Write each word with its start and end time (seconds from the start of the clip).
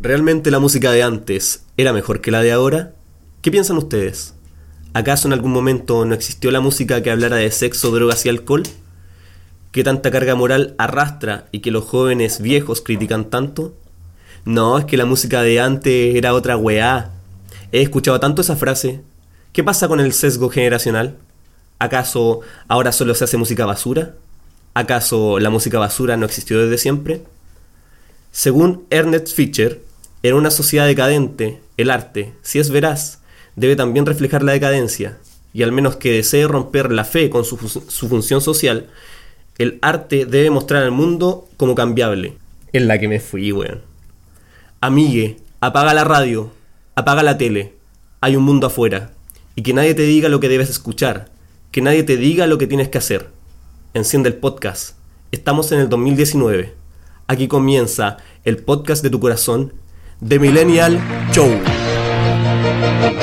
¿Realmente 0.00 0.52
la 0.52 0.60
música 0.60 0.92
de 0.92 1.02
antes 1.02 1.64
era 1.76 1.92
mejor 1.92 2.20
que 2.20 2.30
la 2.30 2.40
de 2.40 2.52
ahora? 2.52 2.92
¿Qué 3.42 3.50
piensan 3.50 3.78
ustedes? 3.78 4.32
¿Acaso 4.94 5.26
en 5.26 5.32
algún 5.32 5.50
momento 5.50 6.04
no 6.04 6.14
existió 6.14 6.52
la 6.52 6.60
música 6.60 7.02
que 7.02 7.10
hablara 7.10 7.34
de 7.34 7.50
sexo, 7.50 7.90
drogas 7.90 8.24
y 8.24 8.28
alcohol? 8.28 8.62
¿Qué 9.72 9.82
tanta 9.82 10.12
carga 10.12 10.36
moral 10.36 10.76
arrastra 10.78 11.48
y 11.50 11.58
que 11.58 11.72
los 11.72 11.82
jóvenes 11.82 12.40
viejos 12.40 12.80
critican 12.80 13.28
tanto? 13.28 13.74
No, 14.44 14.78
es 14.78 14.84
que 14.84 14.96
la 14.96 15.04
música 15.04 15.42
de 15.42 15.58
antes 15.58 16.14
era 16.14 16.32
otra 16.32 16.56
weá. 16.56 17.10
He 17.72 17.82
escuchado 17.82 18.20
tanto 18.20 18.42
esa 18.42 18.54
frase. 18.54 19.00
¿Qué 19.52 19.64
pasa 19.64 19.88
con 19.88 19.98
el 19.98 20.12
sesgo 20.12 20.48
generacional? 20.48 21.16
¿Acaso 21.80 22.42
ahora 22.68 22.92
solo 22.92 23.16
se 23.16 23.24
hace 23.24 23.36
música 23.36 23.66
basura? 23.66 24.14
¿Acaso 24.74 25.40
la 25.40 25.50
música 25.50 25.80
basura 25.80 26.16
no 26.16 26.26
existió 26.26 26.62
desde 26.62 26.78
siempre? 26.78 27.24
Según 28.30 28.86
Ernest 28.90 29.34
Fischer, 29.34 29.87
en 30.22 30.34
una 30.34 30.50
sociedad 30.50 30.86
decadente, 30.86 31.60
el 31.76 31.90
arte, 31.90 32.32
si 32.42 32.58
es 32.58 32.70
veraz, 32.70 33.20
debe 33.56 33.76
también 33.76 34.06
reflejar 34.06 34.42
la 34.42 34.52
decadencia, 34.52 35.18
y 35.52 35.62
al 35.62 35.72
menos 35.72 35.96
que 35.96 36.12
desee 36.12 36.46
romper 36.46 36.92
la 36.92 37.04
fe 37.04 37.30
con 37.30 37.44
su, 37.44 37.56
función 37.56 38.40
social, 38.40 38.88
el 39.58 39.78
arte 39.82 40.26
debe 40.26 40.50
mostrar 40.50 40.82
al 40.82 40.90
mundo 40.90 41.48
como 41.56 41.74
cambiable. 41.74 42.36
En 42.72 42.86
la 42.86 42.98
que 42.98 43.08
me 43.08 43.20
fui, 43.20 43.50
weón. 43.52 43.82
Amigue, 44.80 45.38
apaga 45.60 45.94
la 45.94 46.04
radio, 46.04 46.52
apaga 46.94 47.22
la 47.22 47.38
tele, 47.38 47.74
hay 48.20 48.36
un 48.36 48.44
mundo 48.44 48.66
afuera, 48.66 49.12
y 49.54 49.62
que 49.62 49.72
nadie 49.72 49.94
te 49.94 50.02
diga 50.02 50.28
lo 50.28 50.40
que 50.40 50.48
debes 50.48 50.68
escuchar, 50.68 51.30
que 51.70 51.80
nadie 51.80 52.02
te 52.02 52.16
diga 52.16 52.46
lo 52.46 52.58
que 52.58 52.66
tienes 52.66 52.88
que 52.88 52.98
hacer. 52.98 53.28
Enciende 53.94 54.28
el 54.28 54.36
podcast. 54.36 54.96
Estamos 55.32 55.72
en 55.72 55.80
el 55.80 55.88
2019. 55.88 56.74
Aquí 57.26 57.48
comienza 57.48 58.18
el 58.44 58.58
podcast 58.58 59.02
de 59.02 59.10
tu 59.10 59.20
corazón, 59.20 59.72
The 60.20 60.36
Millennial 60.36 60.98
Show. 61.32 63.17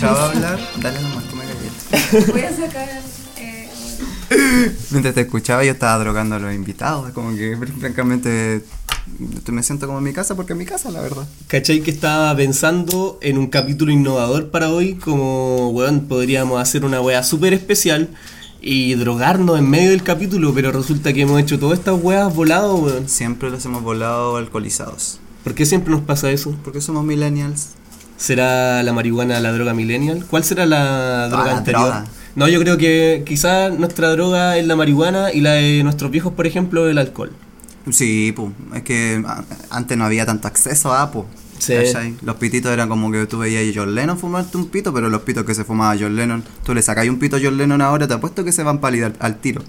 Mientras 0.00 0.30
te 0.30 0.30
escuchaba 0.30 0.30
hablar, 0.30 0.58
dale 0.80 1.02
nomás, 1.02 1.24
come 1.24 1.44
galletas. 1.44 2.26
Voy 2.32 2.40
a 2.42 2.56
sacar. 2.56 2.88
Eh, 3.36 3.68
Mientras 4.90 5.14
te 5.14 5.20
escuchaba 5.22 5.64
yo 5.64 5.72
estaba 5.72 5.98
drogando 5.98 6.36
a 6.36 6.38
los 6.38 6.54
invitados, 6.54 7.10
como 7.12 7.34
que 7.34 7.56
francamente 7.78 8.62
me 9.50 9.62
siento 9.62 9.86
como 9.86 9.98
en 9.98 10.04
mi 10.04 10.12
casa 10.12 10.36
porque 10.36 10.52
es 10.52 10.58
mi 10.58 10.66
casa, 10.66 10.90
la 10.90 11.00
verdad. 11.00 11.26
¿Cachai 11.46 11.80
que 11.80 11.90
estaba 11.90 12.34
pensando 12.36 13.18
en 13.22 13.38
un 13.38 13.48
capítulo 13.48 13.90
innovador 13.90 14.50
para 14.50 14.70
hoy? 14.70 14.94
Como, 14.94 15.70
weón, 15.70 16.02
podríamos 16.02 16.60
hacer 16.60 16.84
una 16.84 17.00
weá 17.00 17.22
súper 17.22 17.54
especial 17.54 18.08
y 18.60 18.94
drogarnos 18.94 19.58
en 19.58 19.68
medio 19.70 19.90
del 19.90 20.02
capítulo, 20.02 20.52
pero 20.52 20.72
resulta 20.72 21.12
que 21.12 21.22
hemos 21.22 21.40
hecho 21.40 21.58
todas 21.58 21.78
estas 21.78 21.98
weas 22.02 22.34
volado, 22.34 22.76
weón. 22.76 23.08
Siempre 23.08 23.50
los 23.50 23.64
hemos 23.64 23.82
volado 23.82 24.36
alcoholizados. 24.36 25.20
¿Por 25.42 25.54
qué 25.54 25.64
siempre 25.64 25.90
nos 25.92 26.02
pasa 26.02 26.30
eso? 26.30 26.54
Porque 26.62 26.80
somos 26.80 27.04
millennials. 27.04 27.68
¿Será 28.18 28.82
la 28.82 28.92
marihuana 28.92 29.40
la 29.40 29.52
droga 29.52 29.72
millennial? 29.72 30.26
¿Cuál 30.28 30.44
será 30.44 30.66
la 30.66 31.28
droga 31.28 31.44
la 31.46 31.56
anterior? 31.58 31.82
droga. 31.82 32.04
No, 32.34 32.46
yo 32.48 32.60
creo 32.60 32.76
que 32.76 33.22
quizá 33.24 33.70
nuestra 33.70 34.10
droga 34.10 34.58
es 34.58 34.66
la 34.66 34.76
marihuana 34.76 35.32
y 35.32 35.40
la 35.40 35.52
de 35.52 35.82
nuestros 35.82 36.10
viejos, 36.10 36.34
por 36.34 36.46
ejemplo, 36.46 36.88
el 36.88 36.98
alcohol. 36.98 37.32
Sí, 37.90 38.32
pues, 38.36 38.50
es 38.74 38.82
que 38.82 39.24
antes 39.70 39.96
no 39.96 40.04
había 40.04 40.26
tanto 40.26 40.46
acceso 40.46 40.92
a, 40.92 41.10
pues. 41.10 41.24
Sí. 41.58 41.74
Los 42.22 42.36
pititos 42.36 42.70
eran 42.70 42.88
como 42.88 43.10
que 43.10 43.26
tú 43.26 43.38
veías 43.38 43.64
a 43.74 43.80
John 43.80 43.94
Lennon 43.94 44.18
fumarte 44.18 44.56
un 44.56 44.66
pito, 44.68 44.92
pero 44.92 45.08
los 45.08 45.22
pitos 45.22 45.44
que 45.44 45.54
se 45.54 45.64
fumaba 45.64 45.96
John 45.98 46.14
Lennon, 46.14 46.44
tú 46.64 46.74
le 46.74 46.82
sacáis 46.82 47.10
un 47.10 47.18
pito 47.18 47.36
a 47.36 47.40
John 47.42 47.56
Lennon 47.56 47.80
ahora, 47.80 48.06
te 48.06 48.14
apuesto 48.14 48.44
que 48.44 48.52
se 48.52 48.62
van 48.62 48.78
pálidos 48.78 49.12
al, 49.18 49.32
al 49.32 49.40
tiro. 49.40 49.62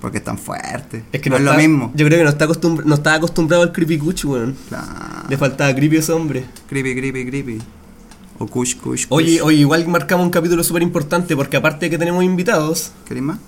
Porque 0.00 0.18
es 0.18 0.24
tan 0.24 0.38
fuerte. 0.38 1.04
Es 1.12 1.20
que 1.20 1.30
no, 1.30 1.38
no, 1.38 1.50
es 1.50 1.56
lo 1.56 1.60
mismo. 1.62 1.92
Yo 1.94 2.04
creo 2.06 2.18
que 2.18 2.24
no 2.24 2.30
está, 2.30 2.46
acostumbr- 2.46 2.84
no 2.84 2.94
está 2.94 3.14
acostumbrado 3.14 3.62
al 3.62 3.72
creepy 3.72 3.98
kuch, 3.98 4.24
weón. 4.26 4.56
Claro. 4.68 4.86
Le 5.28 5.38
faltaba 5.38 5.74
creepy 5.74 5.96
ese 5.96 6.12
hombre. 6.12 6.44
Creepy, 6.68 6.94
creepy, 6.94 7.26
creepy. 7.26 7.58
O 8.38 8.46
kush, 8.46 8.74
kush, 8.76 9.06
kush. 9.06 9.06
Oye, 9.08 9.40
oye, 9.42 9.58
igual 9.58 9.86
marcamos 9.88 10.24
un 10.24 10.30
capítulo 10.30 10.62
súper 10.62 10.82
importante 10.82 11.34
porque 11.36 11.56
aparte 11.56 11.86
de 11.86 11.90
que 11.90 11.98
tenemos 11.98 12.22
invitados, 12.24 12.92
¿Queréis 13.06 13.24
más? 13.24 13.38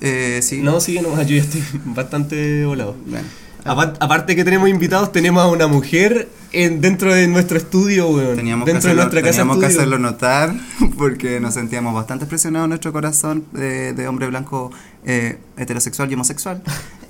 Eh, 0.00 0.40
sí. 0.42 0.62
no, 0.62 0.80
sí, 0.80 1.00
no, 1.00 1.20
yo 1.22 1.36
ya 1.36 1.42
estoy 1.42 1.62
bastante 1.84 2.64
volado. 2.64 2.96
Bueno. 3.06 3.26
Apar- 3.64 3.96
aparte 4.00 4.32
de 4.32 4.36
que 4.36 4.44
tenemos 4.44 4.68
invitados, 4.70 5.12
tenemos 5.12 5.42
a 5.42 5.48
una 5.48 5.66
mujer 5.66 6.28
en, 6.52 6.80
dentro 6.80 7.12
de 7.12 7.26
nuestro 7.26 7.58
estudio, 7.58 8.08
weón. 8.08 8.36
Teníamos, 8.36 8.64
que 8.64 8.72
dentro 8.72 8.88
hacerlo, 8.90 9.02
de 9.02 9.06
nuestra 9.06 9.20
casa 9.22 9.32
teníamos 9.32 9.58
que 9.58 9.66
estudio. 9.66 9.80
hacerlo 9.80 9.98
notar 9.98 10.54
porque 10.96 11.40
nos 11.40 11.54
sentíamos 11.54 11.92
bastante 11.92 12.24
presionados 12.24 12.66
en 12.66 12.70
nuestro 12.70 12.92
corazón 12.92 13.44
de, 13.52 13.92
de 13.92 14.08
hombre 14.08 14.28
blanco 14.28 14.70
eh, 15.04 15.38
heterosexual 15.58 16.10
y 16.10 16.14
homosexual 16.14 16.62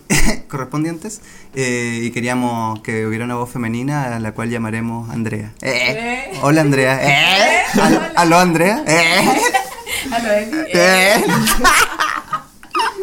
correspondientes 0.49 1.21
eh, 1.55 2.01
y 2.03 2.11
queríamos 2.11 2.81
que 2.81 3.07
hubiera 3.07 3.25
una 3.25 3.35
voz 3.37 3.51
femenina 3.51 4.17
a 4.17 4.19
la 4.21 4.33
cual 4.33 4.51
llamaremos 4.51 5.11
Andrea. 5.11 5.53
Eh, 5.63 6.31
Eh. 6.33 6.39
Hola 6.43 6.61
Andrea. 6.63 7.01
Eh. 7.03 7.63
Al- 7.81 8.13
Aló 8.17 8.39
Andrea. 8.39 8.83
Eh. 8.87 9.21
Eh. 10.73 11.23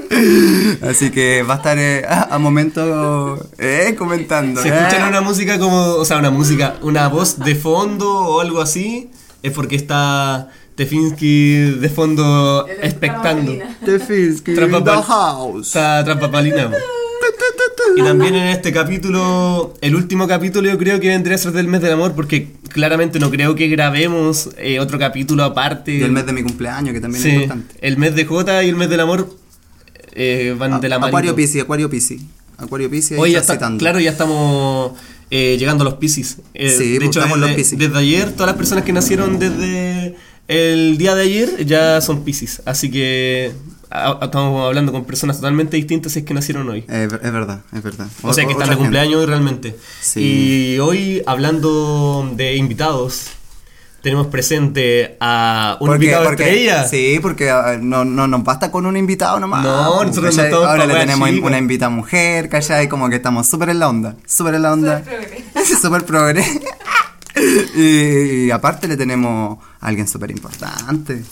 Así 0.82 1.12
que 1.12 1.44
va 1.44 1.56
a 1.56 1.58
estar 1.58 1.78
eh, 1.78 2.06
a, 2.08 2.36
a 2.36 2.40
momento 2.40 3.38
eh, 3.58 3.96
comentando. 3.98 4.62
Si 4.62 4.70
eh. 4.70 4.74
escuchan 4.76 5.08
una 5.10 5.22
música 5.22 5.60
como, 5.60 5.78
o 5.96 6.06
sea, 6.06 6.18
una 6.18 6.32
música, 6.32 6.76
una 6.82 7.08
voz 7.10 7.40
de 7.40 7.56
fondo 7.56 8.10
o 8.12 8.40
algo 8.42 8.62
así, 8.62 9.10
es 9.44 9.52
porque 9.52 9.76
está 9.76 10.50
Tefinsky 10.76 11.72
de 11.80 11.90
fondo 11.90 12.66
El 12.68 12.84
expectando. 12.86 13.54
Tefinsky 13.86 14.52
in 14.52 14.58
Trampa 14.58 14.84
the 14.84 15.04
house. 15.04 15.68
Está 15.68 16.04
tras 16.04 16.18
papalina, 16.18 16.70
po. 16.70 16.76
Y 17.98 18.02
también 18.04 18.36
en 18.36 18.48
este 18.50 18.74
capítulo, 18.74 19.74
el 19.82 19.96
último 19.96 20.28
capítulo 20.28 20.70
yo 20.70 20.78
creo 20.78 21.00
que 21.00 21.08
vendría 21.08 21.36
a 21.36 21.38
ser 21.38 21.54
del 21.54 21.68
mes 21.68 21.82
del 21.82 21.94
amor 21.94 22.14
porque 22.14 22.50
claramente 22.70 23.20
no 23.20 23.32
creo 23.32 23.56
que 23.56 23.68
grabemos 23.70 24.50
eh, 24.58 24.80
otro 24.80 25.00
capítulo 25.00 25.44
aparte. 25.46 25.94
Y 25.94 26.02
el 26.04 26.12
mes 26.12 26.26
de 26.26 26.34
mi 26.34 26.44
cumpleaños, 26.44 26.94
que 26.94 27.00
también 27.00 27.24
Sí, 27.24 27.30
es 27.30 27.34
importante. 27.36 27.76
el 27.82 27.98
mes 27.98 28.16
de 28.16 28.26
J 28.26 28.64
y 28.64 28.70
el 28.70 28.76
mes 28.76 28.90
del 28.90 29.00
amor 29.00 29.30
eh, 30.14 30.56
van 30.58 30.82
de 30.82 30.90
la 30.90 30.98
mano. 31.00 31.08
Acuario 31.08 31.36
Piscis, 31.36 31.62
Acuario 31.62 31.90
Piscis. 31.90 32.22
Acuario 32.58 32.90
Piscis, 32.90 33.14
ahí 33.14 33.20
Hoy 33.20 33.32
ya 33.32 33.40
está 33.40 33.58
claro, 33.78 34.00
ya 34.00 34.12
estamos 34.12 34.92
eh, 35.30 35.56
llegando 35.58 35.84
a 35.84 35.86
los 35.86 35.96
Piscis. 35.96 36.38
Eh, 36.54 36.70
Sí, 36.70 36.92
de 36.94 36.98
pues, 36.98 37.10
hecho, 37.10 37.20
estamos 37.20 37.36
en 37.38 37.42
los 37.42 37.50
desde, 37.50 37.62
Piscis. 37.62 37.80
desde 37.80 37.98
ayer, 37.98 38.32
todas 38.32 38.48
las 38.48 38.56
personas 38.58 38.84
que 38.84 38.94
nacieron 38.94 39.40
desde 39.40 39.95
el 40.48 40.98
día 40.98 41.16
de 41.16 41.24
ayer 41.24 41.66
ya 41.66 42.02
son 42.02 42.24
Piscis. 42.24 42.62
Así 42.66 42.92
que 42.92 43.52
a- 43.90 44.18
a- 44.22 44.26
estamos 44.26 44.66
hablando 44.66 44.92
con 44.92 45.06
personas 45.06 45.38
totalmente 45.38 45.78
distintas 45.78 46.12
si 46.12 46.20
es 46.20 46.26
que 46.26 46.34
nacieron 46.34 46.70
hoy. 46.70 46.86
Eh, 46.90 47.08
es 47.12 47.32
verdad, 47.32 47.62
es 47.74 47.82
verdad. 47.84 48.08
O 48.22 48.34
sea 48.34 48.46
que 48.46 48.52
están 48.52 48.70
de 48.70 48.78
cumpleaños 48.78 49.16
hoy 49.22 49.26
realmente. 49.26 49.76
Sí. 50.02 50.20
Y 50.76 50.80
hoy, 50.80 51.24
hablando 51.26 52.30
de 52.36 52.56
invitados, 52.56 53.28
tenemos 54.02 54.28
presente 54.28 55.18
a 55.20 55.78
un 55.80 55.88
Porque- 55.88 56.04
invitado 56.06 56.26
porque- 56.26 56.44
estrella. 56.44 56.88
Sí, 56.88 57.18
porque 57.24 57.52
no, 57.82 58.06
no 58.06 58.28
nos 58.28 58.44
basta 58.44 58.70
con 58.70 58.86
un 58.86 58.98
invitado 58.98 59.40
nomás. 59.40 59.64
No, 59.64 60.04
nosotros 60.04 60.38
no 60.38 60.58
Ahora 60.58 60.86
le 60.86 60.94
tenemos 60.94 61.28
chicas. 61.30 61.48
una 61.48 61.58
invitada 61.58 61.90
mujer, 61.90 62.48
¿cachai? 62.50 62.88
Como 62.88 63.10
que 63.10 63.16
estamos 63.16 63.48
súper 63.48 63.70
en 63.70 63.80
la 63.80 63.90
onda. 63.90 64.16
Súper 64.28 64.54
en 64.56 64.62
la 64.62 64.74
onda. 64.74 65.04
Súper 65.82 66.06
progre. 66.06 66.44
y, 67.76 68.46
y 68.48 68.52
aparte 68.52 68.88
le 68.88 68.98
tenemos 68.98 69.60
a 69.80 69.88
alguien 69.88 70.08
súper 70.08 70.32
importante. 70.32 71.24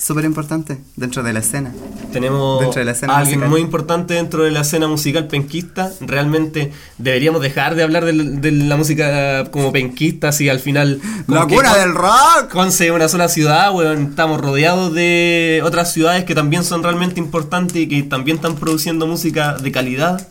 Súper 0.00 0.24
importante 0.26 0.78
dentro 0.94 1.24
de 1.24 1.32
la 1.32 1.40
escena. 1.40 1.72
Tenemos 2.12 2.60
Dentro 2.60 2.78
de 2.78 2.84
la 2.84 2.92
escena 2.92 3.14
a 3.14 3.18
alguien 3.18 3.40
musical. 3.40 3.50
muy 3.50 3.60
importante 3.60 4.14
dentro 4.14 4.44
de 4.44 4.52
la 4.52 4.60
escena 4.60 4.86
musical 4.86 5.26
penquista. 5.26 5.90
Realmente 6.00 6.72
deberíamos 6.98 7.42
dejar 7.42 7.74
de 7.74 7.82
hablar 7.82 8.04
de, 8.04 8.12
de 8.12 8.52
la 8.52 8.76
música 8.76 9.50
como 9.50 9.72
penquista 9.72 10.30
si 10.30 10.48
al 10.48 10.60
final... 10.60 11.00
¡La 11.26 11.46
cuna 11.46 11.76
del 11.76 11.94
rock! 11.94 12.48
Conce 12.50 12.86
es 12.86 12.92
una 12.92 13.08
sola 13.08 13.28
ciudad, 13.28 13.74
weón. 13.74 14.04
Estamos 14.10 14.40
rodeados 14.40 14.94
de 14.94 15.60
otras 15.64 15.92
ciudades 15.92 16.22
que 16.24 16.34
también 16.36 16.62
son 16.62 16.84
realmente 16.84 17.18
importantes 17.18 17.76
y 17.76 17.88
que 17.88 18.04
también 18.04 18.36
están 18.36 18.54
produciendo 18.54 19.06
música 19.08 19.54
de 19.58 19.72
calidad. 19.72 20.28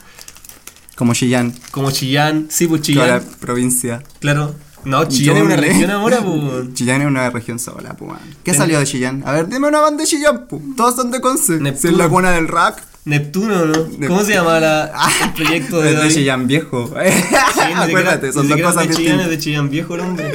Como 0.95 1.13
Chillán, 1.13 1.53
Como 1.71 1.91
Chillán, 1.91 2.47
sí, 2.50 2.68
pues 2.68 2.81
toda 2.83 3.06
la 3.06 3.19
Chillán, 3.19 3.35
provincia. 3.41 4.01
claro. 4.21 4.56
No, 4.88 5.06
Chillán 5.06 5.38
es 5.38 5.44
una 5.44 5.56
región 5.57 5.92
ahora, 5.92 6.22
pues. 6.22 6.39
Chillán 6.74 7.01
es 7.01 7.07
una 7.07 7.30
región 7.30 7.60
sola, 7.60 7.94
pues. 7.95 8.19
¿Qué 8.44 8.54
salió 8.54 8.80
de 8.80 8.86
Chillán? 8.86 9.22
A 9.25 9.34
ver, 9.34 9.50
dime 9.50 9.68
una 9.68 9.81
banda 9.81 10.01
de 10.04 10.07
Chillán, 10.07 10.48
pues. 10.48 10.62
Todos 10.78 10.95
son 10.95 11.12
de 11.12 11.19
Conce. 11.19 11.60
Neptuno. 11.60 11.92
es 11.92 11.98
la 11.98 12.07
cuna 12.10 12.31
del 12.31 12.48
rock. 12.48 12.78
Neptuno, 13.04 13.66
¿no? 13.66 14.07
¿Cómo 14.07 14.24
se 14.24 14.34
llama 14.34 14.60
la, 14.60 14.92
el 15.24 15.34
proyecto 15.34 15.81
de 15.81 15.94
Es 15.94 16.01
de? 16.01 16.13
Chillán 16.13 16.48
viejo. 16.48 16.88
Sí, 16.88 17.62
Acuérdate, 17.75 18.31
son 18.31 18.48
dos 18.48 18.62
cosas 18.62 18.88
de 18.88 18.95
Chillán, 18.95 19.19
es 19.19 19.30
de 19.30 19.38
Chillán 19.38 19.69
viejo 19.69 19.95
el 19.95 20.01
hombre. 20.01 20.31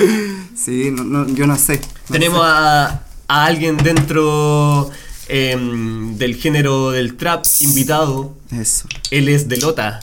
Sí, 0.55 0.91
no, 0.91 1.05
no, 1.05 1.27
yo 1.29 1.47
no 1.47 1.57
sé. 1.57 1.81
No 2.09 2.13
Tenemos 2.13 2.41
sé. 2.41 2.47
a, 2.47 3.03
a 3.29 3.45
alguien 3.45 3.77
dentro 3.79 4.91
em, 5.29 6.17
del 6.19 6.37
género 6.37 6.91
del 6.91 7.17
trap 7.17 7.45
invitado. 7.61 8.35
Eso. 8.51 8.87
Él 9.11 9.29
es 9.29 9.49
de 9.49 9.57
Lota. 9.59 10.01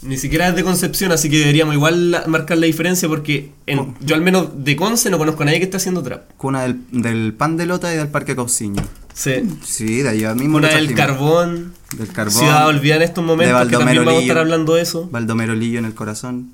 Ni 0.00 0.16
siquiera 0.16 0.48
es 0.48 0.54
de 0.54 0.62
Concepción, 0.62 1.10
así 1.10 1.28
que 1.28 1.38
deberíamos 1.38 1.74
igual 1.74 2.12
la- 2.12 2.26
marcar 2.28 2.56
la 2.58 2.66
diferencia 2.66 3.08
porque 3.08 3.50
en- 3.66 3.94
yo 4.00 4.14
al 4.14 4.22
menos 4.22 4.64
de 4.64 4.76
Conce 4.76 5.10
no 5.10 5.18
conozco 5.18 5.42
a 5.42 5.46
nadie 5.46 5.58
que 5.58 5.64
esté 5.64 5.76
haciendo 5.76 6.02
trap. 6.04 6.30
Cuna 6.36 6.62
del, 6.62 6.80
del 6.92 7.34
pan 7.34 7.56
de 7.56 7.66
lota 7.66 7.92
y 7.92 7.96
del 7.96 8.08
parque 8.08 8.36
Cauciño. 8.36 8.82
Sí. 9.12 9.32
Sí, 9.64 10.02
de 10.02 10.10
allá 10.10 10.34
mismo. 10.36 10.58
Una 10.58 10.68
lo 10.70 10.76
del 10.76 10.94
carbón. 10.94 11.72
Del 11.96 12.08
carbón. 12.12 12.32
Ciudad 12.38 12.68
olvidada 12.68 13.02
en 13.02 13.08
estos 13.08 13.24
momentos, 13.24 13.58
de 13.64 13.66
que 13.70 13.76
también 13.76 13.96
vamos 14.04 14.12
a 14.14 14.20
Lillo. 14.20 14.32
estar 14.32 14.38
hablando 14.38 14.74
de 14.74 14.82
eso. 14.82 15.08
Baldomero 15.10 15.54
Lillo 15.56 15.80
en 15.80 15.84
el 15.86 15.94
corazón. 15.94 16.50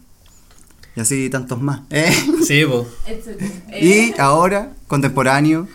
Y 0.96 1.00
así 1.00 1.28
tantos 1.28 1.60
más. 1.60 1.80
¿eh? 1.90 2.14
Sí, 2.46 2.64
po. 2.64 2.88
Y 3.78 4.18
ahora, 4.18 4.72
contemporáneo, 4.86 5.68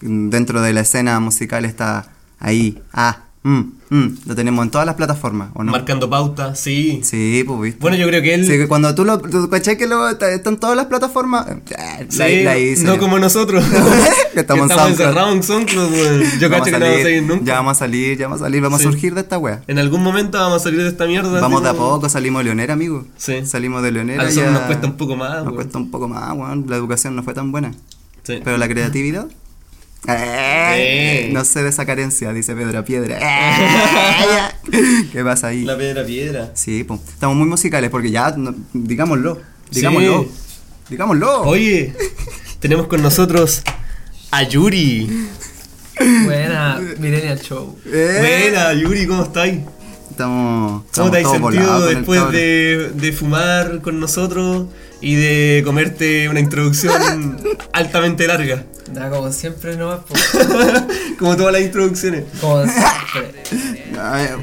dentro 0.00 0.60
de 0.62 0.72
la 0.72 0.80
escena 0.80 1.20
musical 1.20 1.64
está 1.64 2.08
ahí. 2.40 2.80
Ah, 2.92 3.24
mm, 3.44 3.60
mm, 3.94 4.06
lo 4.26 4.34
tenemos 4.34 4.64
en 4.64 4.70
todas 4.70 4.86
las 4.86 4.96
plataformas, 4.96 5.50
¿o 5.54 5.62
no? 5.62 5.72
Marcando 5.72 6.08
pauta, 6.10 6.54
sí. 6.54 7.00
Sí, 7.02 7.44
pues 7.46 7.60
viste. 7.60 7.78
Bueno, 7.80 7.96
yo 7.96 8.06
creo 8.08 8.22
que 8.22 8.34
él. 8.34 8.44
Sí, 8.46 8.52
que 8.52 8.66
cuando 8.68 8.94
tú 8.94 9.04
lo 9.04 9.18
tú 9.18 9.48
caché 9.50 9.76
que 9.76 9.86
lo, 9.86 10.08
está, 10.08 10.30
está 10.32 10.50
en 10.50 10.56
todas 10.56 10.76
las 10.76 10.86
plataformas, 10.86 11.46
eh, 11.48 12.06
Sí, 12.08 12.18
la, 12.18 12.28
la 12.52 12.58
hice 12.58 12.84
no 12.84 12.98
como 12.98 13.18
nosotros. 13.18 13.64
Que 14.32 14.40
estamos 14.40 14.70
encerrados 14.70 15.34
en 15.34 15.42
SoundCloud, 15.42 15.92
weón. 15.92 16.22
Yo 16.40 16.48
Vamos 16.48 16.66
cacho 16.66 16.76
a 16.76 16.78
que 16.78 16.84
no 16.84 16.86
vamos 16.86 16.88
a 16.88 16.88
salir, 16.88 17.02
salir 17.02 17.22
nunca. 17.24 17.44
Ya 17.44 17.54
vamos 17.56 17.70
a 17.72 17.78
salir, 17.78 18.16
ya 18.18 18.26
vamos 18.28 18.40
a 18.40 18.44
salir, 18.44 18.62
vamos 18.62 18.80
Sí. 18.80 18.86
a 18.88 18.90
surgir 18.90 19.14
de 19.14 19.20
esta 19.20 19.36
wea. 19.36 19.62
En 19.66 19.78
algún 19.78 20.02
momento 20.02 20.38
vamos 20.38 20.62
a 20.62 20.64
salir 20.64 20.80
de 20.82 20.88
esta 20.88 21.04
mierda. 21.06 21.38
Vamos 21.38 21.62
de 21.62 21.68
a 21.68 21.74
poco, 21.74 22.08
salimos 22.08 22.40
de 22.40 22.44
Leonera, 22.44 22.72
amigo. 22.72 23.04
Sí. 23.18 23.44
Salimos 23.44 23.82
de 23.82 23.92
Leonera. 23.92 24.22
A 24.22 24.24
nosotros 24.24 24.46
ya- 24.50 24.58
nos 24.58 24.62
cuesta 24.66 24.86
un 24.86 24.96
poco 24.96 25.16
más, 25.16 25.44
Nos 25.44 25.52
cuesta 25.52 25.76
un 25.76 25.90
poco 25.90 26.08
más, 26.08 26.32
weón. 26.34 26.64
La 26.66 26.76
educación 26.76 27.14
no 27.14 27.22
fue 27.22 27.34
tan 27.34 27.52
buena. 27.52 27.72
Sí. 28.22 28.40
Pero 28.42 28.56
la 28.56 28.68
creatividad. 28.68 29.26
Eh, 30.08 31.24
Sí. 31.28 31.32
No 31.32 31.44
sé 31.44 31.62
de 31.62 31.68
esa 31.68 31.86
carencia, 31.86 32.32
dice 32.32 32.54
Pedro 32.54 32.84
Piedra. 32.84 33.18
Eh, 34.72 35.08
¿Qué 35.12 35.24
pasa 35.24 35.48
ahí? 35.48 35.64
La 35.64 35.76
piedra 35.76 36.04
piedra. 36.04 36.50
Sí, 36.54 36.84
pues. 36.84 37.00
Estamos 37.08 37.36
muy 37.36 37.46
musicales 37.48 37.90
porque 37.90 38.10
ya, 38.10 38.30
no- 38.36 38.54
digámoslo. 38.72 39.40
Digámoslo. 39.70 40.22
Sí. 40.24 40.30
Digámoslo. 40.90 41.42
Oye, 41.42 41.94
tenemos 42.60 42.86
con 42.86 43.02
nosotros 43.02 43.62
a 44.30 44.42
Yuri. 44.44 45.26
Buena, 46.24 46.80
Millennial 46.98 47.40
Show. 47.40 47.76
Eh, 47.86 48.50
Buena, 48.52 48.72
Yuri, 48.72 49.06
¿cómo 49.06 49.24
estáis? 49.24 49.58
Estamos, 50.10 50.84
¿Cómo 50.94 51.10
te 51.10 51.18
has 51.18 51.24
estamos 51.24 51.52
sentido 51.54 51.86
después 51.86 52.30
de, 52.32 52.90
de 52.94 53.12
fumar 53.12 53.80
con 53.82 53.98
nosotros 53.98 54.66
y 55.02 55.16
de 55.16 55.62
comerte 55.64 56.28
una 56.28 56.40
introducción 56.40 57.36
altamente 57.72 58.26
larga? 58.26 58.64
Da 58.92 59.08
como 59.10 59.30
siempre 59.32 59.76
nomás, 59.76 60.00
Como 61.18 61.36
todas 61.36 61.52
las 61.52 61.62
introducciones. 61.62 62.24
como 62.40 62.62
siempre. 62.62 63.42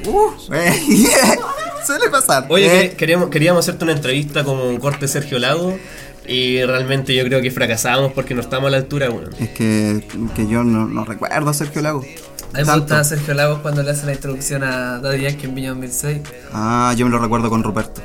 Uh, 0.08 0.54
eh, 0.54 0.74
Suele 1.86 2.10
pasar. 2.10 2.46
Oye, 2.50 2.66
Eh, 2.86 2.90
que- 2.92 2.96
queríamos, 2.98 3.30
queríamos 3.30 3.60
hacerte 3.66 3.84
una 3.84 3.94
entrevista 3.94 4.44
como 4.44 4.64
un 4.68 4.78
corte 4.78 5.08
Sergio 5.08 5.40
Lago 5.40 5.78
y 6.28 6.64
realmente 6.64 7.16
yo 7.16 7.24
creo 7.26 7.42
que 7.42 7.52
fracasamos 7.52 8.12
porque 8.14 8.34
no 8.36 8.42
estamos 8.42 8.68
a 8.68 8.72
la 8.72 8.78
altura, 8.78 9.10
weón. 9.10 9.30
Es 9.40 9.50
que, 9.50 10.04
que 10.36 10.48
yo 10.48 10.64
no, 10.64 10.88
no 10.88 11.06
recuerdo 11.06 11.50
a 11.50 11.54
Sergio 11.54 11.82
Lago. 11.82 12.04
A 12.54 12.58
mí 12.60 12.64
me 12.66 12.74
gusta 12.78 13.04
Sergio 13.04 13.34
Lagos 13.36 13.60
cuando 13.60 13.84
le 13.84 13.92
hace 13.92 14.06
la 14.08 14.14
introducción 14.14 14.64
a 14.64 15.00
Daddy 15.00 15.22
Yankee 15.22 15.46
en 15.46 15.56
Viña 15.56 15.70
2006. 15.70 16.22
Ah, 16.52 16.94
yo 16.98 17.06
me 17.06 17.12
lo 17.12 17.20
recuerdo 17.20 17.50
con 17.50 17.62
Ruperto. 17.64 18.02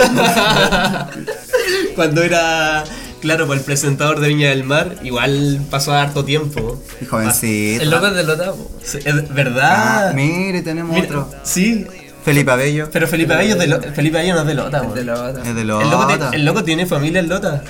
Cuando 1.94 2.22
era, 2.22 2.84
claro, 3.20 3.46
pues 3.46 3.60
el 3.60 3.64
presentador 3.64 4.20
de 4.20 4.28
Viña 4.28 4.50
del 4.50 4.64
Mar, 4.64 4.96
igual 5.02 5.60
pasó 5.70 5.92
harto 5.92 6.24
tiempo. 6.24 6.80
Jovencito. 7.08 7.82
El 7.82 7.90
loco 7.90 8.06
es 8.06 8.14
de 8.14 8.22
Lota, 8.24 8.52
po. 8.52 8.70
Sí, 8.82 8.98
es 9.04 9.34
verdad. 9.34 10.08
Ah, 10.10 10.12
mire, 10.14 10.62
tenemos 10.62 10.96
otro. 11.04 11.30
Sí, 11.42 11.86
Felipe 12.24 12.50
Abello. 12.50 12.88
pero 12.92 13.08
Felipe 13.08 13.32
Abello, 13.34 13.54
es 13.54 13.58
de 13.60 13.66
Lo- 13.66 13.80
Felipe 13.80 14.18
Abello 14.18 14.34
no 14.34 14.40
es 14.42 14.46
de 14.46 14.54
Lota, 14.54 14.82
Es 14.86 14.94
de 14.94 15.04
Lota. 15.04 15.40
Es 15.44 15.54
de 15.54 15.60
El 15.62 15.66
loco, 15.68 16.06
Lota. 16.10 16.30
el 16.32 16.44
loco 16.44 16.64
tiene 16.64 16.86
familia 16.86 17.20
en 17.20 17.28
Lota, 17.28 17.62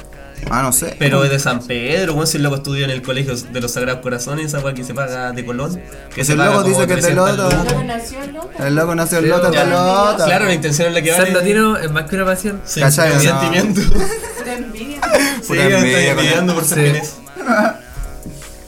Ah, 0.48 0.62
no 0.62 0.72
sé. 0.72 0.96
pero 0.98 1.22
es 1.24 1.30
de 1.30 1.38
San 1.38 1.60
Pedro, 1.66 2.14
weón, 2.14 2.26
si 2.26 2.36
el 2.38 2.42
loco 2.42 2.56
estudió 2.56 2.84
en 2.84 2.90
el 2.90 3.02
colegio 3.02 3.34
de 3.36 3.60
los 3.60 3.72
Sagrados 3.72 4.00
Corazones, 4.00 4.46
esa 4.46 4.60
weá 4.60 4.74
que 4.74 4.84
se 4.84 4.94
paga 4.94 5.32
de 5.32 5.44
Colón. 5.44 5.80
Que 6.14 6.24
se 6.24 6.32
el 6.32 6.38
loco 6.38 6.62
dice 6.64 6.86
que 6.86 6.94
es 6.94 7.02
de 7.04 7.12
300 7.14 7.36
Lota. 7.36 7.42
lucas. 7.56 7.64
Luego 7.72 7.84
nació 7.84 8.22
en 8.22 8.32
Lota. 8.32 8.66
El 8.66 8.74
loco 8.74 8.94
nació 8.94 9.18
es 9.18 9.24
de 9.24 9.28
ya. 9.52 9.64
Lota. 9.64 10.24
Claro, 10.24 10.44
la 10.46 10.54
intención 10.54 10.88
es 10.88 10.94
la 10.94 11.02
que 11.02 11.10
vale. 11.12 11.24
Ser 11.26 11.34
latino 11.34 11.76
es 11.76 11.90
más 11.90 12.04
que 12.08 12.16
una 12.16 12.24
pasión. 12.24 12.60
Sí, 12.64 12.80
¿Cachai, 12.80 13.10
un 13.10 13.16
no? 13.16 13.22
sentimiento. 13.40 13.80
Envidia. 14.46 15.00
Sí, 15.42 15.52
envidia, 15.58 15.76
estoy 15.78 16.04
con- 16.06 16.18
envidiando 16.18 16.54
por 16.54 16.64
ser 16.64 17.02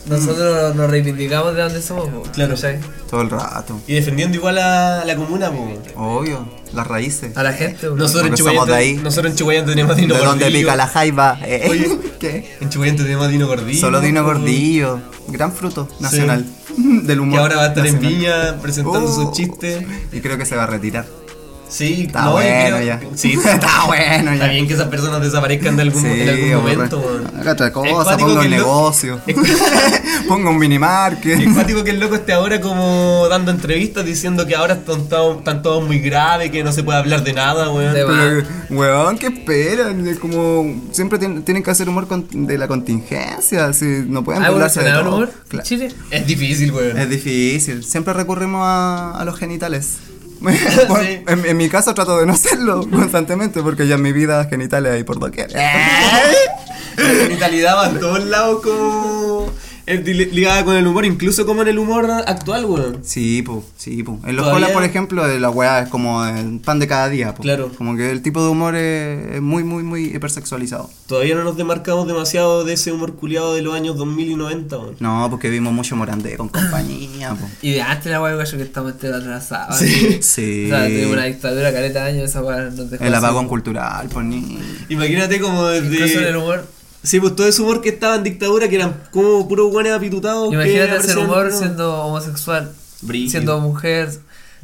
Sí. 0.04 0.10
Nosotros 0.10 0.74
nos 0.74 0.90
reivindicamos 0.90 1.54
de 1.54 1.62
donde 1.62 1.80
somos, 1.82 2.08
po. 2.08 2.22
Claro. 2.32 2.54
¿cachai? 2.54 2.80
Todo 3.08 3.22
el 3.22 3.30
rato. 3.30 3.80
Y 3.86 3.94
defendiendo 3.94 4.36
igual 4.36 4.58
a 4.58 5.04
la 5.04 5.14
comuna, 5.16 5.50
pues. 5.52 5.78
Obvio. 5.96 6.48
Las 6.72 6.86
raíces. 6.86 7.36
A 7.36 7.42
la 7.42 7.52
gente, 7.52 7.88
po. 7.88 7.94
Nosotros 7.96 8.22
en, 8.24 8.28
Porque 8.30 8.36
Chihuayante, 8.42 8.70
de 8.72 8.76
ahí. 8.78 8.94
nosotros 8.96 9.30
en 9.32 9.36
Chihuayante 9.38 9.70
tenemos 9.72 9.92
a 9.92 9.94
Dino 10.00 10.14
De 10.14 10.20
Gordillo. 10.20 10.44
donde 10.44 10.58
pica 10.58 10.76
la 10.76 10.86
jaiba. 10.88 11.38
eh. 11.44 11.66
Oye. 11.70 11.98
¿Qué? 12.18 12.56
En 12.60 12.68
Chihuayante 12.70 13.02
tenemos 13.04 13.26
a 13.26 13.28
Dino 13.28 13.46
Gordillo. 13.46 13.80
Solo 13.80 14.00
Dino 14.00 14.22
po. 14.22 14.28
Gordillo. 14.28 15.00
Gran 15.28 15.52
fruto 15.52 15.88
nacional. 16.00 16.44
Del 16.76 17.20
humor. 17.20 17.34
Que 17.34 17.40
ahora 17.42 17.56
va 17.56 17.62
a 17.64 17.66
estar 17.68 17.86
en. 17.86 18.00
Viña 18.00 18.56
presentando 18.60 19.08
Oh. 19.08 19.14
sus 19.14 19.32
chistes. 19.32 19.84
Y 20.12 20.20
creo 20.20 20.36
que 20.38 20.46
se 20.46 20.56
va 20.56 20.64
a 20.64 20.66
retirar. 20.66 21.06
Sí, 21.72 22.04
Está 22.06 22.24
no, 22.24 22.32
bueno 22.32 22.76
creo- 22.76 22.82
ya. 22.82 23.00
Sí, 23.14 23.32
Está 23.44 23.86
bueno 23.86 24.24
ya. 24.24 24.34
Está 24.34 24.48
bien 24.48 24.68
que 24.68 24.74
esas 24.74 24.88
personas 24.88 25.22
desaparezcan 25.22 25.74
de 25.76 25.82
algún, 25.82 26.04
en 26.04 26.28
algún 26.28 26.52
momento. 26.54 26.98
weón. 26.98 27.26
Haga 27.40 27.52
otra 27.52 27.72
cosa, 27.72 28.16
ponga 28.18 28.40
un 28.40 28.50
negocio. 28.50 29.20
ponga 30.28 30.50
un 30.50 30.58
minimarket. 30.58 31.40
Es 31.40 31.54
cuático 31.54 31.82
que 31.82 31.90
el 31.90 32.00
loco 32.00 32.14
esté 32.16 32.34
ahora 32.34 32.60
como 32.60 33.26
dando 33.30 33.50
entrevistas 33.50 34.04
diciendo 34.04 34.46
que 34.46 34.54
ahora 34.54 34.74
están 34.74 35.08
todos, 35.08 35.38
están 35.38 35.62
todos 35.62 35.86
muy 35.86 35.98
graves, 36.00 36.50
que 36.50 36.62
no 36.62 36.72
se 36.72 36.82
puede 36.82 36.98
hablar 36.98 37.24
de 37.24 37.32
nada, 37.32 37.70
weón. 37.70 37.94
De- 37.94 38.04
Pero, 38.04 38.46
weón, 38.70 39.16
¿qué 39.18 39.28
esperan? 39.28 40.06
Es 40.06 40.18
como 40.18 40.82
siempre 40.92 41.18
tien- 41.18 41.42
tienen 41.42 41.62
que 41.62 41.70
hacer 41.70 41.88
humor 41.88 42.06
con- 42.06 42.26
de 42.46 42.58
la 42.58 42.68
contingencia, 42.68 43.72
si 43.72 43.86
no 44.06 44.22
pueden 44.22 44.42
¿Ha 44.44 44.50
burlarse 44.50 44.82
de 44.82 44.90
todo. 44.90 45.14
humor 45.14 45.32
Claro. 45.48 45.64
Chile? 45.66 45.88
Es 46.10 46.26
difícil, 46.26 46.70
weón. 46.72 46.98
Es 46.98 47.08
difícil, 47.08 47.82
siempre 47.82 48.12
recurrimos 48.12 48.60
a, 48.62 49.18
a 49.18 49.24
los 49.24 49.38
genitales. 49.38 49.96
Bueno, 50.88 51.04
Sí. 51.04 51.22
en, 51.26 51.46
en 51.46 51.56
mi 51.56 51.68
caso 51.68 51.94
trato 51.94 52.18
de 52.18 52.26
no 52.26 52.32
hacerlo 52.32 52.86
constantemente 52.90 53.62
porque 53.62 53.86
ya 53.86 53.94
en 53.96 54.02
mi 54.02 54.12
vida 54.12 54.44
genitales 54.46 54.92
hay 54.92 55.04
por 55.04 55.18
doquier. 55.18 55.50
La 56.96 57.04
genitalidad 57.22 57.76
va 57.76 57.88
en 57.88 58.00
todos 58.00 58.24
lados 58.24 58.60
como... 58.62 59.50
Es 59.84 60.04
ligada 60.04 60.64
con 60.64 60.76
el 60.76 60.86
humor, 60.86 61.04
incluso 61.04 61.44
como 61.44 61.62
en 61.62 61.68
el 61.68 61.78
humor 61.78 62.08
actual, 62.10 62.64
weón. 62.64 62.98
Sí, 63.02 63.42
pues, 63.42 63.64
sí, 63.76 64.02
pues. 64.02 64.18
En 64.24 64.36
los 64.36 64.48
colas, 64.48 64.70
por 64.70 64.84
ejemplo, 64.84 65.26
de 65.26 65.40
la 65.40 65.50
weá 65.50 65.82
es 65.82 65.88
como 65.88 66.24
el 66.24 66.60
pan 66.60 66.78
de 66.78 66.86
cada 66.86 67.08
día, 67.08 67.34
po. 67.34 67.42
Claro. 67.42 67.70
Como 67.76 67.96
que 67.96 68.10
el 68.10 68.22
tipo 68.22 68.42
de 68.42 68.50
humor 68.50 68.76
es, 68.76 69.36
es 69.36 69.42
muy, 69.42 69.64
muy, 69.64 69.82
muy 69.82 70.04
hipersexualizado. 70.14 70.88
Todavía 71.06 71.34
no 71.34 71.44
nos 71.44 71.56
demarcamos 71.56 72.06
demasiado 72.06 72.64
de 72.64 72.74
ese 72.74 72.92
humor 72.92 73.16
culiado 73.16 73.54
de 73.54 73.62
los 73.62 73.74
años 73.74 73.96
2000 73.96 74.30
y 74.30 74.36
90, 74.36 74.78
weón. 74.78 74.96
No, 75.00 75.26
porque 75.30 75.50
vimos 75.50 75.72
mucho 75.72 75.96
Morandé 75.96 76.36
con 76.36 76.48
compañía, 76.48 77.34
pues. 77.38 77.50
Y 77.62 77.72
de 77.72 77.82
antes 77.82 78.10
la 78.10 78.22
weá, 78.22 78.36
cacho, 78.38 78.56
que 78.56 78.62
estamos 78.62 78.92
entero 78.92 79.16
atrasados. 79.16 79.76
Sí. 79.76 80.18
Sí. 80.22 80.66
O 80.66 80.68
sea, 80.68 80.86
tuvimos 80.86 81.12
una 81.12 81.24
dictadura 81.24 81.72
caleta 81.72 82.04
de 82.04 82.10
años, 82.10 82.30
esa 82.30 82.42
weá 82.42 82.62
nos 82.70 82.90
dejó 82.90 83.02
El 83.02 83.14
apagón 83.14 83.48
cultural, 83.48 84.08
pues 84.12 84.24
ni. 84.24 84.58
Imagínate 84.88 85.40
como 85.40 85.66
desde... 85.66 85.94
Incluso 85.94 86.20
en 86.20 86.26
el 86.26 86.36
humor. 86.36 86.66
Sí, 87.02 87.18
pues 87.20 87.34
todo 87.34 87.46
ese 87.48 87.62
humor 87.62 87.80
que 87.80 87.88
estaba 87.90 88.16
en 88.16 88.22
dictadura, 88.22 88.68
que 88.68 88.76
eran 88.76 89.02
como 89.10 89.48
puros 89.48 89.72
buenos 89.72 89.92
apitutados. 89.92 90.52
Imagínate 90.52 90.82
hacer 90.92 91.18
aparecían, 91.18 91.18
humor 91.26 91.50
¿no? 91.50 91.58
siendo 91.58 91.94
homosexual, 92.04 92.72
Brígido. 93.00 93.30
siendo 93.30 93.60
mujer, 93.60 94.10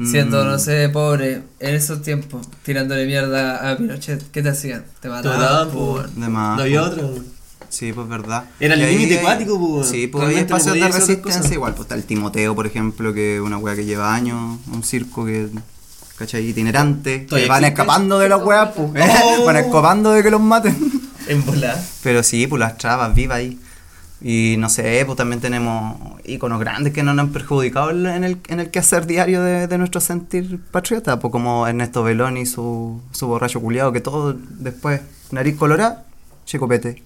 siendo, 0.08 0.44
Mm. 0.44 0.48
no 0.48 0.58
sé, 0.60 0.88
pobre, 0.90 1.42
en 1.58 1.74
esos 1.74 2.02
tiempos, 2.02 2.46
tirándole 2.62 3.06
mierda 3.06 3.68
a 3.70 3.76
Pinochet. 3.76 4.30
¿Qué 4.30 4.42
te 4.42 4.50
hacían? 4.50 4.84
Te 5.00 5.00
Te 5.02 5.08
mataban, 5.08 5.38
mataban, 5.40 5.68
po, 5.70 5.74
po, 5.74 5.92
weón. 5.94 6.20
De 6.20 6.28
más, 6.28 6.56
No 6.56 6.62
había 6.62 6.82
weón. 6.84 7.26
Sí, 7.70 7.92
pues 7.92 8.08
verdad. 8.08 8.44
Era 8.60 8.74
el 8.74 8.80
límite 8.86 9.18
hay- 9.18 9.24
cuático, 9.24 9.58
pues. 9.58 9.88
Sí, 9.88 10.06
pues 10.06 10.24
no 10.24 10.30
espacios 10.30 10.74
de 10.74 10.88
resistencia 10.88 11.52
igual. 11.52 11.74
Pues 11.74 11.86
está 11.86 11.96
el 11.96 12.04
Timoteo, 12.04 12.54
por 12.54 12.66
ejemplo, 12.66 13.12
que 13.12 13.36
es 13.36 13.42
una 13.42 13.58
weá 13.58 13.74
que 13.74 13.84
lleva 13.84 14.14
años, 14.14 14.58
un 14.72 14.82
circo 14.84 15.26
que. 15.26 15.48
¿Cachai? 16.16 16.46
Itinerante. 16.48 17.18
¿Todavía 17.20 17.44
Que 17.46 17.50
van 17.50 17.64
escapando 17.64 18.18
de 18.18 18.28
las 18.28 18.42
weas, 18.42 18.70
pues. 18.74 18.88
Oh. 19.40 19.44
Van 19.44 19.56
escapando 19.56 20.12
de 20.12 20.22
que 20.22 20.30
los 20.30 20.40
maten. 20.40 20.97
En 21.32 21.44
volar. 21.44 21.78
Pero 22.02 22.22
sí, 22.22 22.46
pues 22.46 22.60
las 22.60 22.76
trabas 22.78 23.14
vivas 23.14 23.38
ahí. 23.38 23.58
Y 24.20 24.56
no 24.58 24.68
sé, 24.68 25.04
pues 25.06 25.16
también 25.16 25.40
tenemos 25.40 25.96
íconos 26.24 26.58
grandes 26.58 26.92
que 26.92 27.04
nos 27.04 27.16
han 27.16 27.28
perjudicado 27.30 27.90
en 27.90 28.24
el, 28.24 28.38
en 28.48 28.58
el 28.58 28.70
quehacer 28.70 29.06
diario 29.06 29.42
de, 29.42 29.68
de 29.68 29.78
nuestro 29.78 30.00
sentir 30.00 30.58
patriota, 30.72 31.20
pues 31.20 31.30
como 31.30 31.68
Ernesto 31.68 32.02
Beloni, 32.02 32.44
su, 32.44 33.00
su 33.12 33.28
borracho 33.28 33.60
culiado, 33.60 33.92
que 33.92 34.00
todo 34.00 34.34
después, 34.58 35.02
nariz 35.30 35.54
colorada, 35.56 36.04
Checopete. 36.46 37.02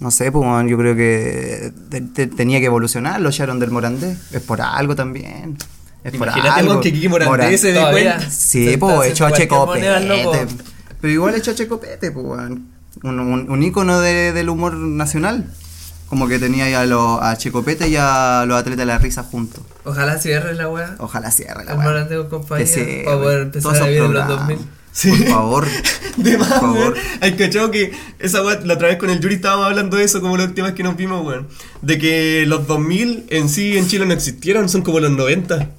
No 0.00 0.10
sé, 0.10 0.32
pues 0.32 0.44
yo 0.68 0.76
creo 0.76 0.96
que 0.96 1.72
te- 1.90 2.00
te- 2.00 2.26
tenía 2.26 2.58
que 2.58 2.66
evolucionar, 2.66 3.20
lo 3.20 3.28
echaron 3.28 3.60
del 3.60 3.70
Morandé. 3.70 4.16
Es 4.32 4.40
por 4.42 4.60
algo 4.60 4.96
también. 4.96 5.56
Es 6.02 6.10
por 6.16 6.26
Imagínate, 6.26 6.48
algo. 6.58 6.70
weón, 6.72 6.82
que 6.82 6.92
Kiki 6.92 7.08
Morandé 7.08 7.30
Moran- 7.30 7.56
se 7.58 7.72
dé 7.72 7.80
cuenta. 7.88 8.30
Sí, 8.30 8.76
pues 8.78 9.12
echó 9.12 9.26
a 9.26 9.32
Checopete. 9.32 9.88
moneda. 9.88 10.46
Pero 11.00 11.12
igual 11.12 11.36
echó 11.36 11.52
a 11.52 11.54
Checopete, 11.54 12.10
pues. 12.10 12.50
Un, 13.02 13.18
un, 13.20 13.50
un 13.50 13.62
ícono 13.62 14.00
de- 14.00 14.32
del 14.32 14.48
humor 14.48 14.74
nacional. 14.74 15.46
Como 16.08 16.28
que 16.28 16.38
tenía 16.38 16.68
ya 16.68 16.82
a, 16.82 16.86
los- 16.86 17.22
a 17.22 17.36
Checopete 17.38 17.88
y 17.88 17.96
a 17.96 18.44
los 18.46 18.58
atletas 18.58 18.78
de 18.80 18.86
la 18.86 18.98
risa 18.98 19.22
juntos. 19.22 19.62
Ojalá 19.84 20.18
cierre 20.18 20.54
la 20.54 20.68
weá. 20.68 20.94
Ojalá 20.98 21.30
cierre 21.30 21.64
la 21.64 21.74
weá. 21.74 22.06
Con 22.08 22.28
compañía. 22.28 22.66
Que. 22.66 23.02
Para 23.04 23.16
poder 23.18 23.42
empezar 23.42 23.76
a 23.82 23.86
vivir 23.86 24.02
en 24.02 24.12
los 24.12 24.24
programas. 24.26 24.48
2000. 24.48 24.58
Sí. 24.92 25.08
Por 25.10 25.26
favor. 25.28 25.66
De 26.18 26.36
más, 26.36 26.48
Por 26.48 26.60
favor. 26.60 26.94
Hay 27.22 27.32
cachado 27.36 27.70
que 27.70 27.92
esa 28.18 28.42
weá, 28.42 28.60
la 28.62 28.74
otra 28.74 28.88
vez 28.88 28.98
con 28.98 29.08
el 29.08 29.20
Yuri 29.20 29.36
estábamos 29.36 29.66
hablando 29.66 29.96
de 29.96 30.04
eso, 30.04 30.20
como 30.20 30.36
la 30.36 30.44
última 30.44 30.66
vez 30.66 30.76
que 30.76 30.82
nos 30.82 30.96
vimos, 30.96 31.24
weón. 31.26 31.48
De 31.80 31.96
que 31.98 32.44
los 32.46 32.66
2000 32.66 33.24
en 33.30 33.48
sí 33.48 33.78
en 33.78 33.88
Chile 33.88 34.04
no 34.04 34.12
existieron, 34.12 34.68
son 34.68 34.82
como 34.82 35.00
los 35.00 35.10
90. 35.10 35.70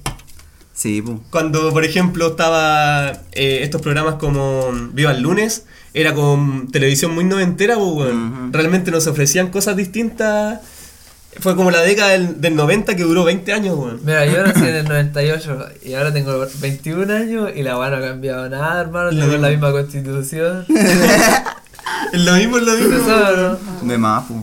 Sí, 0.74 1.00
pues. 1.00 1.18
Cuando, 1.30 1.70
por 1.72 1.84
ejemplo, 1.84 2.26
estaba 2.26 3.12
eh, 3.32 3.60
estos 3.62 3.80
programas 3.80 4.16
como 4.16 4.72
Viva 4.92 5.12
el 5.12 5.22
Lunes, 5.22 5.64
era 5.94 6.12
con 6.14 6.68
televisión 6.70 7.14
muy 7.14 7.24
noventera, 7.24 7.76
pues, 7.76 7.88
weón. 7.92 8.32
Ujú. 8.32 8.52
Realmente 8.52 8.90
nos 8.90 9.06
ofrecían 9.06 9.50
cosas 9.50 9.76
distintas. 9.76 10.60
Fue 11.40 11.56
como 11.56 11.70
la 11.72 11.80
década 11.80 12.10
del, 12.10 12.40
del 12.40 12.54
90 12.54 12.94
que 12.94 13.02
duró 13.02 13.24
20 13.24 13.52
años, 13.52 13.76
weón. 13.78 14.00
Mira, 14.04 14.26
yo 14.26 14.42
nací 14.44 14.60
en 14.60 14.74
el 14.76 14.84
98 14.88 15.66
y 15.84 15.94
ahora 15.94 16.12
tengo 16.12 16.46
21 16.60 17.12
años 17.12 17.50
y 17.56 17.62
la 17.62 17.78
weá 17.78 17.90
no 17.90 17.96
ha 17.96 18.00
cambiado 18.00 18.48
nada, 18.48 18.80
hermano. 18.82 19.10
Lo 19.12 19.20
Tengo 19.20 19.38
la 19.38 19.48
mismo. 19.48 19.66
misma 19.68 19.72
constitución. 19.72 20.66
Es 22.12 22.20
lo 22.24 22.32
mismo, 22.34 22.58
es 22.58 22.62
lo 22.62 22.72
mismo. 22.74 22.96
Eso, 22.96 23.58
¿no? 23.82 23.88
De 23.88 23.98
más, 23.98 24.24
pues. 24.28 24.40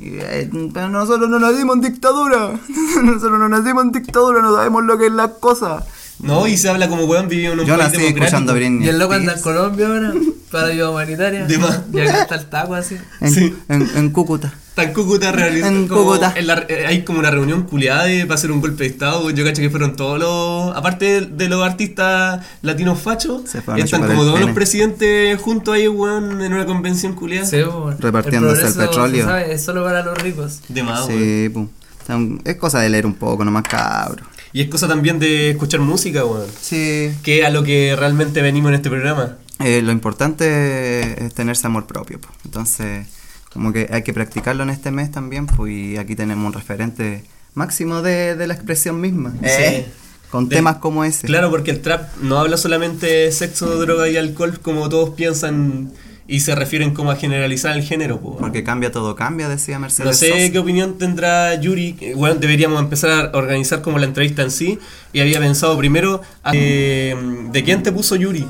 Eh, 0.00 0.50
Pero 0.72 0.88
nosotros 0.88 1.28
no 1.30 1.38
nacimos 1.38 1.76
en 1.76 1.82
dictadura. 1.82 2.50
Nosotros 3.04 3.38
no 3.38 3.48
nacimos 3.48 3.84
en 3.84 3.92
dictadura, 3.92 4.42
no 4.42 4.54
sabemos 4.56 4.84
lo 4.84 4.98
que 4.98 5.06
es 5.06 5.12
la 5.12 5.28
cosa. 5.28 5.84
No, 6.20 6.46
y 6.46 6.56
se 6.56 6.68
habla 6.68 6.88
como 6.88 7.04
weón 7.04 7.28
vivió 7.28 7.52
en 7.52 7.60
un 7.60 7.66
Yo 7.66 7.74
país 7.76 7.86
nací 7.88 7.96
democrático. 7.98 8.24
escuchando 8.24 8.52
a 8.52 8.54
Britney. 8.54 8.86
Y 8.86 8.88
el 8.88 8.98
loco 8.98 9.14
anda 9.14 9.34
en 9.34 9.40
Colombia 9.40 9.86
ahora 9.88 10.12
para 10.50 10.68
ayuda 10.68 10.90
humanitaria. 10.90 11.44
De 11.46 11.58
más. 11.58 11.80
Y 11.92 12.00
acá 12.00 12.22
está 12.22 12.34
el 12.36 12.46
taco 12.46 12.74
así. 12.74 12.96
En, 13.20 13.32
Sí. 13.34 13.54
en, 13.68 13.90
en 13.96 14.10
Cúcuta. 14.10 14.54
Está 14.68 14.84
en 14.84 14.92
Cúcuta 14.92 15.32
realizando. 15.32 15.80
En 15.80 15.88
como- 15.88 16.04
Cúcuta. 16.04 16.32
en 16.36 16.46
la- 16.46 16.64
eh, 16.68 16.86
hay 16.86 17.02
como 17.04 17.18
una 17.18 17.30
reunión 17.30 17.62
culiada 17.64 18.04
de- 18.04 18.22
para 18.26 18.34
hacer 18.36 18.52
un 18.52 18.60
golpe 18.60 18.84
de 18.84 18.90
estado. 18.90 19.28
Yo 19.30 19.44
cacho 19.44 19.60
que 19.60 19.70
fueron 19.70 19.96
todos 19.96 20.18
los. 20.20 20.76
Aparte 20.76 21.04
de, 21.04 21.26
de 21.26 21.48
los 21.48 21.64
artistas 21.64 22.44
latinos 22.62 23.00
fachos, 23.00 23.42
Se 23.50 23.60
fueron 23.60 23.82
a 23.82 23.84
están 23.84 24.00
chupar 24.00 24.10
como 24.16 24.22
el 24.22 24.26
todos 24.28 24.40
los 24.40 24.46
pene. 24.46 24.54
presidentes 24.54 25.40
juntos 25.40 25.74
ahí, 25.74 25.88
weón, 25.88 26.40
en 26.42 26.52
una 26.54 26.64
convención 26.64 27.14
culiada. 27.14 27.46
Sí, 27.46 27.56
bueno. 27.62 27.96
Repartiéndose 27.98 28.66
el 28.66 28.72
progreso, 28.72 28.90
petróleo. 28.90 29.24
se 29.24 29.28
sabe, 29.30 29.52
es 29.52 29.64
solo 29.64 29.82
para 29.84 30.02
los 30.04 30.16
ricos. 30.18 30.60
De 30.68 30.82
más, 30.84 31.08
weón. 31.08 31.20
Sí, 31.20 31.48
pues. 31.52 31.66
O 31.66 32.06
sea, 32.06 32.18
es 32.44 32.56
cosa 32.56 32.80
de 32.80 32.88
leer 32.90 33.06
un 33.06 33.14
poco, 33.14 33.44
nomás 33.44 33.62
cabro. 33.64 34.24
Y 34.54 34.62
es 34.62 34.68
cosa 34.68 34.88
también 34.88 35.18
de 35.18 35.50
escuchar 35.50 35.80
música, 35.80 36.24
weón. 36.24 36.46
Sí. 36.60 37.10
Que 37.22 37.40
es 37.40 37.44
a 37.44 37.50
lo 37.50 37.62
que 37.64 37.94
realmente 37.98 38.40
venimos 38.40 38.70
en 38.70 38.76
este 38.76 38.88
programa. 38.88 39.36
Eh, 39.58 39.82
lo 39.82 39.92
importante 39.92 41.26
es 41.26 41.34
tenerse 41.34 41.66
amor 41.66 41.86
propio. 41.86 42.20
po. 42.20 42.28
Entonces, 42.44 43.06
como 43.52 43.72
que 43.72 43.88
hay 43.92 44.02
que 44.02 44.12
practicarlo 44.14 44.62
en 44.62 44.70
este 44.70 44.90
mes 44.90 45.10
también, 45.10 45.46
pues, 45.46 45.72
y 45.72 45.96
aquí 45.96 46.14
tenemos 46.16 46.46
un 46.46 46.52
referente 46.52 47.24
máximo 47.54 48.00
de, 48.02 48.36
de 48.36 48.46
la 48.46 48.54
expresión 48.54 49.00
misma. 49.00 49.34
Eh, 49.42 49.86
Con 50.30 50.48
De- 50.48 50.56
temas 50.56 50.76
como 50.78 51.04
ese. 51.04 51.26
Claro, 51.26 51.50
porque 51.50 51.70
el 51.72 51.80
trap 51.80 52.16
no 52.22 52.38
habla 52.38 52.56
solamente 52.56 53.06
de 53.06 53.32
sexo, 53.32 53.78
droga 53.78 54.08
y 54.08 54.16
alcohol 54.16 54.58
como 54.60 54.88
todos 54.88 55.10
piensan 55.10 55.92
y 56.26 56.40
se 56.40 56.54
refieren 56.54 56.94
como 56.94 57.10
a 57.10 57.16
generalizar 57.16 57.76
el 57.76 57.82
género, 57.82 58.20
po. 58.20 58.36
Porque 58.38 58.64
cambia 58.64 58.90
todo, 58.90 59.14
cambia, 59.14 59.48
decía 59.48 59.78
Mercedes. 59.78 60.06
No 60.06 60.12
sé 60.14 60.28
Sosa. 60.30 60.52
qué 60.52 60.58
opinión 60.58 60.96
tendrá 60.98 61.54
Yuri. 61.60 61.96
Eh, 62.00 62.14
Bueno, 62.16 62.36
deberíamos 62.36 62.80
empezar 62.80 63.30
a 63.34 63.36
organizar 63.36 63.82
como 63.82 63.98
la 63.98 64.06
entrevista 64.06 64.42
en 64.42 64.50
sí. 64.50 64.78
Y 65.12 65.20
había 65.20 65.38
pensado 65.38 65.76
primero 65.76 66.22
a- 66.42 66.52
eh, 66.54 67.14
de 67.52 67.62
quién 67.64 67.82
te 67.82 67.92
puso 67.92 68.16
Yuri. 68.16 68.46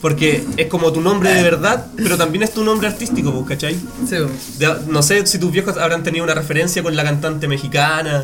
Porque 0.00 0.44
es 0.56 0.66
como 0.68 0.92
tu 0.92 1.00
nombre 1.00 1.34
de 1.34 1.42
verdad, 1.42 1.86
pero 1.96 2.16
también 2.16 2.44
es 2.44 2.52
tu 2.52 2.62
nombre 2.62 2.86
artístico, 2.86 3.32
pues, 3.32 3.46
¿cachai? 3.48 3.74
Sí. 4.08 4.16
De- 4.58 4.76
no 4.88 5.02
sé 5.02 5.26
si 5.26 5.38
tus 5.40 5.50
viejos 5.50 5.76
habrán 5.76 6.04
tenido 6.04 6.22
una 6.24 6.34
referencia 6.34 6.82
con 6.84 6.94
la 6.94 7.02
cantante 7.02 7.48
mexicana, 7.48 8.22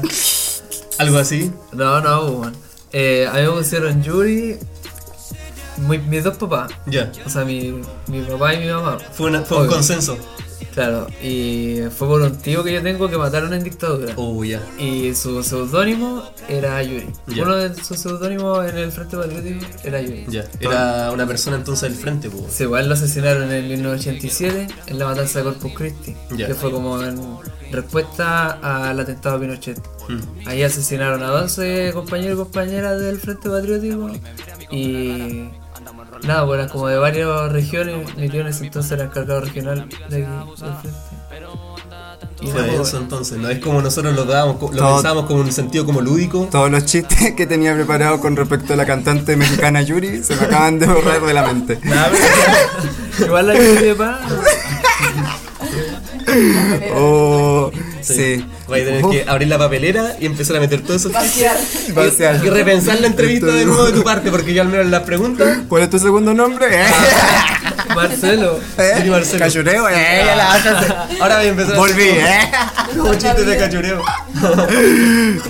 algo 0.99 1.19
así. 1.19 1.51
No, 1.73 2.01
no, 2.01 2.33
bueno. 2.33 2.53
Eh, 2.93 3.27
a 3.29 3.35
mí 3.39 3.43
me 3.43 3.49
pusieron 3.51 4.03
Yuri. 4.05 4.57
Mi- 5.79 5.99
mis 5.99 6.25
dos 6.25 6.37
papás. 6.37 6.73
Ya, 6.87 7.11
O 7.27 7.29
sea, 7.29 7.45
mi, 7.45 7.81
mi 8.09 8.21
papá 8.23 8.55
y 8.55 8.61
mi 8.61 8.69
mamá. 8.71 8.99
fue, 9.13 9.29
una- 9.29 9.43
fue 9.43 9.63
un 9.63 9.67
consenso. 9.69 10.17
Claro, 10.73 11.07
y 11.23 11.83
fue 11.97 12.09
por 12.09 12.21
un 12.23 12.37
tío 12.37 12.65
que 12.65 12.73
yo 12.73 12.83
tengo 12.83 13.09
que 13.09 13.17
mataron 13.17 13.53
en 13.55 13.63
dictadura. 13.63 14.13
Oh, 14.17 14.43
ya. 14.45 14.61
Y 14.79 15.15
su 15.15 15.41
seudónimo 15.45 16.25
era 16.49 16.83
Yuri. 16.83 17.07
Uno 17.41 17.55
de 17.57 17.75
sus 17.77 17.97
seudónimos 18.01 18.69
en 18.69 18.79
el 18.79 18.91
Frente 18.91 19.17
Patriótico 19.17 19.65
era 19.85 20.01
Yuri. 20.01 20.27
Ya, 20.29 20.45
era 20.59 21.13
una 21.13 21.27
persona 21.29 21.57
entonces 21.57 21.91
del 21.91 21.99
frente, 22.01 22.29
pues. 22.29 22.53
Sí, 22.53 22.65
igual 22.65 22.89
lo 22.89 22.95
asesinaron 22.95 23.45
en 23.45 23.53
el 23.53 23.69
1987 23.69 24.67
en 24.89 24.99
la 24.99 25.05
matanza 25.07 25.39
de 25.41 25.45
Corpus 25.45 25.73
Christi, 25.75 26.17
que 26.37 26.55
fue 26.55 26.73
como 26.73 27.01
en 27.03 27.21
respuesta 27.71 28.59
al 28.91 28.99
atentado 28.99 29.37
a 29.37 29.41
Pinochet. 29.41 29.79
Mm. 30.09 30.49
Ahí 30.49 30.63
asesinaron 30.65 31.23
a 31.23 31.33
11 31.35 31.93
compañeros 31.95 32.35
y 32.35 32.43
compañeras 32.43 33.01
del 33.01 33.19
Frente 33.19 33.49
Patriótico 33.49 34.11
y 34.73 35.51
nada, 36.23 36.47
pues 36.47 36.59
eran 36.59 36.69
como 36.71 36.89
de 36.89 36.97
varias 36.99 37.53
regiones, 37.53 38.17
mi 38.17 38.29
tío 38.29 38.41
en 38.43 38.47
ese 38.49 38.65
entonces 38.65 38.93
era 38.93 39.05
encargado 39.05 39.41
regional 39.41 39.89
de 39.89 39.95
aquí, 39.97 39.97
del 40.15 40.27
Frente. 40.57 40.89
Y 42.41 42.47
Fue 42.49 42.61
nada, 42.63 42.75
pues, 42.77 42.89
eso 42.89 42.99
entonces, 42.99 43.39
no 43.39 43.49
es 43.49 43.59
como 43.61 43.81
nosotros 43.81 44.15
lo 44.15 44.25
dábamos, 44.25 44.61
lo 44.61 44.69
Todo- 44.77 44.95
pensábamos 44.97 45.25
como 45.27 45.41
en 45.41 45.47
un 45.47 45.53
sentido 45.53 45.87
como 45.87 46.01
lúdico. 46.01 46.49
Todos 46.51 46.71
los 46.71 46.85
chistes 46.85 47.33
que 47.35 47.47
tenía 47.47 47.75
preparados 47.75 48.21
con 48.21 48.37
respecto 48.37 48.75
a 48.75 48.77
la 48.77 48.85
cantante 48.85 49.35
mexicana 49.37 49.81
Yuri 49.83 50.23
se 50.23 50.37
me 50.37 50.43
acaban 50.43 50.79
de 50.79 50.87
borrar 50.87 51.23
de 51.23 51.33
la 51.35 51.43
mente. 51.47 51.79
Nada, 51.85 52.11
pero- 52.11 53.27
igual 53.27 53.47
la 53.47 53.55
Yuri 53.55 53.87
de 53.87 53.95
paz. 53.95 54.21
Oh, 56.95 57.71
sí. 58.03 58.45
Voy 58.67 58.81
a 58.81 58.85
tener 58.85 59.03
que 59.03 59.25
abrir 59.29 59.49
la 59.49 59.59
papelera 59.59 60.17
y 60.21 60.27
empezar 60.27 60.57
a 60.57 60.61
meter 60.61 60.83
todo 60.83 60.97
eso. 60.97 61.11
Parcial. 61.11 62.43
Y 62.45 62.49
repensar 62.49 63.01
la 63.01 63.09
entrevista 63.09 63.47
de 63.47 63.65
nuevo 63.65 63.85
de 63.85 63.93
tu 63.93 64.03
parte, 64.03 64.31
porque 64.31 64.55
yo 64.55 64.63
al 64.63 64.69
menos 64.69 64.87
las 64.87 65.03
preguntas. 65.03 65.59
¿Cuál 65.69 65.83
es 65.83 65.91
tu 65.91 65.99
segundo 65.99 66.33
nombre? 66.33 66.67
¿Eh? 67.91 67.95
Marcelo. 67.95 68.61
Yuri 68.99 69.11
Marcelo. 69.11 69.39
Cachureo, 69.45 69.89
eh, 69.89 70.23
ya 70.25 70.37
la. 70.37 71.09
Ahora 71.21 71.37
voy 71.39 71.47
a 71.47 71.49
empezar 71.49 71.77
Volví, 71.77 72.03
eh. 72.03 72.51
como 72.97 73.13
chistes 73.15 73.47
de 73.47 73.57
cachureo. 73.57 74.03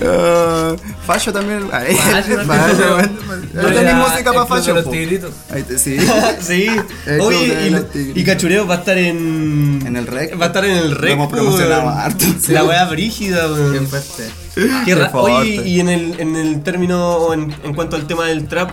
Ah, 0.03 0.75
Fallo 1.05 1.33
también. 1.33 1.69
Ay, 1.71 1.95
Fallo, 1.95 2.43
Fallo. 2.45 3.09
No 3.53 3.67
tenés 3.67 3.95
música 3.95 4.33
para 4.33 4.45
fallo. 4.45 4.73
los 4.73 4.89
tigritos. 4.89 5.31
Ahí 5.53 5.63
te- 5.63 5.77
Sí. 5.77 5.97
Sí. 6.41 6.67
El 7.05 7.21
Oye, 7.21 7.55
de 7.55 7.85
y, 8.15 8.21
y 8.21 8.23
Cachureo 8.23 8.65
va 8.65 8.75
a 8.75 8.77
estar 8.79 8.97
en. 8.97 9.83
En 9.85 9.95
el 9.95 10.07
rec. 10.07 10.39
Va 10.39 10.45
a 10.45 10.47
estar 10.47 10.65
en 10.65 10.77
el 10.77 10.95
rec. 10.95 11.15
promocionado 11.29 11.89
harto. 11.89 12.25
La 12.49 12.63
weá 12.63 12.85
brígida, 12.85 13.47
weón. 13.51 13.87
Fuerte. 13.87 14.29
Qué 14.55 14.93
Oye, 14.95 15.09
fuerte. 15.09 15.45
y 15.67 15.79
en 15.81 15.89
el, 15.89 16.19
en 16.19 16.35
el 16.37 16.63
término, 16.63 17.33
en, 17.33 17.53
en 17.63 17.73
cuanto 17.75 17.97
al 17.97 18.07
tema 18.07 18.25
del 18.25 18.47
trap, 18.47 18.71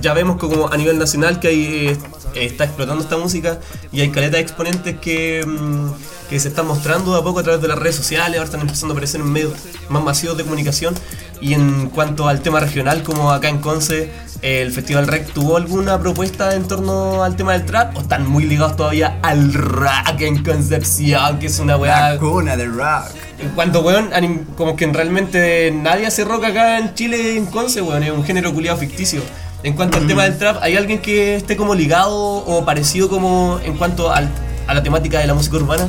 ya 0.00 0.14
vemos 0.14 0.36
como 0.36 0.72
a 0.72 0.76
nivel 0.76 0.98
nacional 0.98 1.40
que 1.40 1.48
hay, 1.48 1.64
eh, 1.88 1.98
está 2.34 2.64
explotando 2.64 3.02
esta 3.02 3.16
música 3.16 3.58
y 3.92 4.00
hay 4.00 4.10
caleta 4.10 4.36
de 4.36 4.42
exponentes 4.42 4.98
que, 4.98 5.44
mm, 5.46 6.28
que 6.28 6.40
se 6.40 6.48
están 6.48 6.66
mostrando 6.66 7.12
de 7.12 7.20
a 7.20 7.22
poco 7.22 7.40
a 7.40 7.42
través 7.42 7.60
de 7.60 7.68
las 7.68 7.78
redes 7.78 7.96
sociales, 7.96 8.38
ahora 8.38 8.44
están 8.44 8.60
empezando 8.60 8.92
a 8.92 8.96
aparecer 8.96 9.20
en 9.20 9.30
medios 9.30 9.52
más 9.88 10.02
masivos 10.02 10.36
de 10.36 10.44
comunicación. 10.44 10.94
Y 11.40 11.52
en 11.54 11.90
cuanto 11.90 12.28
al 12.28 12.40
tema 12.40 12.60
regional, 12.60 13.02
como 13.02 13.30
acá 13.30 13.48
en 13.48 13.58
Conce, 13.58 14.10
el 14.40 14.72
Festival 14.72 15.06
Rec 15.06 15.32
tuvo 15.32 15.56
alguna 15.56 15.98
propuesta 15.98 16.54
en 16.54 16.68
torno 16.68 17.22
al 17.22 17.36
tema 17.36 17.52
del 17.52 17.64
trap 17.64 17.96
o 17.96 18.00
están 18.00 18.28
muy 18.28 18.44
ligados 18.44 18.76
todavía 18.76 19.18
al 19.22 19.52
rock 19.52 20.20
en 20.20 20.42
Concepción, 20.42 21.38
que 21.38 21.46
es 21.46 21.58
una 21.58 21.76
weá 21.76 22.10
La 22.10 22.18
cuna 22.18 22.56
de 22.56 22.66
rock. 22.66 23.06
en 23.38 23.48
cuanto, 23.50 23.80
weón, 23.80 24.10
como 24.56 24.76
que 24.76 24.86
realmente 24.86 25.70
nadie 25.70 26.06
hace 26.06 26.24
rock 26.24 26.44
acá 26.44 26.78
en 26.78 26.94
Chile, 26.94 27.36
en 27.36 27.46
Conce, 27.46 27.82
weón, 27.82 28.02
es 28.02 28.10
un 28.10 28.24
género 28.24 28.52
culiado 28.52 28.76
ficticio. 28.78 29.22
En 29.64 29.72
cuanto 29.74 29.96
al 29.98 30.06
tema 30.06 30.24
del 30.24 30.36
trap, 30.38 30.58
¿hay 30.62 30.76
alguien 30.76 31.00
que 31.00 31.36
esté 31.36 31.56
como 31.56 31.74
ligado 31.74 32.14
o 32.16 32.64
parecido 32.64 33.08
como 33.08 33.58
en 33.64 33.76
cuanto 33.78 34.12
al- 34.12 34.30
a 34.66 34.74
la 34.74 34.82
temática 34.82 35.18
de 35.20 35.26
la 35.26 35.34
música 35.34 35.56
urbana? 35.56 35.88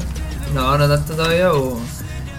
No, 0.53 0.77
no 0.77 0.87
tanto 0.87 1.13
todavía. 1.13 1.53
o- 1.53 1.77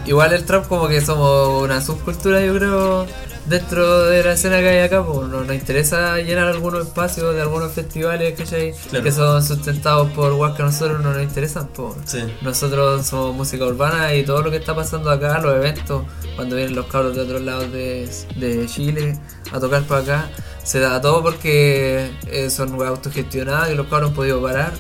Igual 0.07 0.33
el 0.33 0.45
trap 0.45 0.67
como 0.69 0.87
que 0.89 1.01
somos 1.01 1.63
una 1.65 1.81
subcultura, 1.83 2.41
yo 2.41 2.55
creo, 2.55 3.07
dentro 3.47 4.05
de 4.05 4.23
la 4.23 4.33
escena 4.35 4.61
que 4.61 4.69
hay 4.69 4.79
acá. 4.79 5.05
Pues 5.05 5.29
no, 5.29 5.43
nos 5.43 5.55
interesa 5.55 6.17
llenar 6.19 6.47
algunos 6.47 6.87
espacios 6.87 7.35
de 7.35 7.43
algunos 7.43 7.73
festivales 7.73 8.35
¿cachai? 8.39 8.73
Claro. 8.89 9.05
que 9.05 9.11
son 9.13 9.43
sustentados 9.45 10.11
por 10.13 10.33
guas 10.35 10.55
que 10.55 10.63
a 10.63 10.67
nosotros 10.67 11.03
no 11.03 11.13
nos 11.13 11.23
interesan. 11.23 11.67
Pues. 11.75 11.95
Sí. 12.07 12.21
Nosotros 12.41 13.05
somos 13.05 13.35
música 13.35 13.65
urbana 13.67 14.15
y 14.15 14.25
todo 14.25 14.43
lo 14.43 14.51
que 14.53 14.57
está 14.59 14.75
pasando 14.77 15.11
acá, 15.11 15.39
los 15.41 15.55
eventos, 15.57 16.05
cuando 16.37 16.55
vienen 16.57 16.77
los 16.77 16.87
cabros 16.87 17.15
de 17.17 17.23
otros 17.23 17.43
lados 17.43 17.71
de, 17.73 18.09
de 18.37 18.67
Chile 18.69 19.19
a 19.53 19.59
tocar 19.59 19.83
para 19.83 20.01
acá, 20.03 20.31
se 20.67 20.81
da 20.81 21.01
todo 21.01 21.23
porque 21.23 22.11
eh, 22.27 22.51
son 22.51 22.75
autogestionadas 22.85 23.71
y 23.71 23.75
los 23.77 23.87
cabros 23.87 24.11
han 24.11 24.17
podido 24.17 24.43
parar. 24.43 24.73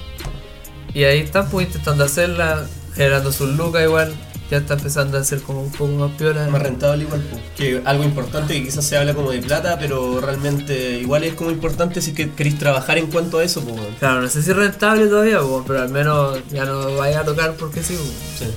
Y 0.92 1.04
ahí 1.04 1.20
están 1.20 1.48
pues 1.48 1.68
intentando 1.68 2.04
hacerla, 2.04 2.66
generando 2.94 3.30
sus 3.32 3.50
lucas 3.56 3.84
igual. 3.84 4.12
Ya 4.50 4.58
está 4.58 4.74
empezando 4.74 5.18
a 5.18 5.24
ser 5.24 5.40
como 5.42 5.60
un 5.62 5.72
poco 5.72 5.90
más 5.92 6.10
piola. 6.12 6.46
más 6.48 6.62
rentable 6.62 7.02
igual, 7.04 7.20
po. 7.20 7.36
que 7.56 7.82
algo 7.84 8.04
importante 8.04 8.54
que 8.54 8.64
quizás 8.64 8.84
se 8.84 8.96
habla 8.96 9.12
como 9.14 9.30
de 9.32 9.40
plata, 9.42 9.76
pero 9.78 10.20
realmente 10.20 10.98
igual 11.00 11.24
es 11.24 11.34
como 11.34 11.50
importante 11.50 12.00
si 12.00 12.14
que 12.14 12.30
queréis 12.30 12.56
trabajar 12.58 12.96
en 12.98 13.06
cuanto 13.08 13.38
a 13.38 13.44
eso, 13.44 13.62
pues. 13.64 13.80
Claro, 13.98 14.22
no 14.22 14.28
sé 14.28 14.42
si 14.42 14.50
es 14.50 14.56
rentable 14.56 15.06
todavía, 15.08 15.40
pues, 15.40 15.64
pero 15.66 15.82
al 15.82 15.88
menos 15.88 16.38
ya 16.50 16.64
no 16.64 16.94
vaya 16.96 17.20
a 17.20 17.24
tocar 17.24 17.54
porque 17.54 17.82
sí. 17.82 17.96
pues. 17.98 18.48
Sí. 18.50 18.54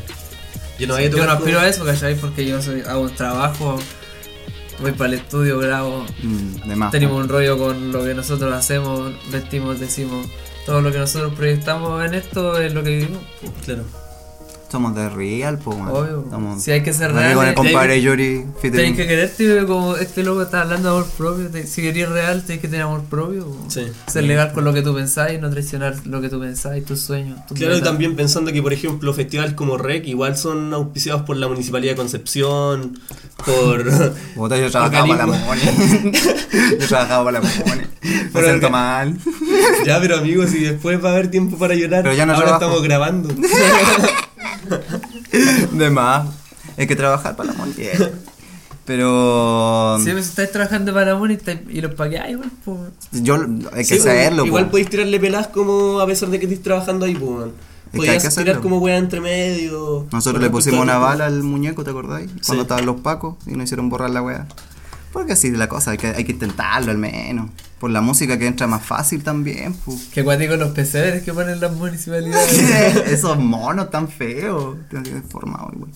Yo 0.80 0.88
no 0.88 0.94
vaya 0.94 1.08
a 1.08 1.10
Yo 1.10 1.16
tocar 1.18 1.28
no 1.30 1.34
como- 1.36 1.46
aspiro 1.46 1.60
a 1.60 1.68
eso, 1.68 1.84
¿cachai? 1.84 2.16
Porque 2.16 2.46
yo 2.46 2.62
soy, 2.62 2.82
hago 2.82 3.02
un 3.02 3.16
trabajo, 3.16 3.80
voy 4.82 4.92
para 4.94 5.10
el 5.14 5.20
estudio, 5.20 5.60
grabo, 5.60 6.06
Mm, 6.24 6.68
de 6.70 6.76
más. 6.76 6.92
tenemos 6.92 7.22
un 7.22 7.30
rollo 7.30 7.58
con 7.58 7.92
lo 7.92 8.04
que 8.04 8.14
nosotros 8.14 8.54
hacemos, 8.54 9.12
vestimos, 9.32 9.80
decimos. 9.80 10.28
Todo 10.66 10.82
lo 10.82 10.92
que 10.92 11.00
nosotros 11.00 11.34
proyectamos 11.34 12.06
en 12.06 12.14
esto 12.14 12.58
es 12.60 12.74
lo 12.74 12.84
que 12.84 12.90
vivimos. 12.98 13.22
Claro. 13.66 13.84
Somos 14.72 14.94
de 14.96 15.10
real, 15.10 15.58
po, 15.58 15.76
man. 15.76 15.90
Obvio. 15.90 16.26
Somos- 16.30 16.62
Si 16.64 16.70
hay 16.72 16.84
que 16.84 16.94
ser 16.94 17.10
Aquí 17.10 17.18
reales, 17.18 17.36
con 17.38 17.48
el 17.48 17.54
compadre 17.56 17.94
hay 17.94 18.02
Yuri 18.04 18.26
Tenés 18.42 18.56
featuring. 18.62 18.96
que 18.96 19.08
quererte 19.08 19.66
como 19.66 19.96
este 19.96 20.24
loco 20.24 20.44
está 20.44 20.62
hablando 20.62 20.90
de 20.90 20.96
amor 21.00 21.10
propio. 21.18 21.50
te- 21.50 21.66
Si 21.66 21.82
querías 21.82 22.10
real, 22.10 22.44
tenés 22.46 22.62
que 22.62 22.68
tener 22.68 22.84
amor 22.84 23.02
propio. 23.10 23.48
Sí. 23.68 23.88
Ser 24.06 24.26
legal 24.26 24.54
con 24.54 24.64
lo 24.66 24.72
que 24.74 24.84
tú 24.84 24.94
pensáis, 24.94 25.42
no 25.42 25.50
traicionar 25.50 25.96
lo 26.06 26.22
que 26.22 26.30
tú 26.30 26.40
pensáis, 26.40 26.86
tus 26.86 27.00
sueños. 27.00 27.44
tus 27.48 27.58
Claro, 27.58 27.76
y 27.78 27.82
también 27.82 28.16
pensando 28.16 28.52
que, 28.54 28.62
por 28.62 28.72
ejemplo, 28.72 29.12
festivales 29.14 29.54
como 29.56 29.78
REC 29.78 30.06
igual 30.08 30.38
son 30.38 30.72
auspiciados 30.74 31.24
por 31.24 31.36
la 31.38 31.48
Municipalidad 31.48 31.94
de 31.94 31.98
Concepción, 31.98 33.00
por... 33.44 33.84
Puta, 34.36 34.56
yo 34.58 34.70
trabajaba 34.70 35.08
para 35.08 35.26
la. 35.26 35.34
Moni. 35.36 35.62
yo 36.80 36.88
trabajaba 36.88 37.24
para 37.26 37.40
la 37.40 37.50
Moni. 37.66 37.82
Me 38.04 38.30
Pero 38.34 38.46
siento 38.48 38.68
que- 38.68 38.72
mal. 38.72 39.18
ya, 39.86 40.00
pero 40.00 40.18
amigos, 40.18 40.54
y 40.54 40.60
después 40.60 41.04
va 41.04 41.10
a 41.10 41.14
haber 41.14 41.32
tiempo 41.32 41.58
para 41.58 41.74
llorar. 41.74 42.04
Pero 42.04 42.14
ya 42.16 42.28
no 42.28 42.34
Ahora 42.34 42.46
trabajo. 42.58 42.66
estamos 42.66 42.84
grabando. 42.84 43.30
De 45.72 45.90
más. 45.90 46.28
Hay 46.78 46.88
que 46.88 46.96
trabajar 46.96 47.36
para 47.36 47.52
la 47.52 47.58
Moni. 47.58 47.74
Pero. 48.86 49.98
Si 50.04 50.12
pues, 50.12 50.30
estáis 50.30 50.52
trabajando 50.52 50.94
para 50.94 51.16
Moni 51.16 51.36
estáis- 51.36 51.62
y 51.70 51.82
los 51.82 51.94
pagáis, 51.94 52.32
igual, 52.32 52.52
pues. 52.66 52.80
Yo, 53.12 53.36
hay 53.72 53.86
que 53.86 53.96
Sí, 53.96 54.00
saberlo, 54.00 54.46
Igual 54.46 54.66
po. 54.66 54.72
podéis 54.72 54.90
tirarle 54.90 55.20
pelas 55.20 55.48
como 55.48 56.00
a 56.00 56.08
pesar 56.08 56.30
de 56.30 56.40
que 56.40 56.46
estés 56.46 56.64
trabajando 56.64 57.06
ahí, 57.06 57.16
pues. 57.16 57.50
Podías 57.92 58.18
tirar 58.18 58.28
hacerlo. 58.28 58.62
como 58.62 58.78
weá 58.80 58.98
entre 58.98 59.20
medio. 59.20 60.08
Nosotros 60.12 60.42
le 60.42 60.50
pusimos 60.50 60.80
una 60.80 60.98
bala 60.98 61.26
al 61.26 61.42
muñeco, 61.44 61.84
¿te 61.84 61.90
acordáis? 61.92 62.30
Cuando 62.46 62.54
Sí. 62.56 62.60
estaban 62.62 62.86
los 62.86 63.02
pacos 63.02 63.36
y 63.48 63.52
nos 63.52 63.64
hicieron 63.66 63.90
borrar 63.90 64.10
la 64.12 64.22
weá. 64.22 64.48
Porque 65.12 65.34
así 65.34 65.48
es 65.48 65.58
la 65.58 65.68
cosa, 65.68 65.92
hay 65.92 65.98
que, 65.98 66.08
hay 66.08 66.24
que 66.24 66.32
intentarlo 66.34 66.92
al 66.92 67.00
menos. 67.00 67.50
Por 67.80 67.92
la 67.92 68.02
música 68.02 68.38
que 68.38 68.48
entra 68.48 68.68
más 68.68 68.84
fácil 68.84 69.24
también, 69.24 69.74
pues. 69.74 70.08
Que 70.14 70.24
cuático 70.24 70.56
los 70.56 70.72
pesebres 70.72 71.24
que 71.24 71.34
ponen 71.34 71.60
las 71.60 71.72
municipalidades. 71.74 72.54
Esos 73.08 73.38
monos 73.38 73.90
tan 73.90 74.10
feos. 74.10 74.78
Tienen 74.90 75.22
deformado 75.22 75.72
igual. 75.74 75.92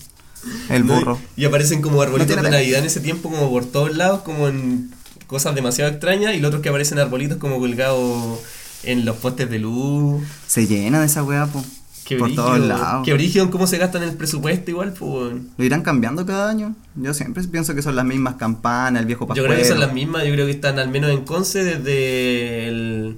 El 0.68 0.86
¿no? 0.86 0.94
burro. 0.94 1.18
Y 1.36 1.44
aparecen 1.44 1.80
como 1.82 2.00
arbolitos 2.02 2.36
de. 2.36 2.50
Navidad 2.50 2.80
en 2.80 2.86
ese 2.86 3.00
tiempo, 3.00 3.30
como 3.30 3.50
por 3.50 3.64
todos 3.64 3.96
lados, 3.96 4.22
como 4.22 4.48
en 4.48 4.92
cosas 5.26 5.54
demasiado 5.54 5.90
extrañas. 5.90 6.34
Y 6.34 6.38
los 6.40 6.48
otros 6.48 6.62
que 6.62 6.68
aparecen 6.68 6.98
arbolitos 6.98 7.38
como 7.38 7.58
colgados 7.58 8.40
en 8.82 9.04
los 9.04 9.16
postes 9.16 9.50
de 9.50 9.58
luz. 9.58 10.22
Se 10.46 10.66
llena 10.66 11.00
de 11.00 11.06
esa 11.06 11.22
weá, 11.22 11.46
pues. 11.46 11.64
Que 12.04 12.16
Por 12.16 12.26
brígido, 12.28 12.44
todos 12.46 12.58
lados. 12.60 13.04
Que 13.04 13.14
brígido 13.14 13.44
en 13.46 13.50
cómo 13.50 13.66
se 13.66 13.78
gastan 13.78 14.02
el 14.02 14.12
presupuesto 14.14 14.70
igual, 14.70 14.92
pues. 14.92 15.34
Lo 15.56 15.64
irán 15.64 15.82
cambiando 15.82 16.26
cada 16.26 16.50
año. 16.50 16.74
Yo 16.96 17.14
siempre 17.14 17.42
pienso 17.44 17.74
que 17.74 17.80
son 17.82 17.96
las 17.96 18.04
mismas 18.04 18.34
campanas, 18.34 19.00
el 19.00 19.06
viejo 19.06 19.24
Yo 19.24 19.28
pascuero. 19.28 19.48
creo 19.54 19.62
que 19.62 19.68
son 19.68 19.80
las 19.80 19.92
mismas, 19.94 20.24
yo 20.26 20.32
creo 20.34 20.44
que 20.46 20.52
están 20.52 20.78
al 20.78 20.90
menos 20.90 21.10
en 21.10 21.24
Conce 21.24 21.64
desde 21.64 22.68
el, 22.68 23.16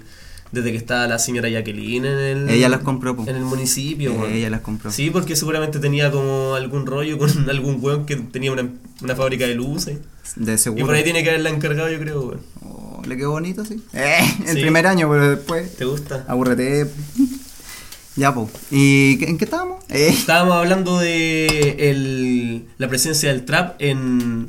desde 0.52 0.70
que 0.70 0.76
estaba 0.78 1.08
la 1.08 1.18
señora 1.18 1.48
Jacqueline 1.48 2.04
en 2.04 2.18
el 2.18 2.48
Ella 2.48 2.68
las 2.68 2.80
compró, 2.80 3.16
en 3.26 3.34
el 3.34 3.42
municipio. 3.42 4.12
Eh, 4.26 4.38
ella 4.38 4.50
las 4.50 4.60
compró. 4.60 4.92
Sí, 4.92 5.10
porque 5.10 5.34
seguramente 5.34 5.80
tenía 5.80 6.12
como 6.12 6.54
algún 6.54 6.86
rollo 6.86 7.18
con 7.18 7.28
algún 7.50 7.78
weón 7.80 8.06
que 8.06 8.14
tenía 8.16 8.52
una, 8.52 8.68
una 9.02 9.16
fábrica 9.16 9.46
de 9.46 9.56
luces. 9.56 9.98
De 10.36 10.54
Y 10.54 10.58
seguro. 10.58 10.86
por 10.86 10.94
ahí 10.94 11.02
tiene 11.02 11.22
que 11.24 11.30
haberla 11.30 11.50
encargado, 11.50 11.90
yo 11.90 11.98
creo, 11.98 12.20
weón. 12.22 12.40
Oh, 12.62 13.02
le 13.04 13.16
quedó 13.16 13.32
bonito, 13.32 13.64
sí. 13.64 13.82
Eh, 13.94 14.18
el 14.46 14.54
Sí. 14.54 14.60
primer 14.60 14.86
año, 14.86 15.08
pero 15.10 15.28
después. 15.30 15.74
¿Te 15.76 15.84
gusta? 15.84 16.24
Aburrete. 16.28 16.88
Ya, 18.16 18.34
pues. 18.34 18.48
¿Y 18.70 19.22
en 19.24 19.38
qué 19.38 19.44
estábamos? 19.44 19.84
Eh, 19.90 20.08
Estábamos 20.08 20.54
hablando 20.56 20.98
de 20.98 21.76
el, 21.90 22.66
la 22.78 22.88
presencia 22.88 23.28
del 23.30 23.44
trap 23.44 23.76
en, 23.80 24.48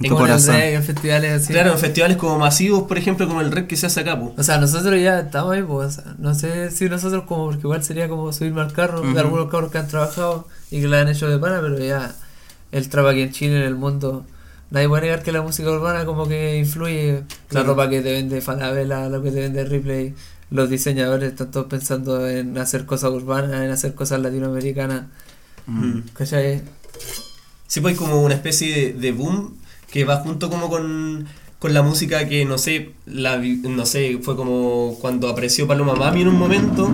En 0.00 0.10
Como 0.10 0.26
en 0.26 0.82
festivales 0.82 1.42
así. 1.42 1.52
claro, 1.52 1.72
en 1.72 1.78
festivales 1.78 2.16
como 2.16 2.38
masivos, 2.38 2.84
por 2.84 2.98
ejemplo, 2.98 3.26
como 3.26 3.40
el 3.40 3.50
Red 3.50 3.66
que 3.66 3.76
se 3.76 3.86
hace 3.86 4.00
acá, 4.00 4.18
po. 4.18 4.34
O 4.36 4.42
sea, 4.42 4.58
nosotros 4.58 5.00
ya 5.00 5.20
estamos 5.20 5.52
ahí, 5.54 5.62
pues. 5.62 5.98
o 5.98 6.02
sea, 6.02 6.14
no 6.18 6.34
sé 6.34 6.70
si 6.70 6.88
nosotros, 6.88 7.24
como, 7.24 7.46
porque 7.46 7.62
igual 7.62 7.82
sería 7.82 8.08
como 8.08 8.32
subirme 8.32 8.60
al 8.60 8.72
carro 8.72 9.00
de 9.00 9.20
algunos 9.20 9.50
carros 9.50 9.70
que 9.72 9.78
han 9.78 9.88
trabajado 9.88 10.46
y 10.70 10.80
que 10.80 10.88
la 10.88 11.00
han 11.00 11.08
hecho 11.08 11.28
de 11.28 11.38
pana, 11.38 11.60
pero 11.60 11.78
ya 11.78 12.14
el 12.72 12.88
trap 12.88 13.06
aquí 13.06 13.22
en 13.22 13.32
Chile, 13.32 13.56
en 13.56 13.62
el 13.62 13.74
mundo, 13.76 14.24
nadie 14.70 14.88
puede 14.88 15.02
negar 15.02 15.22
que 15.22 15.32
la 15.32 15.42
música 15.42 15.70
urbana 15.70 16.04
como 16.04 16.28
que 16.28 16.58
influye. 16.58 17.22
La 17.50 17.62
ropa 17.62 17.88
que 17.88 18.00
te 18.00 18.12
vende 18.12 18.40
Falabella, 18.40 19.08
lo 19.08 19.22
que 19.22 19.30
te 19.30 19.40
vende 19.40 19.64
Ripley, 19.64 20.14
los 20.50 20.70
diseñadores 20.70 21.32
están 21.32 21.50
todos 21.50 21.66
pensando 21.66 22.28
en 22.28 22.56
hacer 22.58 22.86
cosas 22.86 23.10
urbanas, 23.12 23.62
en 23.62 23.70
hacer 23.70 23.94
cosas 23.94 24.20
latinoamericanas. 24.20 25.04
Mm. 25.66 26.00
¿Cachai? 26.14 26.62
Sí, 27.66 27.80
pues 27.80 27.92
hay 27.92 27.98
como 27.98 28.22
una 28.22 28.34
especie 28.34 28.74
de, 28.74 28.92
de 28.98 29.12
boom 29.12 29.54
que 29.90 30.04
va 30.04 30.16
junto 30.16 30.48
como 30.48 30.68
con, 30.70 31.26
con 31.58 31.74
la 31.74 31.82
música 31.82 32.26
que, 32.28 32.44
no 32.44 32.56
sé, 32.58 32.92
la, 33.06 33.38
no 33.38 33.84
sé, 33.86 34.18
fue 34.22 34.36
como 34.36 34.96
cuando 35.00 35.28
apareció 35.28 35.66
Paloma 35.66 35.94
Mami 35.94 36.22
en 36.22 36.28
un 36.28 36.38
momento, 36.38 36.90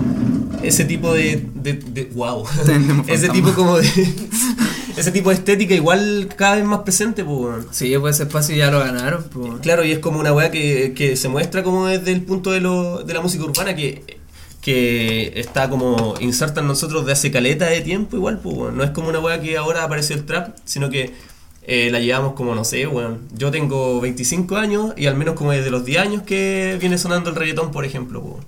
ese 0.63 0.83
tipo 0.85 1.13
de, 1.13 1.45
de, 1.55 1.73
de- 1.73 2.05
wow, 2.13 2.43
ese 3.07 3.29
tipo 3.29 3.53
como 3.53 3.77
de, 3.77 3.87
ese 4.97 5.11
tipo 5.11 5.29
de 5.29 5.35
estética 5.35 5.73
igual 5.73 6.29
cada 6.35 6.55
vez 6.55 6.65
más 6.65 6.79
presente, 6.79 7.23
pues. 7.23 7.37
weón. 7.37 7.67
Sí, 7.71 7.93
pues 7.99 8.15
ese 8.15 8.23
espacio 8.23 8.55
ya 8.55 8.71
lo 8.71 8.79
ganaron, 8.79 9.23
pues. 9.23 9.53
Claro, 9.61 9.83
y 9.83 9.91
es 9.91 9.99
como 9.99 10.19
una 10.19 10.33
weá 10.33 10.51
que, 10.51 10.93
que 10.95 11.15
se 11.15 11.27
muestra 11.29 11.63
como 11.63 11.87
desde 11.87 12.11
el 12.11 12.21
punto 12.21 12.51
de, 12.51 12.61
lo, 12.61 13.03
de 13.03 13.13
la 13.13 13.21
música 13.21 13.43
urbana 13.43 13.75
que, 13.75 14.19
que 14.61 15.33
está 15.35 15.69
como 15.69 16.15
inserta 16.19 16.61
en 16.61 16.67
nosotros 16.67 17.05
de 17.05 17.11
hace 17.11 17.31
caleta 17.31 17.65
de 17.65 17.81
tiempo 17.81 18.17
igual, 18.17 18.39
pues 18.39 18.73
no 18.73 18.83
es 18.83 18.91
como 18.91 19.09
una 19.09 19.19
weá 19.19 19.39
que 19.41 19.57
ahora 19.57 19.83
apareció 19.83 20.15
el 20.15 20.25
trap, 20.25 20.55
sino 20.65 20.89
que 20.89 21.13
eh, 21.67 21.89
la 21.91 21.99
llevamos 21.99 22.33
como, 22.33 22.55
no 22.55 22.63
sé, 22.63 22.87
weón. 22.87 23.27
Yo 23.33 23.51
tengo 23.51 23.99
25 24.01 24.55
años 24.55 24.93
y 24.97 25.07
al 25.07 25.15
menos 25.15 25.35
como 25.35 25.51
desde 25.51 25.71
los 25.71 25.83
10 25.83 25.99
años 25.99 26.23
que 26.23 26.77
viene 26.79 26.97
sonando 26.97 27.29
el 27.29 27.35
reggaetón, 27.35 27.71
por 27.71 27.85
ejemplo, 27.85 28.19
weón. 28.21 28.45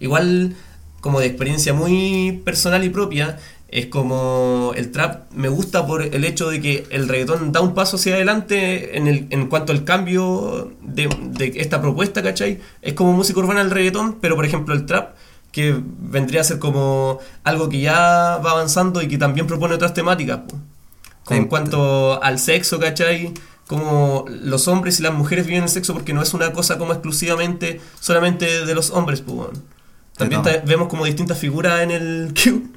Igual 0.00 0.56
como 1.00 1.20
de 1.20 1.26
experiencia 1.26 1.74
muy 1.74 2.40
personal 2.44 2.84
y 2.84 2.88
propia, 2.88 3.38
es 3.72 3.86
como 3.86 4.72
el 4.76 4.92
trap 4.92 5.32
me 5.32 5.48
gusta 5.48 5.86
por 5.86 6.02
el 6.02 6.24
hecho 6.24 6.50
de 6.50 6.60
que 6.60 6.86
el 6.90 7.08
reggaetón 7.08 7.52
da 7.52 7.62
un 7.62 7.74
paso 7.74 7.96
hacia 7.96 8.14
adelante 8.14 8.98
en, 8.98 9.06
el, 9.08 9.26
en 9.30 9.46
cuanto 9.46 9.72
al 9.72 9.84
cambio 9.84 10.70
de, 10.82 11.08
de 11.30 11.54
esta 11.56 11.80
propuesta, 11.80 12.22
¿cachai? 12.22 12.60
Es 12.82 12.92
como 12.92 13.14
música 13.14 13.40
urbana 13.40 13.62
el 13.62 13.70
reggaetón, 13.70 14.18
pero 14.20 14.36
por 14.36 14.44
ejemplo 14.44 14.74
el 14.74 14.84
trap, 14.84 15.14
que 15.52 15.74
vendría 16.00 16.42
a 16.42 16.44
ser 16.44 16.58
como 16.58 17.18
algo 17.44 17.70
que 17.70 17.80
ya 17.80 18.38
va 18.44 18.50
avanzando 18.50 19.00
y 19.00 19.08
que 19.08 19.16
también 19.16 19.46
propone 19.46 19.74
otras 19.74 19.94
temáticas. 19.94 20.40
Como 21.24 21.40
en 21.40 21.48
cuanto 21.48 22.22
al 22.22 22.38
sexo, 22.38 22.78
¿cachai? 22.78 23.32
Como 23.66 24.26
los 24.28 24.68
hombres 24.68 25.00
y 25.00 25.02
las 25.02 25.14
mujeres 25.14 25.46
viven 25.46 25.62
el 25.62 25.68
sexo 25.70 25.94
porque 25.94 26.12
no 26.12 26.20
es 26.20 26.34
una 26.34 26.52
cosa 26.52 26.76
como 26.76 26.92
exclusivamente 26.92 27.80
solamente 28.00 28.66
de 28.66 28.74
los 28.74 28.90
hombres, 28.90 29.22
pues. 29.22 29.48
También 30.22 30.42
Te 30.42 30.62
vemos 30.66 30.88
como 30.88 31.04
distintas 31.04 31.38
figuras 31.38 31.82
en 31.82 31.90
el... 31.90 32.32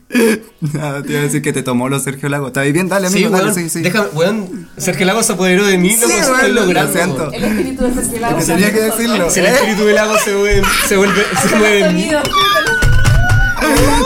Nada, 0.74 1.02
te 1.04 1.12
iba 1.12 1.20
a 1.20 1.24
decir 1.24 1.42
que 1.42 1.52
te 1.54 1.64
tomó 1.64 1.90
lo 1.90 2.00
Sergio 2.00 2.30
Lago. 2.30 2.48
¿Está 2.48 2.62
bien? 2.62 2.88
Dale, 2.88 3.10
sí, 3.10 3.16
amigo, 3.24 3.32
dale, 3.32 3.44
weón, 3.46 3.56
sí, 3.56 3.70
sí. 3.70 3.82
déjame, 3.82 4.08
weón, 4.14 4.70
Sergio 4.78 5.06
Lago 5.06 5.24
se 5.24 5.34
apoderó 5.34 5.66
de 5.66 5.78
mí, 5.78 5.90
Sí, 5.96 6.02
loco, 6.02 6.14
weón, 6.14 6.36
estoy 6.36 6.52
lo 6.52 6.62
logrando. 6.66 7.32
El 7.32 7.44
espíritu 7.44 7.84
de 7.86 7.94
Sergio 7.94 8.20
Lago. 8.20 8.40
Tenía 8.46 8.72
que 8.74 8.80
decirlo. 8.82 9.30
Si 9.30 9.40
el 9.40 9.46
espíritu 9.48 9.86
del 9.86 9.96
lago 9.96 10.18
se 10.24 10.36
vuelve, 10.36 10.64
se 10.88 10.98
vuelve, 10.98 11.24
se 11.50 11.56
mueve 11.56 11.80
en 11.86 11.96
mí. 11.96 12.10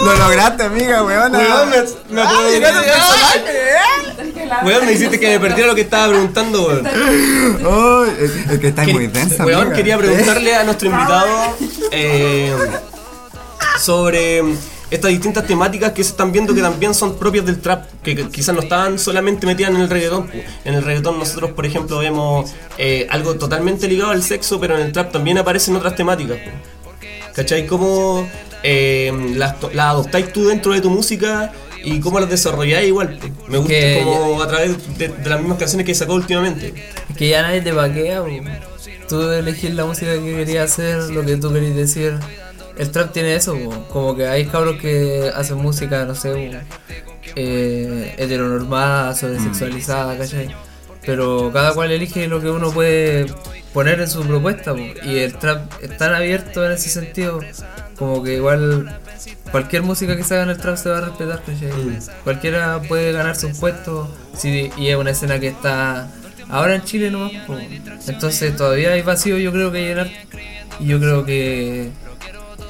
Lo 0.05 0.15
lograste, 0.15 0.63
amiga, 0.63 1.03
weón. 1.03 1.33
Weón, 1.33 1.69
me, 1.69 2.15
me 2.15 2.21
apoderé 2.21 2.59
de- 2.59 2.73
Sergio 4.15 4.45
Lago. 4.45 4.67
Weón, 4.67 4.85
me 4.85 4.93
hiciste 4.93 5.19
que 5.19 5.27
me 5.27 5.39
perdiera 5.39 5.67
lo 5.67 5.75
que 5.75 5.81
estaba 5.81 6.07
preguntando, 6.09 6.65
weón. 6.67 6.87
Ay, 6.87 8.15
es, 8.21 8.51
es 8.53 8.59
que 8.59 8.67
está 8.69 8.83
muy 8.83 9.07
densa, 9.07 9.45
Weón, 9.45 9.61
amiga. 9.61 9.75
quería 9.75 9.97
preguntarle 9.97 10.55
a 10.55 10.63
nuestro 10.63 10.89
invitado 10.89 11.27
eh, 11.91 12.55
sobre 13.79 14.41
estas 14.91 15.11
distintas 15.11 15.45
temáticas 15.45 15.91
que 15.91 16.03
se 16.03 16.11
están 16.11 16.31
viendo 16.31 16.53
que 16.53 16.61
también 16.61 16.93
son 16.93 17.17
propias 17.17 17.45
del 17.45 17.59
trap, 17.59 17.85
que, 18.01 18.27
quizás 18.29 18.55
no 18.55 18.61
estaban 18.61 18.97
solamente 18.97 19.45
metidas 19.45 19.71
en 19.71 19.81
el 19.81 19.89
reggaetón. 19.89 20.29
En 20.65 20.73
el 20.73 20.83
reggaetón 20.83 21.19
nosotros, 21.19 21.51
por 21.51 21.65
ejemplo, 21.65 21.99
vemos 21.99 22.51
eh, 22.77 23.07
algo 23.09 23.35
totalmente 23.35 23.87
ligado 23.87 24.11
al 24.11 24.23
sexo, 24.23 24.59
pero 24.59 24.75
en 24.75 24.87
el 24.87 24.91
trap 24.91 25.11
también 25.11 25.37
aparecen 25.37 25.75
otras 25.75 25.95
temáticas. 25.95 26.39
¿Cachai? 27.35 27.67
¿Cómo 27.67 28.27
eh, 28.63 29.11
las, 29.35 29.55
adoptáis 29.77 30.33
tú 30.33 30.47
dentro 30.47 30.73
de 30.73 30.81
tu 30.81 30.89
música 30.89 31.53
y 31.83 31.99
cómo 31.99 32.19
las 32.19 32.29
desarrolláis 32.29 32.87
igual? 32.87 33.19
Me 33.47 33.59
gusta 33.59 33.73
Que 33.73 34.01
como 34.03 34.41
a 34.41 34.47
través 34.47 34.97
de, 34.97 35.09
de 35.09 35.29
las 35.29 35.39
mismas 35.39 35.59
canciones 35.59 35.85
que 35.85 35.93
sacó 35.93 36.15
últimamente. 36.15 36.73
Que 37.15 37.29
ya 37.29 37.43
nadie 37.43 37.61
te 37.61 37.71
vaquea, 37.71 38.21
po. 38.21 38.27
Tú 39.07 39.21
elegís 39.31 39.73
la 39.73 39.85
música 39.85 40.13
que 40.13 40.35
querías 40.35 40.71
hacer, 40.71 41.09
lo 41.11 41.25
que 41.25 41.37
tú 41.37 41.51
querías 41.51 41.75
decir. 41.75 42.19
El 42.79 42.91
trap 42.91 43.11
tiene 43.11 43.35
eso, 43.35 43.57
como 43.91 44.15
que 44.15 44.25
hay 44.25 44.45
cabros 44.45 44.77
que 44.77 45.29
hacen 45.35 45.57
música, 45.57 46.05
no 46.05 46.15
sé, 46.15 46.61
eh, 47.35 48.15
heteronormada, 48.17 49.13
sobresexualizada, 49.13 50.17
¿cachai? 50.17 50.55
Pero 51.05 51.51
cada 51.51 51.73
cual 51.73 51.91
elige 51.91 52.29
lo 52.29 52.39
que 52.39 52.49
uno 52.49 52.71
puede 52.71 53.25
poner 53.73 53.99
en 53.99 54.09
su 54.09 54.21
propuesta, 54.21 54.73
y 54.77 55.17
el 55.17 55.33
trap 55.33 55.69
es 55.83 55.97
tan 55.97 56.13
abierto 56.15 56.65
en 56.65 56.71
ese 56.71 56.87
sentido, 56.89 57.41
como 57.97 58.23
que 58.23 58.35
igual 58.35 58.97
cualquier 59.51 59.83
música 59.83 60.15
que 60.15 60.23
se 60.23 60.35
haga 60.35 60.43
en 60.43 60.49
el 60.51 60.57
trap 60.57 60.77
se 60.77 60.89
va 60.89 60.99
a 60.99 61.01
respetar, 61.01 61.43
¿cachai? 61.43 61.69
Cualquiera 62.23 62.81
puede 62.87 63.11
ganarse 63.11 63.45
un 63.45 63.59
puesto, 63.59 64.09
si, 64.37 64.71
y 64.77 64.87
es 64.87 64.95
una 64.95 65.11
escena 65.11 65.37
que 65.37 65.49
está 65.49 66.09
ahora 66.47 66.75
en 66.75 66.83
Chile 66.83 67.11
nomás, 67.11 67.33
po. 67.45 67.57
entonces 68.07 68.55
todavía 68.55 68.93
hay 68.93 69.01
vacío 69.01 69.37
yo 69.37 69.51
creo 69.51 69.69
que 69.69 69.81
llenar, 69.81 70.09
y 70.79 70.85
yo 70.85 70.97
creo 70.97 71.25
que 71.25 71.91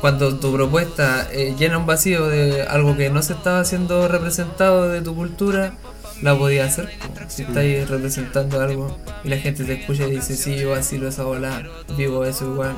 cuando 0.02 0.36
tu 0.38 0.54
propuesta 0.54 1.28
eh, 1.32 1.56
llena 1.58 1.78
un 1.78 1.86
vacío 1.86 2.28
de 2.28 2.64
algo 2.64 2.96
que 2.96 3.10
no 3.10 3.22
se 3.22 3.34
estaba 3.34 3.64
siendo 3.66 4.08
representado 4.08 4.88
de 4.90 5.02
tu 5.02 5.16
cultura, 5.16 5.74
la 6.22 6.38
podías 6.38 6.74
hacer. 6.74 6.90
Si 7.28 7.44
estáis 7.44 7.90
representando 7.90 8.62
algo 8.62 8.98
y 9.24 9.30
la 9.30 9.38
gente 9.38 9.64
te 9.66 9.74
escucha 9.74 10.08
y 10.08 10.12
dice, 10.12 10.36
sí, 10.36 10.56
yo 10.58 10.74
así 10.74 10.98
lo 10.98 11.08
esa 11.10 11.24
bola, 11.24 11.64
vivo 11.98 12.24
eso 12.26 12.46
igual. 12.46 12.76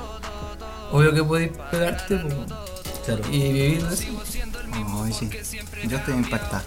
Obvio 0.92 1.14
que 1.14 1.24
podéis 1.24 1.52
pegarte 1.70 2.20
Claro. 3.06 3.24
y 3.32 3.52
vivir 3.54 3.84
de 3.88 3.94
eso. 3.96 4.04
Oye, 5.02 5.30
yo 5.88 5.98
estoy 5.98 6.14
impactado. 6.14 6.64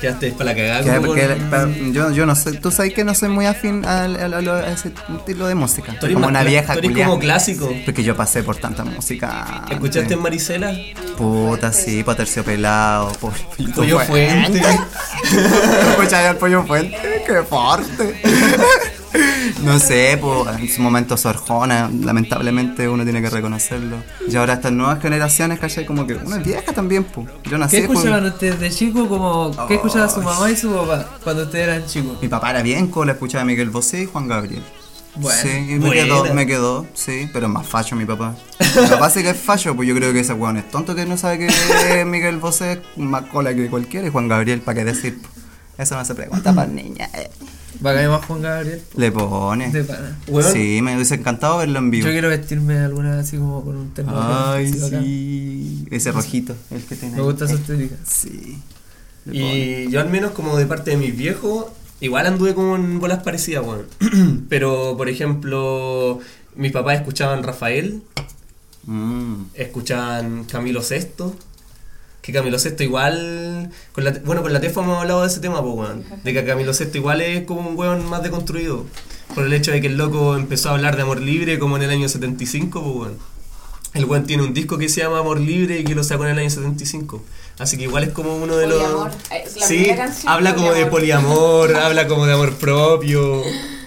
Quedaste 0.00 0.32
para 0.32 0.44
la 0.44 0.54
cagada. 0.54 1.00
Porque 1.00 1.36
yo, 1.92 2.10
yo 2.10 2.26
no 2.26 2.34
sé, 2.34 2.52
tú 2.52 2.70
sabes 2.70 2.94
que 2.94 3.04
no 3.04 3.14
soy 3.14 3.28
muy 3.28 3.46
afín 3.46 3.84
a, 3.84 4.06
ese 4.68 4.92
estilo 5.16 5.46
de 5.46 5.54
música. 5.54 5.96
Como 6.00 6.26
una 6.26 6.42
vieja 6.42 6.74
culiá. 6.74 7.06
como 7.06 7.18
clásico. 7.18 7.70
Porque 7.84 8.02
yo 8.02 8.16
pasé 8.16 8.42
por 8.42 8.56
tanta 8.56 8.84
música. 8.84 9.64
¿Escuchaste 9.70 10.14
en 10.14 10.22
Marisela? 10.22 10.72
Puta, 11.16 11.72
sí, 11.72 12.02
pa' 12.02 12.14
terciopelado, 12.14 13.12
por 13.20 13.32
Pollo 13.74 14.00
Fuente. 14.00 14.60
¿Escuchaste 15.90 16.28
el 16.30 16.36
pollo 16.36 16.64
fuente? 16.64 17.22
¡Qué 17.26 17.42
fuerte! 17.42 18.20
No 19.64 19.78
sé, 19.78 20.18
pues 20.20 20.58
en 20.58 20.68
su 20.68 20.82
momento 20.82 21.16
su 21.16 21.28
Arjona, 21.28 21.90
lamentablemente 22.02 22.88
uno 22.88 23.04
tiene 23.04 23.22
que 23.22 23.30
reconocerlo. 23.30 23.96
Y 24.28 24.36
ahora 24.36 24.54
estas 24.54 24.72
nuevas 24.72 25.00
generaciones, 25.00 25.58
¿cachai? 25.58 25.86
Como 25.86 26.06
que 26.06 26.14
uno 26.14 26.36
es 26.36 26.44
vieja 26.44 26.72
también, 26.72 27.04
pues. 27.04 27.28
Yo 27.44 27.58
nací 27.58 27.76
¿Qué 27.76 27.86
pues, 27.86 27.98
escuchaban 27.98 28.26
ustedes 28.26 28.60
de 28.60 28.70
chico? 28.70 29.08
Como, 29.08 29.66
¿Qué 29.66 29.74
escuchaba 29.74 30.08
su 30.08 30.22
mamá 30.22 30.50
y 30.50 30.56
su 30.56 30.72
papá 30.72 31.08
cuando 31.22 31.44
ustedes 31.44 31.68
eran 31.68 31.86
chicos? 31.86 32.18
Mi 32.20 32.28
papá 32.28 32.50
era 32.50 32.62
bien 32.62 32.88
cool, 32.88 33.10
escuchaba 33.10 33.42
a 33.42 33.44
Miguel 33.44 33.70
Bosé 33.70 34.02
y 34.02 34.06
Juan 34.06 34.28
Gabriel. 34.28 34.62
Bueno, 35.16 35.40
sí, 35.40 35.48
y 35.48 35.74
me 35.74 35.86
buena. 35.86 36.02
quedó, 36.02 36.34
me 36.34 36.46
quedó, 36.46 36.86
sí, 36.94 37.30
pero 37.32 37.46
es 37.46 37.52
más 37.52 37.66
facho 37.66 37.94
mi 37.94 38.04
papá. 38.04 38.34
Mi 38.58 38.88
papá 38.88 39.10
sí 39.10 39.22
que 39.22 39.30
es 39.30 39.36
facho, 39.36 39.76
pues 39.76 39.88
yo 39.88 39.94
creo 39.94 40.12
que 40.12 40.20
ese 40.20 40.32
weón 40.32 40.56
es 40.56 40.68
tonto 40.68 40.96
que 40.96 41.06
no 41.06 41.16
sabe 41.16 41.38
que 41.46 42.04
Miguel 42.06 42.38
Bosé 42.38 42.72
es 42.72 42.80
más 42.96 43.26
cola 43.26 43.54
que 43.54 43.68
cualquiera 43.68 44.08
y 44.08 44.10
Juan 44.10 44.26
Gabriel, 44.26 44.60
¿para 44.60 44.80
qué 44.80 44.84
decir? 44.84 45.20
Eso 45.78 45.96
no 45.96 46.04
se 46.04 46.14
pregunta 46.14 46.52
para 46.54 46.68
niña. 46.70 47.08
Va 47.84 47.90
a 47.90 47.94
caer 47.94 48.08
más 48.08 48.24
Juan 48.24 48.42
Gabriel. 48.42 48.80
Le 48.96 49.10
pone. 49.12 49.70
De 49.72 49.82
pana. 49.84 50.16
Sí, 50.52 50.80
me 50.82 50.94
hubiese 50.94 51.16
encantado 51.16 51.58
verlo 51.58 51.78
en 51.80 51.90
vivo. 51.90 52.06
Yo 52.06 52.12
quiero 52.12 52.28
vestirme 52.28 52.78
alguna 52.78 53.10
vez 53.16 53.26
así 53.26 53.36
como 53.36 53.64
con 53.64 53.76
un 53.76 53.90
terno. 53.92 54.12
Ay, 54.14 54.70
bacán. 54.72 55.02
sí. 55.02 55.86
Ese 55.90 56.12
rojito, 56.12 56.54
el 56.70 56.82
que 56.84 56.94
tiene. 56.96 57.16
Me 57.16 57.22
gusta 57.22 57.48
su 57.48 57.56
estética. 57.56 57.96
Sí. 58.04 58.58
Le 59.24 59.32
pone. 59.40 59.56
Y 59.86 59.90
yo 59.90 60.00
al 60.00 60.08
menos 60.10 60.30
como 60.32 60.56
de 60.56 60.66
parte 60.66 60.92
de 60.92 60.96
mis 60.96 61.16
viejos, 61.16 61.66
igual 62.00 62.26
anduve 62.26 62.54
con 62.54 63.00
bolas 63.00 63.22
parecidas, 63.24 63.64
weón. 63.66 63.86
Pero, 64.48 64.94
por 64.96 65.08
ejemplo, 65.08 66.20
mis 66.54 66.70
papás 66.72 66.96
escuchaban 67.00 67.42
Rafael, 67.42 68.02
Mm. 68.86 69.44
escuchaban 69.54 70.44
Camilo 70.44 70.82
Sesto. 70.82 71.34
Que 72.24 72.32
Camilo 72.32 72.58
Sesto 72.58 72.82
igual... 72.82 73.70
Con 73.92 74.02
la, 74.02 74.12
bueno, 74.24 74.40
con 74.40 74.50
la 74.50 74.58
TEFA 74.58 74.80
hemos 74.80 74.98
hablado 74.98 75.20
de 75.20 75.26
ese 75.26 75.40
tema, 75.40 75.60
pues, 75.60 75.74
weón. 75.74 76.04
De 76.24 76.32
que 76.32 76.42
Camilo 76.42 76.72
Sesto 76.72 76.96
igual 76.96 77.20
es 77.20 77.44
como 77.44 77.68
un 77.68 77.76
weón 77.76 78.08
más 78.08 78.22
deconstruido. 78.22 78.86
Por 79.34 79.44
el 79.44 79.52
hecho 79.52 79.72
de 79.72 79.82
que 79.82 79.88
el 79.88 79.98
loco 79.98 80.34
empezó 80.34 80.70
a 80.70 80.72
hablar 80.72 80.96
de 80.96 81.02
amor 81.02 81.20
libre 81.20 81.58
como 81.58 81.76
en 81.76 81.82
el 81.82 81.90
año 81.90 82.08
75, 82.08 82.82
pues, 82.82 82.96
weón. 82.96 83.18
El 83.92 84.06
weón 84.06 84.24
tiene 84.24 84.42
un 84.42 84.54
disco 84.54 84.78
que 84.78 84.88
se 84.88 85.02
llama 85.02 85.18
Amor 85.18 85.38
Libre 85.38 85.78
y 85.78 85.84
que 85.84 85.94
lo 85.94 86.02
sacó 86.02 86.24
en 86.24 86.30
el 86.30 86.38
año 86.38 86.50
75. 86.50 87.22
Así 87.58 87.76
que 87.76 87.84
igual 87.84 88.04
es 88.04 88.10
como 88.10 88.34
uno 88.34 88.56
de 88.56 88.68
los... 88.68 88.82
Poliamor. 88.82 89.10
Es 89.30 89.56
la 89.56 89.66
sí, 89.66 89.90
habla 90.26 90.54
como 90.54 90.72
de 90.72 90.86
poliamor, 90.86 91.76
habla 91.76 92.08
como 92.08 92.26
de 92.26 92.32
amor 92.32 92.54
propio. 92.54 93.42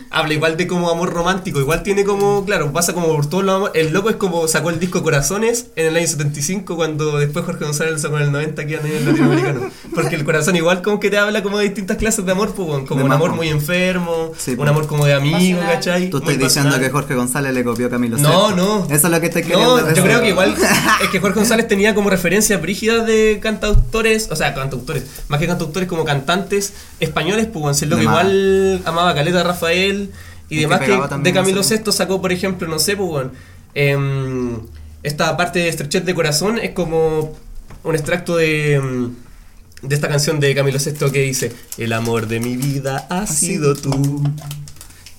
Habla 0.09 0.33
igual 0.33 0.57
de 0.57 0.67
como 0.67 0.89
amor 0.89 1.11
romántico, 1.13 1.59
igual 1.59 1.83
tiene 1.83 2.03
como, 2.05 2.45
claro, 2.45 2.71
pasa 2.71 2.93
como 2.93 3.07
por 3.07 3.25
todos 3.29 3.43
los 3.43 3.55
amor- 3.55 3.71
El 3.73 3.91
loco 3.93 4.09
es 4.09 4.15
como 4.15 4.47
sacó 4.47 4.69
el 4.69 4.79
disco 4.79 5.03
Corazones 5.03 5.67
en 5.75 5.87
el 5.87 5.95
año 5.97 6.07
75 6.07 6.75
cuando 6.75 7.17
después 7.17 7.45
Jorge 7.45 7.65
González 7.65 7.93
lo 7.93 7.99
sacó 7.99 8.17
en 8.17 8.23
el 8.23 8.31
90 8.31 8.61
aquí 8.61 8.75
a 8.75 8.81
nivel 8.81 9.05
latinoamericano. 9.05 9.69
Porque 9.93 10.15
el 10.15 10.23
corazón 10.23 10.55
igual 10.55 10.81
como 10.81 10.99
que 10.99 11.09
te 11.09 11.17
habla 11.17 11.43
como 11.43 11.57
de 11.57 11.65
distintas 11.65 11.97
clases 11.97 12.25
de 12.25 12.31
amor, 12.31 12.53
pues, 12.55 12.67
como 12.87 12.99
De 12.99 13.05
un 13.05 13.11
amor 13.11 13.35
muy 13.35 13.49
enfermo, 13.49 14.31
Sí, 14.37 14.55
un 14.57 14.67
amor 14.67 14.87
como 14.87 15.05
de 15.05 15.13
amigo, 15.13 15.37
Pasional. 15.37 15.73
¿cachai? 15.73 16.09
Tú 16.09 16.17
estás 16.19 16.37
diciendo 16.37 16.79
que 16.79 16.89
Jorge 16.89 17.15
González 17.15 17.53
le 17.53 17.63
copió 17.63 17.87
a 17.87 17.89
Camilo 17.89 18.17
No, 18.17 18.47
Sesto. 18.47 18.55
no. 18.55 18.85
Eso 18.89 19.07
es 19.07 19.13
lo 19.13 19.19
que 19.19 19.27
estoy 19.27 19.43
queriendo 19.43 19.81
No, 19.81 19.93
yo 19.93 20.03
creo 20.03 20.21
que 20.21 20.29
igual 20.29 20.55
es 21.03 21.09
que 21.09 21.19
Jorge 21.19 21.39
González 21.39 21.67
tenía 21.67 21.93
como 21.95 22.09
referencias 22.09 22.61
brígidas 22.61 23.05
de 23.05 23.39
cantautores, 23.41 24.29
o 24.31 24.35
sea, 24.35 24.53
cantautores, 24.53 25.03
más 25.27 25.39
que 25.39 25.47
cantautores 25.47 25.87
como 25.89 26.05
cantantes 26.05 26.73
españoles, 26.99 27.45
pues 27.51 27.61
bueno, 27.61 27.73
si 27.73 27.85
igual 27.85 28.81
amaba 28.85 29.11
a 29.11 29.15
Caleta 29.15 29.43
Rafael 29.43 29.96
y 30.49 30.55
que 30.55 30.61
demás 30.61 30.79
que, 30.81 31.17
de 31.23 31.33
Camilo 31.33 31.61
VI 31.61 31.91
sacó, 31.91 32.21
por 32.21 32.31
ejemplo, 32.31 32.67
no 32.67 32.79
sé, 32.79 32.95
pues 32.95 33.09
bueno, 33.09 33.31
em, 33.73 34.59
esta 35.03 35.35
parte 35.37 35.59
de 35.59 35.69
Estrechez 35.69 36.05
de 36.05 36.13
Corazón 36.15 36.57
es 36.57 36.71
como 36.71 37.35
un 37.83 37.95
extracto 37.95 38.37
de, 38.37 38.75
em, 38.75 39.13
de 39.81 39.95
esta 39.95 40.07
canción 40.07 40.39
de 40.39 40.53
Camilo 40.55 40.79
VI 40.79 41.11
que 41.11 41.21
dice 41.21 41.51
El 41.77 41.93
amor 41.93 42.27
de 42.27 42.39
mi 42.39 42.57
vida 42.57 43.05
ha 43.09 43.27
sido 43.27 43.75
tú. 43.75 44.23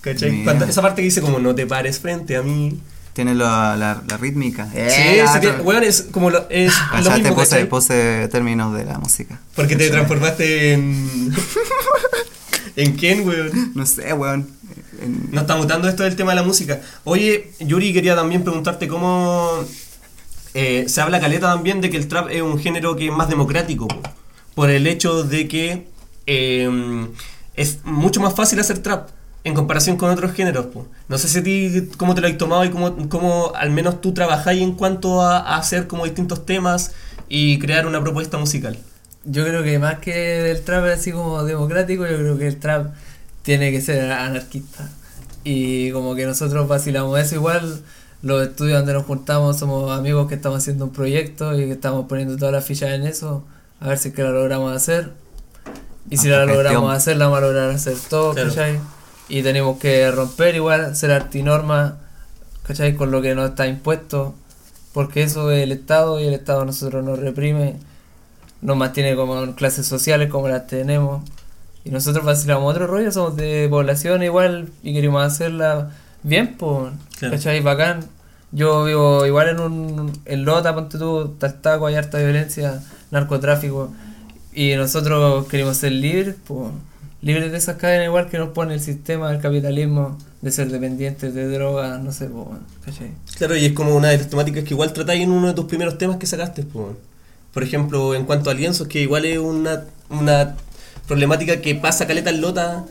¿Cachai? 0.01 0.45
Cuando- 0.45 0.64
esa 0.64 0.81
parte 0.83 1.03
que 1.03 1.07
dice 1.07 1.21
como 1.21 1.38
no 1.38 1.55
te 1.55 1.67
pares 1.67 1.99
frente 1.99 2.37
a 2.37 2.43
mí. 2.43 2.79
Tiene 3.12 3.35
la, 3.35 3.77
la, 3.77 4.01
la 4.09 4.17
rítmica. 4.17 4.67
Sí, 4.67 4.73
Eh, 4.77 4.91
sí 4.91 5.17
la- 5.25 5.41
tiene- 5.41 5.61
weón, 5.62 5.83
es 5.83 6.03
como 6.12 6.31
lo, 6.31 6.49
es 6.51 6.73
lo 6.73 6.91
Cachaste, 6.93 7.21
mismo, 7.23 7.37
¿cachai? 7.37 7.69
puse 7.69 8.29
términos 8.31 8.73
de 8.75 8.85
la 8.85 8.99
música. 8.99 9.41
Porque 9.57 9.75
te 9.75 9.91
transformaste 9.91 10.73
en. 10.75 11.35
¿En 12.77 12.93
quién, 12.93 13.27
weón? 13.27 13.73
No 13.75 13.85
sé, 13.87 14.12
weón. 14.12 14.47
En- 15.01 15.31
Nos 15.31 15.43
está 15.43 15.57
mutando 15.57 15.89
esto 15.89 16.03
del 16.03 16.17
tema 16.17 16.33
de 16.33 16.37
la 16.37 16.43
música. 16.43 16.81
Oye, 17.05 17.51
Yuri, 17.61 17.93
quería 17.93 18.15
también 18.17 18.43
preguntarte 18.45 18.89
cómo. 18.89 19.65
eh, 20.55 20.87
se 20.89 21.01
habla 21.01 21.21
caleta 21.21 21.49
también 21.53 21.81
de 21.81 21.91
que 21.91 21.97
el 21.97 22.09
trap 22.09 22.31
es 22.31 22.43
un 22.43 22.59
género 22.59 22.97
que 22.97 23.07
es 23.09 23.13
más 23.13 23.29
democrático. 23.29 23.87
po, 23.89 24.01
por 24.55 24.71
el 24.71 24.87
hecho 24.87 25.23
de 25.23 25.47
que 25.47 25.87
eh, 26.27 27.07
es 27.55 27.79
mucho 27.85 28.21
más 28.21 28.35
fácil 28.35 28.59
hacer 28.61 28.79
trap 28.81 29.09
en 29.45 29.55
comparación 29.55 29.97
con 29.97 30.11
otros 30.11 30.33
géneros. 30.33 30.67
po. 30.67 30.87
No 31.09 31.17
sé 31.19 31.29
si 31.29 31.39
a 31.39 31.43
ti 31.43 31.89
cómo 31.97 32.15
te 32.15 32.21
lo 32.21 32.27
has 32.29 32.37
tomado 32.39 32.65
y 32.65 32.71
cómo, 32.71 33.09
cómo 33.09 33.53
al 33.55 33.71
menos 33.71 34.01
tú 34.01 34.13
trabajáis 34.13 34.63
en 34.63 34.73
cuanto 34.73 35.23
a, 35.23 35.39
a 35.39 35.57
hacer 35.59 35.87
como 35.87 36.05
distintos 36.05 36.45
temas 36.45 36.93
y 37.29 37.59
crear 37.59 37.87
una 37.87 38.01
propuesta 38.01 38.37
musical. 38.39 38.79
Yo 39.25 39.45
creo 39.45 39.63
que 39.63 39.79
más 39.79 39.99
que 39.99 40.51
el 40.51 40.63
trap 40.63 40.87
es 40.87 41.01
así 41.01 41.13
como 41.13 41.45
democrático, 41.45 42.07
yo 42.07 42.17
creo 42.17 42.39
que 42.39 42.47
el 42.49 42.59
trap 42.59 42.95
tiene 43.49 43.71
que 43.73 43.81
ser 43.81 44.13
anarquista. 44.13 44.91
Y 45.43 45.91
como 45.93 46.15
que 46.15 46.27
nosotros 46.27 46.69
vacilamos 46.69 47.19
eso 47.19 47.37
igual, 47.37 47.81
los 48.21 48.47
estudios 48.47 48.77
donde 48.77 48.93
nos 48.93 49.07
juntamos 49.07 49.59
somos 49.59 49.91
amigos 49.91 50.29
que 50.29 50.35
estamos 50.35 50.59
haciendo 50.59 50.85
un 50.85 50.93
proyecto 50.93 51.59
y 51.59 51.65
que 51.65 51.73
estamos 51.73 52.05
poniendo 52.09 52.37
todas 52.37 52.53
las 52.53 52.67
fichas 52.67 52.91
en 52.91 53.07
eso, 53.07 53.47
a 53.81 53.89
ver 53.89 53.97
si 53.97 54.09
es 54.11 54.15
que 54.15 54.23
la 54.23 54.33
logramos 54.33 54.77
hacer. 54.77 55.13
Y 56.11 56.19
si 56.19 56.29
la 56.29 56.45
logramos 56.45 56.95
hacer, 56.95 57.17
la 57.17 57.25
vamos 57.25 57.39
a 57.39 57.41
lograr 57.47 57.71
hacer 57.71 57.97
todo, 58.11 58.35
Claro. 58.35 58.51
¿cachai? 58.51 58.81
Y 59.31 59.43
tenemos 59.43 59.79
que 59.79 60.11
romper 60.11 60.55
igual, 60.55 60.95
ser 60.95 61.11
artinorma, 61.11 61.97
¿cachai? 62.67 62.97
Con 62.97 63.11
lo 63.11 63.23
que 63.23 63.35
nos 63.35 63.49
está 63.49 63.67
impuesto, 63.67 64.35
porque 64.93 65.23
eso 65.23 65.51
es 65.53 65.63
el 65.63 65.73
Estado 65.73 66.21
y 66.21 66.27
el 66.27 66.35
Estado 66.35 66.61
a 66.61 66.65
nosotros 66.67 67.03
nos 67.03 67.19
reprime, 67.19 67.77
nos 68.61 68.77
mantiene 68.77 69.17
como 69.17 69.43
en 69.43 69.55
clases 69.55 69.87
sociales 69.87 70.29
como 70.29 70.49
las 70.51 70.67
tenemos. 70.67 71.23
Y 71.85 71.91
nosotros 71.91 72.25
vacilamos 72.25 72.71
otro 72.71 72.87
rollo, 72.87 73.11
somos 73.12 73.37
de 73.37 73.67
población 73.71 74.23
igual 74.23 74.69
y 74.83 74.93
queremos 74.93 75.23
hacerla 75.25 75.91
bien, 76.23 76.57
pues, 76.59 76.93
Claro. 77.19 77.35
¿cachai? 77.35 77.61
Bacán. 77.61 78.01
Yo 78.51 78.85
vivo 78.85 79.27
igual 79.27 79.49
en 79.49 79.61
un 79.61 80.12
en 80.25 80.45
Lota, 80.45 80.75
ponte 80.75 80.99
tú, 80.99 81.35
Tartaco, 81.38 81.87
hay 81.87 81.97
harta 81.97 82.19
violencia, 82.19 82.83
narcotráfico. 83.11 83.93
Y 84.55 84.75
nosotros 84.77 85.47
queremos 85.49 85.77
ser 85.77 85.93
libres, 85.93 86.35
pues, 86.47 86.71
libres 87.21 87.53
de 87.53 87.59
esas 87.59 87.77
cadenas 87.77 88.07
igual 88.07 88.29
que 88.29 88.38
nos 88.38 88.51
pone 88.51 88.75
el 88.75 88.81
sistema 88.81 89.31
del 89.31 89.41
capitalismo, 89.41 90.17
de 90.41 90.51
ser 90.51 90.71
dependientes 90.71 91.35
de 91.35 91.47
drogas, 91.49 92.01
no 92.03 92.11
sé, 92.12 92.27
pues, 92.27 92.47
¿cachai? 92.85 93.11
Claro, 93.37 93.57
y 93.57 93.67
es 93.67 93.73
como 93.73 93.95
una 93.95 94.09
de 94.09 94.19
las 94.19 94.29
temáticas 94.31 94.64
que 94.64 94.75
igual 94.75 94.93
tratáis 94.93 95.23
en 95.23 95.31
uno 95.31 95.49
de 95.49 95.55
tus 95.55 95.67
primeros 95.67 95.99
temas 95.99 96.17
que 96.17 96.27
sacaste. 96.27 96.62
po. 96.62 96.97
Por 97.53 97.62
ejemplo, 97.62 98.14
en 98.14 98.25
cuanto 98.25 98.51
a 98.51 98.55
lienzos, 98.55 98.88
que 98.88 99.01
igual 99.01 99.25
es 99.27 99.38
una, 99.38 99.85
una 100.11 100.57
problemática 101.09 101.61
que 101.61 101.75
pasa 101.75 102.07
caleta 102.07 102.31
en 102.31 102.40
lota 102.40 102.85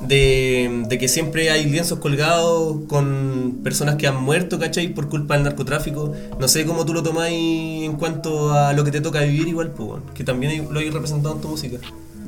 de, 0.00 0.84
de 0.88 0.98
que 0.98 1.08
siempre 1.08 1.50
hay 1.50 1.64
lienzos 1.66 1.98
colgados 2.00 2.78
con 2.88 3.60
personas 3.62 3.96
que 3.96 4.06
han 4.06 4.16
muerto, 4.16 4.58
¿cachai? 4.58 4.88
Por 4.88 5.08
culpa 5.08 5.34
del 5.34 5.44
narcotráfico. 5.44 6.12
No 6.38 6.48
sé 6.48 6.66
cómo 6.66 6.84
tú 6.84 6.92
lo 6.92 7.02
tomáis 7.02 7.84
en 7.84 7.96
cuanto 7.96 8.52
a 8.52 8.72
lo 8.72 8.84
que 8.84 8.90
te 8.90 9.00
toca 9.00 9.20
vivir 9.20 9.48
igual, 9.48 9.70
pues, 9.70 10.02
que 10.14 10.24
también 10.24 10.68
lo 10.70 10.80
hay 10.80 10.90
representado 10.90 11.36
en 11.36 11.40
tu 11.40 11.48
música. 11.48 11.78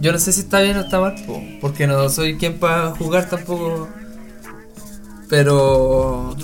Yo 0.01 0.13
no 0.13 0.19
sé 0.19 0.33
si 0.33 0.41
está 0.41 0.61
bien 0.61 0.77
o 0.77 0.81
está 0.81 1.01
mal, 1.01 1.15
po, 1.27 1.43
porque 1.61 1.87
no 1.87 2.09
soy 2.09 2.37
quien 2.37 2.59
para 2.59 2.91
jugar 2.93 3.29
tampoco. 3.29 3.89
Pero 5.29 6.37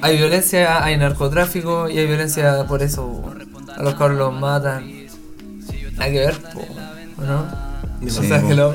hay 0.00 0.16
violencia, 0.16 0.84
hay 0.84 0.96
narcotráfico 0.96 1.88
y 1.88 1.98
hay 1.98 2.06
violencia 2.06 2.64
por 2.66 2.82
eso. 2.82 3.06
po. 3.06 3.32
A 3.76 3.82
los 3.82 3.94
cabros 3.94 4.18
los 4.18 4.40
matan. 4.40 4.84
Hay 5.98 6.12
que 6.12 6.18
ver, 6.18 6.36
po, 6.52 6.62
¿o 7.18 7.22
¿no? 7.22 7.46
Sí, 8.08 8.18
o 8.18 8.22
sea, 8.22 8.40
po. 8.40 8.48
que 8.48 8.54
lo, 8.54 8.74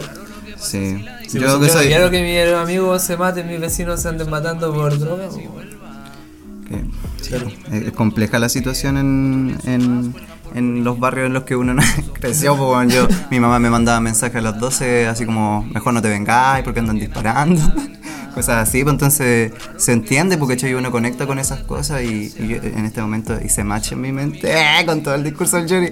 Sí. 0.59 1.03
Sí, 1.27 1.39
yo 1.39 1.59
que 1.59 1.69
soy. 1.69 1.87
quiero 1.87 2.09
que 2.09 2.21
mis 2.23 2.53
amigos 2.55 3.01
se 3.01 3.17
maten, 3.17 3.47
mis 3.47 3.59
vecinos 3.59 4.01
se 4.01 4.09
anden 4.09 4.29
matando 4.29 4.73
por 4.73 4.97
droga. 4.97 5.29
sí, 5.31 5.41
es, 7.71 7.83
es 7.87 7.91
compleja 7.91 8.39
la 8.39 8.49
situación 8.49 8.97
en, 8.97 9.57
en, 9.65 10.15
en 10.53 10.83
los 10.83 10.99
barrios 10.99 11.27
en 11.27 11.33
los 11.33 11.43
que 11.43 11.55
uno 11.55 11.73
no 11.73 11.83
creció. 12.13 12.55
bueno, 12.55 12.89
yo, 12.89 13.07
mi 13.29 13.39
mamá 13.39 13.59
me 13.59 13.69
mandaba 13.69 13.99
mensajes 13.99 14.37
a 14.37 14.41
las 14.41 14.59
12, 14.59 15.07
así 15.07 15.25
como, 15.25 15.63
mejor 15.73 15.93
no 15.93 16.01
te 16.01 16.09
vengáis 16.09 16.63
porque 16.63 16.79
andan 16.79 16.99
disparando. 16.99 17.61
Cosas 18.33 18.67
así, 18.67 18.83
pues 18.83 18.93
entonces 18.93 19.51
se 19.77 19.91
entiende 19.91 20.37
porque 20.37 20.55
¿cachai? 20.55 20.73
uno 20.73 20.91
conecta 20.91 21.27
con 21.27 21.37
esas 21.37 21.63
cosas 21.63 22.01
y, 22.01 22.33
y 22.37 22.47
yo 22.47 22.57
en 22.57 22.85
este 22.85 23.01
momento 23.01 23.37
hice 23.43 23.63
match 23.63 23.91
en 23.91 24.01
mi 24.01 24.11
mente 24.11 24.51
¡eh! 24.51 24.85
con 24.85 25.03
todo 25.03 25.15
el 25.15 25.23
discurso 25.23 25.57
del 25.57 25.69
Johnny. 25.69 25.89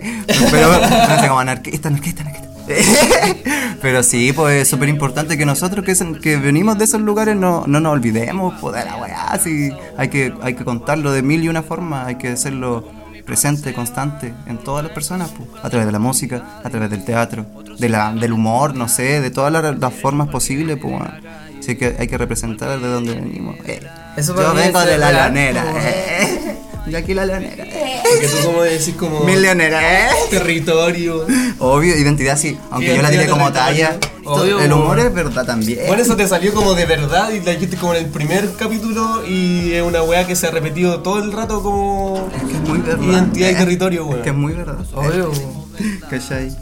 Pero 0.50 0.72
no 0.72 1.22
sé, 1.22 1.28
como 1.28 1.40
anarquista, 1.40 1.90
anarquista, 1.90 2.24
anarquista. 2.24 2.52
Pero 3.82 4.04
sí, 4.04 4.32
pues 4.34 4.62
es 4.62 4.68
súper 4.68 4.90
importante 4.90 5.38
que 5.38 5.46
nosotros 5.46 5.86
que, 6.22 6.38
venimos 6.38 6.78
de 6.78 6.86
esos 6.86 7.02
lugares 7.02 7.36
no, 7.36 7.66
no 7.68 7.80
nos 7.80 7.94
olvidemos 7.94 8.54
pues, 8.62 8.76
de 8.76 8.86
la 8.86 8.98
weá. 8.98 9.40
Sí, 9.44 9.72
hay, 9.98 10.10
que, 10.10 10.34
hay 10.42 10.56
que 10.56 10.64
contarlo 10.64 11.12
de 11.12 11.22
mil 11.22 11.44
y 11.44 11.50
una 11.50 11.64
formas, 11.64 12.08
hay 12.08 12.16
que 12.16 12.30
hacerlo 12.30 12.88
presente, 13.26 13.74
constante 13.74 14.34
en 14.48 14.58
todas 14.58 14.84
las 14.84 14.94
personas, 14.94 15.30
pues, 15.30 15.50
a 15.64 15.70
través 15.70 15.86
de 15.86 15.92
la 15.92 16.00
música, 16.00 16.62
a 16.64 16.70
través 16.70 16.90
del 16.90 17.06
teatro, 17.06 17.46
de 17.78 17.90
la, 17.90 18.14
del 18.14 18.34
humor, 18.34 18.76
no 18.76 18.88
sé, 18.88 19.22
de 19.22 19.32
todas 19.32 19.52
las, 19.52 19.80
las 19.80 19.94
formas 19.94 20.30
posibles. 20.30 20.78
Pues, 20.82 20.92
bueno. 20.94 21.41
Así 21.62 21.76
que 21.76 21.95
hay 21.97 22.08
que 22.08 22.17
representar 22.17 22.80
de 22.80 22.88
dónde 22.88 23.13
venimos. 23.15 23.56
Eh, 23.65 23.80
Eso 24.17 24.36
Yo 24.36 24.54
vengo 24.54 24.82
de 24.82 24.97
la 24.97 25.12
leonera. 25.12 25.63
eh. 25.78 26.58
De 26.88 26.97
aquí 26.97 27.13
la 27.13 27.26
leonera. 27.26 27.63
eh. 27.65 28.02
Porque 28.04 28.28
tú 28.28 28.47
como 28.47 28.63
decís 28.63 28.95
como 28.97 29.19
Mil 29.24 29.41
leoneras. 29.41 29.84
eh. 29.84 30.10
territorio. 30.32 31.26
Obvio, 31.60 31.95
identidad 31.95 32.38
sí. 32.38 32.58
Aunque 32.71 32.95
yo 32.95 33.02
la 33.04 33.12
tiré 33.12 33.28
como 33.28 33.52
talla. 33.54 33.97
Obvio, 34.26 34.60
el 34.60 34.71
humor 34.74 34.88
bueno. 34.95 35.04
es 35.04 35.13
verdad 35.13 35.45
también. 35.45 35.80
Bueno, 35.88 36.02
eso 36.02 36.15
te 36.15 36.28
salió 36.28 36.54
como 36.54 36.74
de 36.76 36.86
verdad 36.88 37.30
y 37.32 37.39
la 37.41 37.52
dijiste 37.52 37.78
como 37.78 37.93
en 37.93 38.06
el 38.06 38.10
primer 38.12 38.52
capítulo 38.56 39.24
y 39.28 39.74
es 39.74 39.84
una 39.84 40.02
weá 40.04 40.26
que 40.28 40.36
se 40.36 40.47
ha 40.47 40.52
repetido 40.52 41.02
todo 41.02 41.24
el 41.24 41.32
rato 41.32 41.62
como 41.63 42.28
Es 42.36 42.43
que 42.43 42.54
es 42.54 42.60
muy 42.62 42.80
verdad. 42.80 43.04
identidad 43.04 43.50
y 43.50 43.52
eh. 43.52 43.56
territorio, 43.56 44.06
weón. 44.06 44.17
Es 44.19 44.24
que 44.24 44.30
es 44.30 44.36
muy 44.36 44.54
verdad. 44.54 44.78
Obvio. 44.93 45.32
Eh, 45.80 46.00
¿Cachai? 46.10 46.56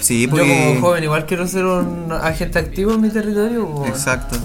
Sí, 0.00 0.26
Yo 0.26 0.38
como 0.38 0.80
joven 0.80 1.04
igual 1.04 1.26
quiero 1.26 1.46
ser 1.46 1.64
un 1.66 2.10
agente 2.12 2.58
activo 2.58 2.92
en 2.94 3.00
mi 3.02 3.10
territorio. 3.10 3.84
Exacto. 3.86 4.36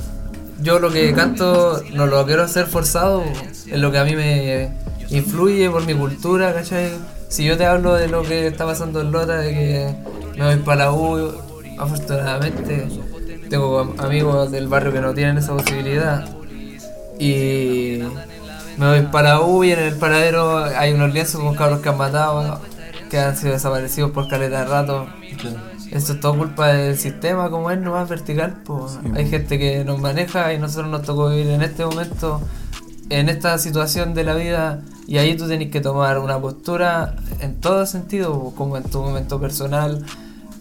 yo 0.61 0.79
lo 0.79 0.91
que 0.91 1.13
canto 1.13 1.81
no 1.93 2.05
lo 2.07 2.25
quiero 2.25 2.43
hacer 2.43 2.65
forzado, 2.67 3.23
es 3.51 3.79
lo 3.79 3.91
que 3.91 3.97
a 3.97 4.03
mí 4.03 4.15
me 4.15 4.71
influye 5.09 5.69
por 5.69 5.85
mi 5.85 5.93
cultura, 5.93 6.53
¿cachai? 6.53 6.89
Si 7.29 7.43
yo 7.43 7.57
te 7.57 7.65
hablo 7.65 7.93
de 7.95 8.07
lo 8.07 8.21
que 8.23 8.47
está 8.47 8.65
pasando 8.65 9.01
en 9.01 9.11
Lota, 9.11 9.37
de 9.37 9.51
que 9.53 9.95
me 10.37 10.45
voy 10.45 10.55
para 10.63 10.85
la 10.85 10.91
U, 10.93 11.31
afortunadamente 11.77 12.87
tengo 13.49 13.79
am- 13.79 13.93
amigos 13.99 14.51
del 14.51 14.67
barrio 14.67 14.91
que 14.93 15.01
no 15.01 15.13
tienen 15.13 15.37
esa 15.37 15.53
posibilidad. 15.55 16.25
Y 17.19 17.99
me 18.77 18.87
voy 18.89 19.01
para 19.11 19.29
la 19.35 19.41
U 19.41 19.63
y 19.63 19.71
en 19.71 19.79
el 19.79 19.95
paradero 19.95 20.57
hay 20.57 20.93
unos 20.93 21.13
lienzos 21.13 21.41
con 21.41 21.55
cabros 21.55 21.79
que 21.79 21.89
han 21.89 21.97
matado, 21.97 22.59
que 23.15 23.21
han 23.21 23.37
sido 23.37 23.53
desaparecidos 23.53 24.11
por 24.11 24.27
caleta 24.27 24.59
de 24.59 24.65
rato. 24.65 25.07
Esto 25.89 26.11
es 26.11 26.19
todo 26.19 26.35
culpa 26.35 26.67
del 26.73 26.97
sistema, 26.97 27.49
como 27.49 27.71
es 27.71 27.79
nomás 27.79 28.09
vertical. 28.09 28.57
Pues. 28.65 28.99
Hay 29.15 29.29
gente 29.29 29.57
que 29.57 29.85
nos 29.85 30.01
maneja 30.01 30.53
y 30.53 30.57
nosotros 30.57 30.89
nos 30.89 31.03
tocó 31.03 31.29
vivir 31.29 31.47
en 31.47 31.61
este 31.61 31.85
momento, 31.85 32.41
en 33.09 33.29
esta 33.29 33.57
situación 33.57 34.13
de 34.15 34.25
la 34.25 34.35
vida, 34.35 34.81
y 35.07 35.17
ahí 35.17 35.37
tú 35.37 35.47
tenés 35.47 35.71
que 35.71 35.79
tomar 35.79 36.19
una 36.19 36.41
postura 36.41 37.15
en 37.39 37.61
todo 37.61 37.85
sentido, 37.85 38.51
como 38.53 38.75
en 38.75 38.83
tu 38.83 39.01
momento 39.01 39.39
personal, 39.39 40.05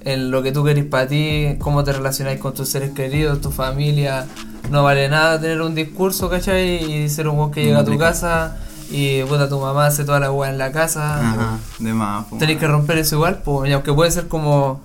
en 0.04 0.30
lo 0.30 0.40
que 0.44 0.52
tú 0.52 0.62
querés 0.62 0.84
para 0.84 1.08
ti, 1.08 1.56
cómo 1.58 1.82
te 1.82 1.92
relacionáis 1.92 2.38
con 2.38 2.54
tus 2.54 2.68
seres 2.68 2.92
queridos, 2.92 3.40
tu 3.40 3.50
familia. 3.50 4.26
No 4.70 4.84
vale 4.84 5.08
nada 5.08 5.40
tener 5.40 5.60
un 5.60 5.74
discurso, 5.74 6.30
¿cachai? 6.30 6.84
Y 6.84 7.08
ser 7.08 7.26
un 7.26 7.36
weón 7.36 7.50
que 7.50 7.64
llega 7.64 7.80
a 7.80 7.84
tu 7.84 7.98
casa 7.98 8.58
y 8.90 9.22
puta 9.24 9.48
tu 9.48 9.58
mamá 9.58 9.86
hace 9.86 10.04
toda 10.04 10.20
la 10.20 10.30
weá 10.30 10.50
en 10.50 10.58
la 10.58 10.72
casa. 10.72 11.20
Ajá. 11.20 11.58
De 11.78 11.92
más. 11.92 12.24
po. 12.26 12.36
Tenéis 12.38 12.58
que 12.58 12.66
romper 12.66 12.98
eso 12.98 13.16
igual, 13.16 13.42
pues, 13.44 13.70
y 13.70 13.72
aunque 13.72 13.92
puede 13.92 14.10
ser 14.10 14.28
como 14.28 14.80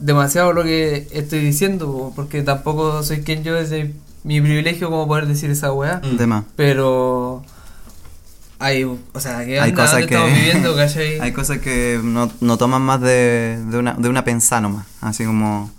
demasiado 0.00 0.52
lo 0.52 0.62
que 0.62 1.08
estoy 1.12 1.40
diciendo, 1.40 1.86
po, 1.86 2.12
porque 2.14 2.42
tampoco 2.42 3.02
soy 3.02 3.22
quien 3.22 3.42
yo 3.44 3.54
desde 3.54 3.94
mi 4.24 4.40
privilegio 4.40 4.90
como 4.90 5.06
poder 5.06 5.26
decir 5.26 5.50
esa 5.50 5.72
weá, 5.72 6.00
De 6.00 6.26
más. 6.26 6.44
pero 6.56 7.42
hay, 8.58 8.82
o 8.84 8.98
sea, 9.20 9.44
que 9.44 9.60
Hay 9.60 9.72
cosas 9.72 9.92
¿dónde 9.92 10.06
que. 10.08 10.14
estamos 10.14 10.34
viviendo, 10.36 10.74
¿cachai? 10.76 11.20
hay 11.20 11.32
cosas 11.32 11.58
que 11.58 12.00
no, 12.02 12.30
no 12.40 12.56
toman 12.58 12.82
más 12.82 13.00
de, 13.00 13.62
de, 13.70 13.78
una, 13.78 13.94
de 13.94 14.08
una 14.08 14.24
pensada 14.24 14.60
nomás. 14.62 14.86
Así 15.00 15.24
como. 15.24 15.70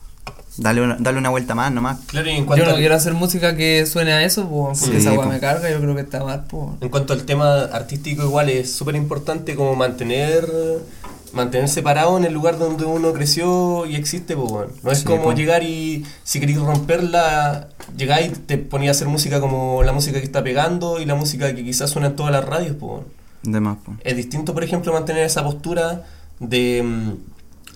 Dale 0.62 0.82
una, 0.82 0.98
dale 1.00 1.18
una 1.18 1.30
vuelta 1.30 1.56
más 1.56 1.72
nomás. 1.72 2.00
Claro, 2.08 2.28
y 2.30 2.32
en 2.34 2.40
Yo 2.42 2.46
cuanto, 2.48 2.66
no 2.66 2.72
al, 2.72 2.78
quiero 2.78 2.96
hacer 2.96 3.14
música 3.14 3.56
que 3.56 3.86
suene 3.86 4.12
a 4.12 4.24
eso, 4.24 4.48
po, 4.50 4.68
porque 4.68 4.76
Sí, 4.92 4.98
esa 4.98 5.14
weá 5.14 5.24
po. 5.24 5.30
me 5.30 5.40
carga, 5.40 5.70
yo 5.72 5.80
creo 5.80 5.96
que 5.96 6.02
está 6.02 6.24
mal, 6.24 6.44
pues. 6.50 6.66
en 6.82 6.90
cuanto 6.90 7.14
al 7.14 7.24
tema 7.24 7.62
artístico 7.64 8.24
igual 8.24 8.50
es 8.50 8.72
súper 8.74 8.96
importante 8.96 9.56
como 9.56 9.76
mantener 9.76 10.48
mantenerse 11.32 11.84
parado 11.84 12.18
en 12.18 12.26
el 12.26 12.34
lugar 12.34 12.58
donde 12.58 12.86
uno 12.86 13.14
creció 13.14 13.86
y 13.86 13.96
existe, 13.96 14.36
pues 14.36 14.52
bueno. 14.52 14.72
No 14.84 14.92
es 14.92 15.00
Sí, 15.00 15.06
como 15.06 15.24
po. 15.26 15.34
llegar 15.34 15.62
y 15.64 16.04
si 16.24 16.40
queréis 16.40 16.60
romperla, 16.60 17.70
llegáis 17.96 18.28
y 18.30 18.32
te 18.32 18.58
ponías 18.58 18.90
a 18.90 18.98
hacer 18.98 19.08
música 19.08 19.40
como 19.40 19.84
la 19.84 19.94
música 19.94 20.20
que 20.20 20.26
está 20.26 20.44
pegando 20.44 21.00
y 21.00 21.06
la 21.06 21.14
música 21.16 21.54
que 21.54 21.64
quizás 21.64 21.90
suena 21.92 22.08
en 22.08 22.16
todas 22.16 22.32
las 22.32 22.44
radios, 22.46 22.76
pues 22.80 22.92
bueno. 22.92 23.06
De 23.44 23.60
más. 23.60 23.78
po. 23.78 23.94
Es 24.04 24.16
distinto, 24.18 24.54
por 24.56 24.64
ejemplo, 24.64 24.92
mantener 24.92 25.24
esa 25.24 25.44
postura 25.44 26.04
de 26.40 26.82
mm, 26.84 27.12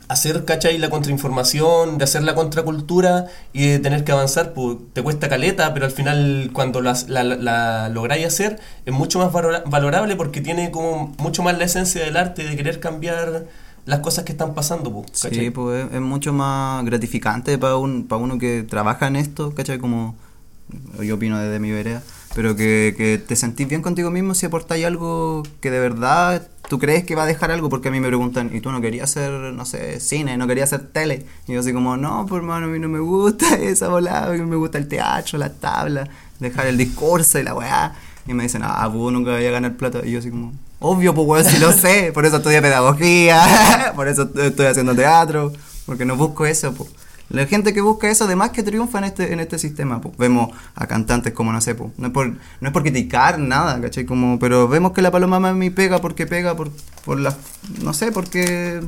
hacer, 0.07 0.45
¿cachai? 0.45 0.77
La 0.77 0.89
contrainformación, 0.89 1.97
de 1.97 2.03
hacer 2.03 2.23
la 2.23 2.35
contracultura 2.35 3.27
y 3.53 3.67
de 3.67 3.79
tener 3.79 4.03
que 4.03 4.11
avanzar. 4.11 4.53
Pues, 4.53 4.77
te 4.93 5.01
cuesta 5.01 5.29
caleta, 5.29 5.73
pero 5.73 5.85
al 5.85 5.91
final 5.91 6.49
cuando 6.53 6.81
las- 6.81 7.09
la, 7.09 7.23
la, 7.23 7.35
la 7.37 7.89
lográis 7.89 8.25
hacer 8.25 8.59
es 8.85 8.93
mucho 8.93 9.19
más 9.19 9.31
valora- 9.31 9.63
valorable 9.65 10.15
porque 10.15 10.41
tiene 10.41 10.71
como 10.71 11.13
mucho 11.17 11.43
más 11.43 11.57
la 11.57 11.65
esencia 11.65 12.03
del 12.03 12.17
arte 12.17 12.43
de 12.43 12.55
querer 12.55 12.79
cambiar 12.79 13.45
las 13.85 13.99
cosas 13.99 14.23
que 14.25 14.31
están 14.33 14.53
pasando. 14.53 14.91
Pues, 14.91 15.07
Sí, 15.13 15.29
¿cachai? 15.29 15.49
pues 15.49 15.85
es, 15.87 15.93
es 15.95 16.01
mucho 16.01 16.33
más 16.33 16.83
gratificante 16.85 17.57
para 17.57 17.77
un, 17.77 18.07
para 18.07 18.21
uno 18.21 18.37
que 18.37 18.63
trabaja 18.63 19.07
en 19.07 19.15
esto, 19.15 19.53
¿cachai? 19.55 19.77
Como 19.79 20.15
yo 21.01 21.15
opino 21.15 21.37
desde 21.39 21.59
mi 21.59 21.71
vereda, 21.71 22.01
pero 22.35 22.55
que, 22.55 22.93
que 22.97 23.17
te 23.17 23.35
sentís 23.35 23.67
bien 23.67 23.81
contigo 23.81 24.11
mismo 24.11 24.33
si 24.33 24.45
aportáis 24.45 24.85
algo 24.85 25.43
que 25.61 25.71
de 25.71 25.79
verdad 25.79 26.47
tú 26.69 26.79
crees 26.79 27.03
que 27.03 27.15
va 27.15 27.23
a 27.23 27.27
dejar 27.27 27.51
algo, 27.51 27.69
porque 27.69 27.89
a 27.89 27.91
mí 27.91 27.99
me 27.99 28.07
preguntan, 28.07 28.49
¿y 28.53 28.61
tú 28.61 28.71
no 28.71 28.81
querías 28.81 29.09
hacer, 29.09 29.31
no 29.31 29.65
sé, 29.65 29.99
cine, 29.99 30.37
no 30.37 30.47
querías 30.47 30.71
hacer 30.73 30.87
tele? 30.87 31.25
Y 31.47 31.53
yo 31.53 31.59
así 31.59 31.73
como, 31.73 31.97
no, 31.97 32.25
pues 32.27 32.39
hermano, 32.39 32.65
a 32.67 32.69
mí 32.69 32.79
no 32.79 32.89
me 32.89 32.99
gusta 32.99 33.55
esa 33.61 33.89
volada, 33.89 34.33
a 34.33 34.37
mí 34.37 34.41
me 34.41 34.55
gusta 34.55 34.77
el 34.77 34.87
teatro, 34.87 35.37
las 35.37 35.59
tablas, 35.59 36.09
dejar 36.39 36.67
el 36.67 36.77
discurso 36.77 37.39
y 37.39 37.43
la 37.43 37.53
weá. 37.53 37.95
Y 38.25 38.33
me 38.33 38.43
dicen, 38.43 38.61
ah, 38.63 38.89
pues 38.91 39.13
nunca 39.13 39.31
voy 39.31 39.45
a 39.45 39.51
ganar 39.51 39.75
plata. 39.75 39.99
Y 40.03 40.11
yo 40.11 40.19
así 40.19 40.29
como, 40.29 40.53
obvio, 40.79 41.13
pues 41.13 41.27
weón, 41.27 41.45
si 41.45 41.59
lo 41.59 41.71
sé, 41.73 42.11
por 42.13 42.25
eso 42.25 42.37
estudié 42.37 42.61
pedagogía, 42.61 43.91
por 43.95 44.07
eso 44.07 44.29
estoy 44.35 44.67
haciendo 44.67 44.95
teatro, 44.95 45.51
porque 45.85 46.05
no 46.05 46.15
busco 46.15 46.45
eso, 46.45 46.73
pues. 46.73 46.89
La 47.29 47.45
gente 47.47 47.73
que 47.73 47.81
busca 47.81 48.09
eso, 48.09 48.25
además 48.25 48.51
que 48.51 48.63
triunfa 48.63 48.99
en 48.99 49.05
este, 49.05 49.33
en 49.33 49.39
este 49.39 49.57
sistema, 49.57 50.01
pues. 50.01 50.15
Vemos 50.17 50.49
a 50.75 50.87
cantantes 50.87 51.33
como, 51.33 51.51
no 51.51 51.61
sé, 51.61 51.73
pues. 51.73 51.91
No 51.97 52.07
es 52.07 52.13
por, 52.13 52.27
no 52.27 52.67
es 52.67 52.71
por 52.71 52.83
criticar 52.83 53.39
nada, 53.39 53.79
¿cachai? 53.81 54.05
Como, 54.05 54.37
pero 54.39 54.67
vemos 54.67 54.91
que 54.91 55.01
la 55.01 55.11
Paloma 55.11 55.39
Mami 55.39 55.69
pega 55.69 55.99
porque 55.99 56.27
pega 56.27 56.55
por, 56.55 56.69
por 57.05 57.19
la, 57.19 57.35
no 57.81 57.93
sé, 57.93 58.11
porque 58.11 58.81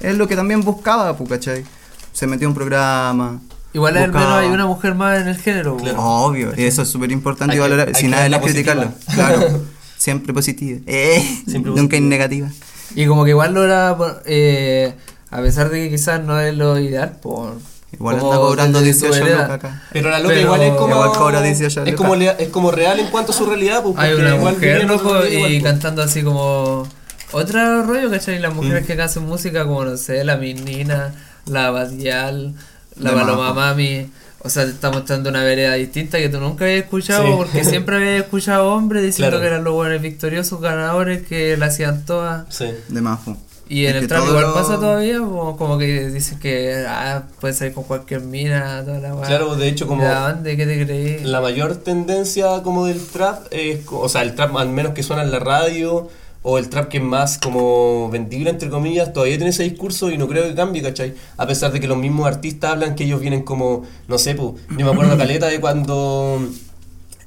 es 0.00 0.16
lo 0.16 0.26
que 0.26 0.36
también 0.36 0.62
buscaba, 0.62 1.16
pues, 1.16 1.30
¿cachai? 1.30 1.64
Se 2.12 2.26
metió 2.26 2.48
un 2.48 2.54
programa. 2.54 3.40
Igual 3.74 3.96
al 3.96 4.12
menos 4.12 4.32
hay 4.32 4.48
una 4.48 4.66
mujer 4.66 4.94
más 4.94 5.20
en 5.20 5.28
el 5.28 5.36
género, 5.36 5.76
po. 5.76 5.86
Obvio, 5.96 6.52
y 6.56 6.64
eso 6.64 6.82
es 6.82 6.88
súper 6.88 7.10
importante 7.10 7.56
y 7.56 7.58
valorar, 7.58 7.94
sin 7.94 8.10
nada 8.10 8.28
de 8.28 8.38
positiva. 8.38 8.92
Claro, 9.14 9.62
siempre 9.96 10.34
positiva. 10.34 10.80
Eh, 10.86 11.42
Siempre 11.46 11.72
nunca 11.72 11.98
negativa. 11.98 12.48
Y 12.94 13.06
como 13.06 13.24
que 13.24 13.30
igual 13.30 13.54
lo 13.54 13.64
era, 13.64 13.96
eh, 14.26 14.94
a 15.30 15.40
pesar 15.40 15.70
de 15.70 15.84
que 15.84 15.90
quizás 15.90 16.22
no 16.22 16.38
es 16.38 16.54
lo 16.54 16.78
ideal, 16.78 17.18
por 17.22 17.54
Igual 17.92 18.18
como 18.18 18.32
anda 18.32 18.42
cobrando 18.44 18.80
desde 18.80 18.94
su 18.94 19.06
18 19.06 19.24
vereda. 19.24 19.42
lucas 19.42 19.54
acá. 19.56 19.82
Pero 19.92 20.10
la 20.10 20.18
loca 20.18 20.28
Pero- 20.34 20.40
igual 20.46 20.62
es 20.62 20.72
como. 20.74 20.94
Igual 20.94 21.10
cobra 21.12 21.42
18 21.42 21.84
es, 21.84 21.94
como 21.94 22.14
es 22.14 22.48
como 22.48 22.70
real 22.70 22.98
en 23.00 23.06
cuanto 23.08 23.32
a 23.32 23.34
su 23.34 23.46
realidad. 23.46 23.82
Pues, 23.82 23.94
Hay 23.98 24.14
una 24.14 24.34
igual 24.36 24.54
mujer, 24.54 24.84
loco, 24.84 25.08
igual, 25.26 25.52
y 25.52 25.60
pues. 25.60 25.62
cantando 25.62 26.02
así 26.02 26.22
como 26.22 26.86
otro 27.32 27.82
rollo, 27.84 28.10
¿cachai? 28.10 28.38
Las 28.38 28.54
mujeres 28.54 28.84
Mm. 28.84 28.86
que 28.86 29.02
hacen 29.02 29.24
música 29.24 29.64
como, 29.64 29.84
no 29.84 29.96
sé, 29.96 30.24
la 30.24 30.36
Minina, 30.36 31.12
la 31.46 31.70
Badial, 31.70 32.54
la 32.96 33.10
De 33.10 33.16
Paloma. 33.16 33.52
Mami, 33.52 34.10
O 34.44 34.50
sea, 34.50 34.64
te 34.64 34.70
está 34.70 34.90
mostrando 34.90 35.30
una 35.30 35.44
vereda 35.44 35.74
distinta 35.74 36.18
que 36.18 36.28
tú 36.28 36.40
nunca 36.40 36.64
habías 36.64 36.82
escuchado, 36.82 37.24
Sí. 37.24 37.32
porque 37.36 37.62
siempre 37.64 37.94
habías 37.94 38.22
escuchado 38.24 38.72
hombres 38.74 39.04
diciendo 39.04 39.30
Claro. 39.36 39.40
que 39.40 39.46
eran 39.46 39.62
los 39.62 39.72
buenos 39.72 40.02
victoriosos 40.02 40.60
ganadores 40.60 41.22
que 41.24 41.56
la 41.56 41.66
hacían 41.66 42.04
todas. 42.04 42.52
Sí. 42.52 42.66
De 42.88 43.00
Mafu. 43.00 43.36
Y 43.72 43.86
en 43.86 43.96
el 43.96 44.06
trap 44.06 44.26
igual 44.28 44.42
lo- 44.42 44.54
pasa 44.54 44.74
todavía, 44.76 45.18
como, 45.18 45.78
que 45.78 46.10
dicen 46.10 46.38
que 46.38 46.84
ah, 46.86 47.22
puedes 47.40 47.56
salir 47.56 47.72
con 47.72 47.84
cualquier 47.84 48.20
mina, 48.20 48.82
toda 48.84 48.98
la. 48.98 49.26
Claro, 49.26 49.56
de 49.56 49.66
hecho, 49.68 49.86
como- 49.86 50.04
¿De 50.04 50.10
dónde? 50.14 50.56
¿Qué 50.58 50.66
te 50.66 50.84
creí? 50.84 51.24
La 51.24 51.40
mayor 51.40 51.76
tendencia 51.76 52.62
como 52.62 52.84
del 52.84 53.02
trap 53.06 53.46
es, 53.50 53.80
o 53.90 54.08
sea, 54.10 54.20
el 54.22 54.34
trap 54.34 54.54
al 54.58 54.68
menos 54.68 54.92
que 54.92 55.02
suena 55.02 55.22
en 55.22 55.30
la 55.30 55.38
radio 55.38 56.08
o 56.42 56.58
el 56.58 56.68
trap 56.68 56.88
que 56.88 56.98
es 56.98 57.02
más 57.02 57.38
como 57.38 58.10
vendible 58.10 58.50
entre 58.50 58.68
comillas, 58.68 59.12
todavía 59.14 59.36
tiene 59.36 59.50
ese 59.50 59.62
discurso 59.62 60.10
y 60.10 60.18
no 60.18 60.28
creo 60.28 60.44
que 60.44 60.54
cambie, 60.54 60.82
¿cachai? 60.82 61.14
A 61.38 61.46
pesar 61.46 61.72
de 61.72 61.80
que 61.80 61.86
los 61.88 61.96
mismos 61.96 62.26
artistas 62.26 62.72
hablan 62.72 62.94
que 62.94 63.04
ellos 63.04 63.20
vienen 63.20 63.42
como, 63.42 63.84
no 64.08 64.18
sé, 64.18 64.34
pues, 64.34 64.54
yo 64.76 64.84
me 64.84 64.92
acuerdo 64.92 65.16
caleta 65.16 65.46
de 65.46 65.60
cuando 65.60 66.46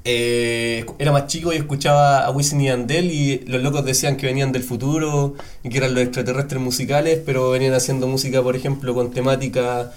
eh, 0.06 0.86
era 1.00 1.12
más 1.12 1.26
chico 1.28 1.52
y 1.52 1.58
escuchaba 1.58 2.26
a 2.26 2.32
Wisin 2.32 2.62
y 2.62 2.70
Andel 2.70 3.12
y 3.12 3.40
los 3.48 3.62
locos 3.64 3.84
decían 3.84 4.18
que 4.18 4.28
venían 4.28 4.52
del 4.52 4.64
futuro 4.64 5.34
y 5.64 5.70
que 5.70 5.80
eran 5.80 5.96
los 5.96 6.04
extraterrestres 6.04 6.62
musicales, 6.62 7.20
pero 7.26 7.50
venían 7.50 7.74
haciendo 7.74 8.08
música, 8.08 8.42
por 8.44 8.56
ejemplo, 8.56 8.94
con 8.94 9.12
temáticas 9.12 9.88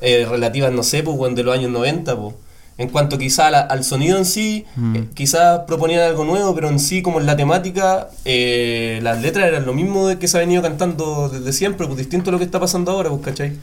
eh, 0.00 0.26
relativas, 0.30 0.72
no 0.72 0.84
sé, 0.84 1.02
pues, 1.02 1.34
de 1.34 1.42
los 1.42 1.54
años 1.54 1.72
90, 1.72 2.16
pues. 2.16 2.34
En 2.78 2.88
cuanto 2.90 3.18
quizá 3.18 3.50
la- 3.50 3.58
al 3.60 3.82
sonido 3.82 4.16
en 4.18 4.24
sí, 4.24 4.64
eh, 4.94 5.04
quizás 5.12 5.62
proponían 5.66 6.00
algo 6.02 6.24
nuevo, 6.24 6.54
pero 6.54 6.68
en 6.68 6.78
sí, 6.78 7.02
como 7.02 7.18
en 7.18 7.26
la 7.26 7.36
temática, 7.36 8.06
eh, 8.24 9.00
las 9.02 9.20
letras 9.20 9.48
eran 9.48 9.66
lo 9.66 9.74
mismo 9.74 10.06
de 10.06 10.18
que 10.18 10.28
se 10.28 10.36
ha 10.36 10.40
venido 10.40 10.62
cantando 10.62 11.28
desde 11.28 11.52
siempre, 11.52 11.86
pues 11.88 11.98
distinto 11.98 12.30
a 12.30 12.32
lo 12.32 12.38
que 12.38 12.44
está 12.44 12.60
pasando 12.60 12.92
ahora, 12.92 13.10
pues, 13.10 13.22
¿cachai? 13.22 13.54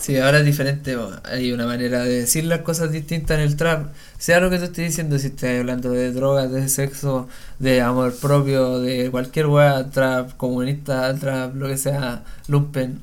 Sí, 0.00 0.16
ahora 0.18 0.40
es 0.40 0.44
diferente, 0.46 0.96
hay 1.30 1.52
una 1.52 1.64
manera 1.66 2.02
de 2.02 2.22
decir 2.22 2.44
las 2.44 2.62
cosas 2.62 2.90
distintas 2.90 3.38
en 3.38 3.44
el 3.44 3.54
trap. 3.56 3.86
Sea 4.18 4.40
lo 4.40 4.50
que 4.50 4.58
tú 4.58 4.64
estés 4.64 4.84
diciendo, 4.88 5.16
si 5.20 5.28
estás 5.28 5.60
hablando 5.60 5.90
de 5.92 6.10
drogas, 6.12 6.50
de 6.50 6.68
sexo, 6.68 7.28
de 7.60 7.80
amor 7.82 8.16
propio, 8.20 8.80
de 8.80 9.10
cualquier 9.12 9.46
weá, 9.46 9.88
trap, 9.90 10.36
comunista, 10.36 11.14
trap, 11.14 11.54
lo 11.54 11.68
que 11.68 11.76
sea, 11.78 12.24
lumpen. 12.48 12.98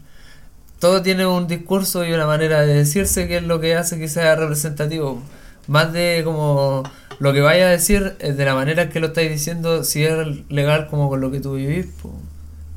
Todo 0.80 1.02
tiene 1.02 1.26
un 1.26 1.48
discurso 1.48 2.06
y 2.06 2.12
una 2.14 2.28
manera 2.28 2.62
de 2.62 2.74
decirse 2.74 3.28
que 3.28 3.38
es 3.38 3.44
lo 3.44 3.60
que 3.62 3.76
hace 3.76 3.98
que 3.98 4.08
sea 4.10 4.36
representativo. 4.36 5.24
Más 5.68 5.94
de 5.94 6.22
como 6.24 6.84
lo 7.20 7.34
que 7.34 7.42
vaya 7.42 7.68
a 7.68 7.70
decir, 7.70 8.16
es 8.20 8.38
de 8.38 8.46
la 8.46 8.56
manera 8.56 8.90
que 8.90 9.00
lo 9.00 9.08
estáis 9.08 9.30
diciendo, 9.30 9.84
si 9.84 10.04
es 10.04 10.50
legal 10.50 10.88
como 10.90 11.10
con 11.10 11.22
lo 11.22 11.32
que 11.32 11.40
tú 11.40 11.56
vivís, 11.56 11.88
po. 12.02 12.14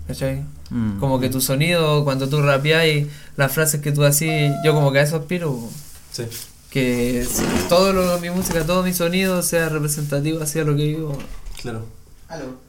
¿cachai? 0.06 0.42
Mm. 0.70 0.98
Como 0.98 1.20
que 1.20 1.28
tu 1.28 1.40
sonido, 1.40 2.04
cuando 2.04 2.28
tú 2.28 2.42
rapeás 2.42 2.86
y 2.86 3.08
las 3.36 3.52
frases 3.52 3.80
que 3.80 3.92
tú 3.92 4.04
así, 4.04 4.28
yo 4.64 4.74
como 4.74 4.92
que 4.92 5.00
a 5.00 5.02
eso 5.02 5.16
aspiro. 5.16 5.52
po. 5.52 5.70
Sí. 6.12 6.24
Que 6.70 7.26
si 7.28 7.42
todo 7.68 7.92
lo, 7.92 8.18
mi 8.20 8.30
música, 8.30 8.64
todo 8.64 8.82
mi 8.82 8.92
sonido 8.92 9.42
sea 9.42 9.68
representativo 9.68 10.42
hacia 10.42 10.64
lo 10.64 10.76
que 10.76 10.84
vivo. 10.84 11.18
Claro. 11.60 11.84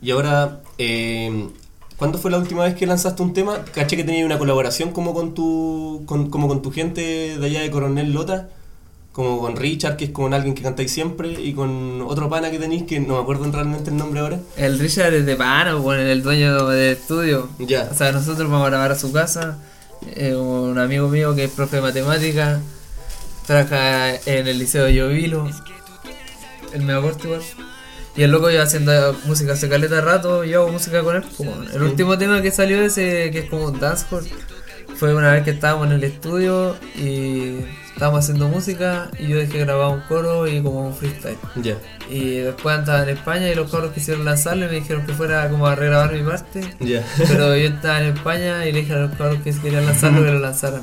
Y 0.02 0.10
ahora, 0.10 0.62
eh, 0.80 1.50
¿cuándo 1.98 2.18
fue 2.18 2.32
la 2.32 2.40
última 2.40 2.64
vez 2.64 2.74
que 2.74 2.88
lanzaste 2.88 3.22
un 3.22 3.34
tema? 3.34 3.64
Caché 3.74 3.96
que 3.96 4.04
tenías 4.04 4.26
una 4.26 4.40
colaboración 4.40 4.92
como 4.92 5.14
con 5.14 5.36
tu 5.36 6.04
con, 6.08 6.32
como 6.32 6.48
con 6.48 6.64
tu 6.64 6.72
gente 6.72 7.38
de 7.38 7.46
allá 7.46 7.62
de 7.62 7.70
Coronel 7.70 8.12
Lota, 8.12 8.50
como 9.12 9.40
con 9.40 9.56
Richard, 9.58 9.98
que 9.98 10.06
es 10.06 10.12
con 10.12 10.34
alguien 10.34 10.56
que 10.56 10.62
cantáis 10.62 10.92
siempre, 10.92 11.32
y 11.32 11.54
con 11.54 12.02
otro 12.02 12.30
pana 12.30 12.50
que 12.50 12.60
tenéis, 12.60 12.84
que 12.84 13.00
no 13.00 13.16
me 13.16 13.22
acuerdo 13.22 13.52
realmente 13.52 13.90
el 13.90 13.98
nombre 13.98 14.22
ahora. 14.22 14.40
El 14.56 14.80
Richard 14.80 15.14
es 15.14 15.26
de 15.26 15.36
pana, 15.36 15.76
bueno, 15.76 16.04
el 16.04 16.24
dueño 16.24 16.68
del 16.68 16.94
estudio. 16.94 17.50
Ya. 17.60 17.90
O 17.92 17.96
sea, 17.96 18.12
nosotros 18.12 18.50
vamos 18.50 18.66
a 18.68 18.70
grabar 18.70 18.92
a 18.92 18.96
su 18.96 19.12
casa. 19.12 19.58
eh, 20.16 20.34
un 20.36 20.78
amigo 20.80 21.10
mío 21.10 21.36
que 21.36 21.44
es 21.46 21.52
profe 21.52 21.78
de 21.78 21.82
matemáticas. 21.82 22.62
Trabaja 23.46 24.16
en 24.26 24.48
el 24.48 24.60
liceo 24.60 24.86
de 24.86 24.94
Llovilo. 24.94 25.50
El 26.74 26.84
medio 26.84 27.02
corto 27.02 27.28
igual. 27.28 27.42
Y 28.16 28.24
el 28.24 28.32
loco 28.32 28.50
iba 28.50 28.64
haciendo 28.64 29.16
música 29.26 29.54
hace 29.54 29.70
caleta 29.70 30.02
rato. 30.02 30.44
Yo 30.44 30.62
hago 30.62 30.72
música 30.72 31.02
con 31.02 31.18
él. 31.18 31.24
como 31.36 31.54
el 31.64 31.82
último 31.82 32.18
tema 32.18 32.42
que 32.42 32.52
salió 32.52 32.82
ese, 32.82 33.30
que 33.32 33.40
es 33.40 33.50
como 33.50 33.66
un 33.66 33.80
dancehall, 33.80 34.26
fue 34.96 35.16
una 35.16 35.32
vez 35.34 35.44
que 35.44 35.52
estábamos 35.52 35.88
en 35.88 35.94
el 35.94 36.04
estudio 36.04 36.76
y 36.96 37.58
estábamos 37.94 38.24
haciendo 38.24 38.48
música. 38.48 39.10
Y 39.20 39.28
yo 39.28 39.38
dejé 39.38 39.60
grabado 39.60 39.92
un 39.92 40.02
coro 40.02 40.48
y 40.48 40.62
como 40.62 40.88
un 40.88 40.96
freestyle. 40.96 41.38
Ya. 41.56 41.78
Y 42.10 42.38
después 42.38 42.78
andaba 42.78 43.04
en 43.04 43.10
España 43.10 43.50
y 43.50 43.56
los 43.56 43.70
coros 43.70 43.94
quisieron 43.94 44.26
lanzarlo 44.26 44.66
y 44.66 44.70
me 44.70 44.76
dijeron 44.76 45.06
que 45.06 45.14
fuera 45.14 45.50
como 45.50 45.68
a 45.68 45.76
regrabar 45.76 46.14
mi 46.14 46.24
parte. 46.24 46.62
Ya. 46.80 47.04
Pero 47.18 47.56
yo 47.56 47.68
estaba 47.68 48.02
en 48.02 48.16
España 48.16 48.66
y 48.66 48.72
le 48.72 48.82
dije 48.82 48.94
a 48.94 48.98
los 48.98 49.16
coros 49.16 49.38
que 49.44 49.52
querían 49.52 49.86
lanzarlo 49.86 50.24
que 50.24 50.32
lo 50.32 50.40
lanzaran. 50.40 50.82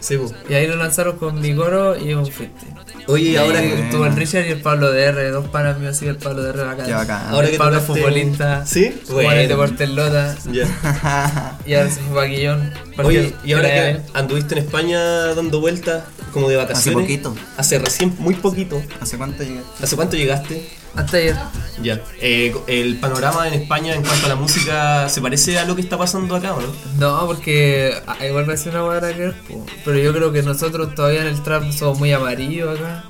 Sí. 0.00 0.18
Y 0.48 0.54
ahí 0.54 0.66
lo 0.66 0.76
lanzaron 0.76 1.16
con 1.16 1.40
mi 1.40 1.54
coro 1.54 1.96
y 1.96 2.12
un 2.12 2.26
freestyle. 2.26 2.74
Oye, 3.06 3.30
y 3.30 3.36
ahora 3.36 3.60
que. 3.60 3.82
estuvo 3.84 4.06
el 4.06 4.16
Richard 4.16 4.46
y 4.46 4.50
el 4.52 4.60
Pablo 4.62 4.90
DR, 4.92 5.30
dos 5.30 5.48
panas 5.48 5.78
míos 5.78 5.96
así, 5.96 6.06
el 6.06 6.16
Pablo 6.16 6.42
DR 6.42 6.64
bacán. 6.64 6.86
Qué 6.86 6.92
bacán. 6.92 7.28
Ahora 7.28 7.46
el 7.46 7.52
que 7.52 7.58
Pablo 7.58 7.78
es 7.78 7.84
futbolista. 7.84 8.64
¿Sí? 8.66 9.00
Juan 9.08 9.36
de 9.36 9.46
Bueno. 9.46 9.56
Portelota. 9.56 10.36
Ya. 10.52 11.58
Y 11.66 11.74
ahora 11.74 11.90
se 11.90 12.00
fue 12.00 12.14
Paquillón. 12.22 12.72
Oye, 13.02 13.34
y 13.44 13.52
ahora 13.52 13.68
que 13.68 14.00
anduviste 14.14 14.54
en 14.58 14.64
España 14.64 15.00
dando 15.34 15.60
vueltas, 15.60 16.04
como 16.32 16.48
de 16.48 16.56
vacaciones. 16.56 17.00
poquito. 17.02 17.34
Hace 17.56 17.78
recién, 17.78 18.14
muy 18.18 18.34
poquito. 18.34 18.82
¿Hace 19.00 19.16
cuánto 19.18 19.42
llegué? 19.42 19.60
¿Hace 19.82 19.96
cuánto 19.96 20.16
llegaste? 20.16 20.68
Hasta 20.96 21.16
ayer. 21.16 21.36
Ya. 21.82 22.00
Eh, 22.20 22.54
el 22.68 23.00
panorama 23.00 23.48
en 23.48 23.54
España 23.54 23.94
en 23.94 24.02
cuanto 24.02 24.26
a 24.26 24.28
la 24.28 24.36
música 24.36 25.08
se 25.08 25.20
parece 25.20 25.58
a 25.58 25.64
lo 25.64 25.74
que 25.74 25.82
está 25.82 25.98
pasando 25.98 26.36
acá, 26.36 26.54
¿o 26.54 26.60
no? 26.60 26.68
No, 26.98 27.26
porque 27.26 27.94
ah, 28.06 28.24
igual 28.24 28.48
va 28.48 28.54
a 28.54 28.56
ser 28.56 28.72
una 28.74 28.82
buena 28.82 29.34
po. 29.48 29.66
pero 29.84 29.98
yo 29.98 30.12
creo 30.12 30.32
que 30.32 30.42
nosotros 30.42 30.94
todavía 30.94 31.22
en 31.22 31.28
el 31.28 31.42
trap 31.42 31.70
somos 31.72 31.98
muy 31.98 32.12
amarillos 32.12 32.78
acá. 32.78 33.04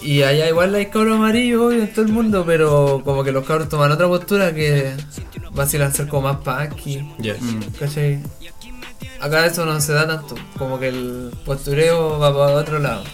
Y 0.00 0.22
allá 0.22 0.48
igual 0.48 0.74
hay 0.74 0.86
cabros 0.86 1.16
amarillos 1.16 1.62
obvio, 1.62 1.82
en 1.82 1.92
todo 1.92 2.04
el 2.04 2.10
mundo, 2.12 2.42
pero 2.44 3.02
como 3.04 3.22
que 3.22 3.30
los 3.30 3.46
cabros 3.46 3.68
toman 3.68 3.92
otra 3.92 4.08
postura 4.08 4.52
que 4.52 4.94
vacilan 5.52 5.92
ser 5.94 6.08
como 6.08 6.22
más 6.32 6.38
punky, 6.38 7.08
Ya. 7.18 7.36
¿cachai? 7.78 8.20
Acá 9.20 9.46
eso 9.46 9.64
no 9.64 9.80
se 9.80 9.92
da 9.92 10.08
tanto, 10.08 10.34
como 10.58 10.80
que 10.80 10.88
el 10.88 11.30
postureo 11.44 12.18
va 12.18 12.32
para 12.36 12.56
otro 12.56 12.80
lado. 12.80 13.04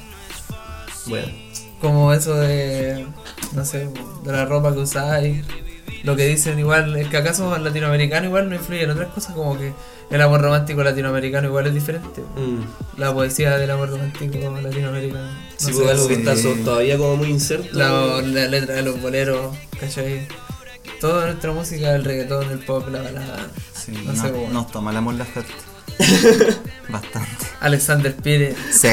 Bueno. 1.04 1.47
Como 1.80 2.12
eso 2.12 2.34
de, 2.34 3.06
no 3.52 3.64
sé, 3.64 3.88
de 4.24 4.32
la 4.32 4.44
ropa 4.44 4.72
que 4.72 4.80
usáis. 4.80 5.44
Lo 6.04 6.14
que 6.16 6.26
dicen 6.26 6.58
igual, 6.58 6.96
es 6.96 7.08
que 7.08 7.16
acá 7.16 7.34
somos 7.34 7.60
latinoamericanos 7.60 8.28
igual 8.28 8.48
no 8.48 8.54
influye 8.54 8.84
en 8.84 8.90
otras 8.90 9.08
cosas, 9.08 9.34
como 9.34 9.58
que 9.58 9.72
el 10.10 10.22
amor 10.22 10.40
romántico 10.40 10.82
latinoamericano 10.84 11.48
igual 11.48 11.66
es 11.66 11.74
diferente. 11.74 12.22
Mm. 12.36 13.00
La 13.00 13.12
poesía 13.12 13.58
del 13.58 13.70
amor 13.70 13.90
romántico 13.90 14.38
latinoamericano. 14.60 15.24
No 15.24 15.38
Sí, 15.56 15.72
pues 15.72 15.90
algo 15.90 16.06
que 16.08 16.14
está 16.14 16.34
todavía 16.64 16.96
como 16.98 17.16
muy 17.16 17.28
incerto. 17.30 17.76
la, 17.76 18.22
la 18.22 18.46
letra 18.46 18.76
de 18.76 18.82
los 18.82 19.00
boleros, 19.02 19.56
¿cachai? 19.80 20.26
Toda 21.00 21.26
nuestra 21.26 21.52
música, 21.52 21.94
el 21.94 22.04
reggaetón, 22.04 22.48
el 22.50 22.58
pop, 22.60 22.88
la 22.90 23.02
balada. 23.02 23.48
Sí, 23.74 23.92
no 24.04 24.12
no- 24.12 24.22
sé, 24.22 24.30
como 24.30 24.48
nos 24.50 24.70
tomamos 24.70 25.14
la 25.16 25.26
suerte. 25.26 25.52
Bastante. 26.88 27.28
Alexander 27.60 28.14
Pires. 28.14 28.56
Sí. 28.70 28.88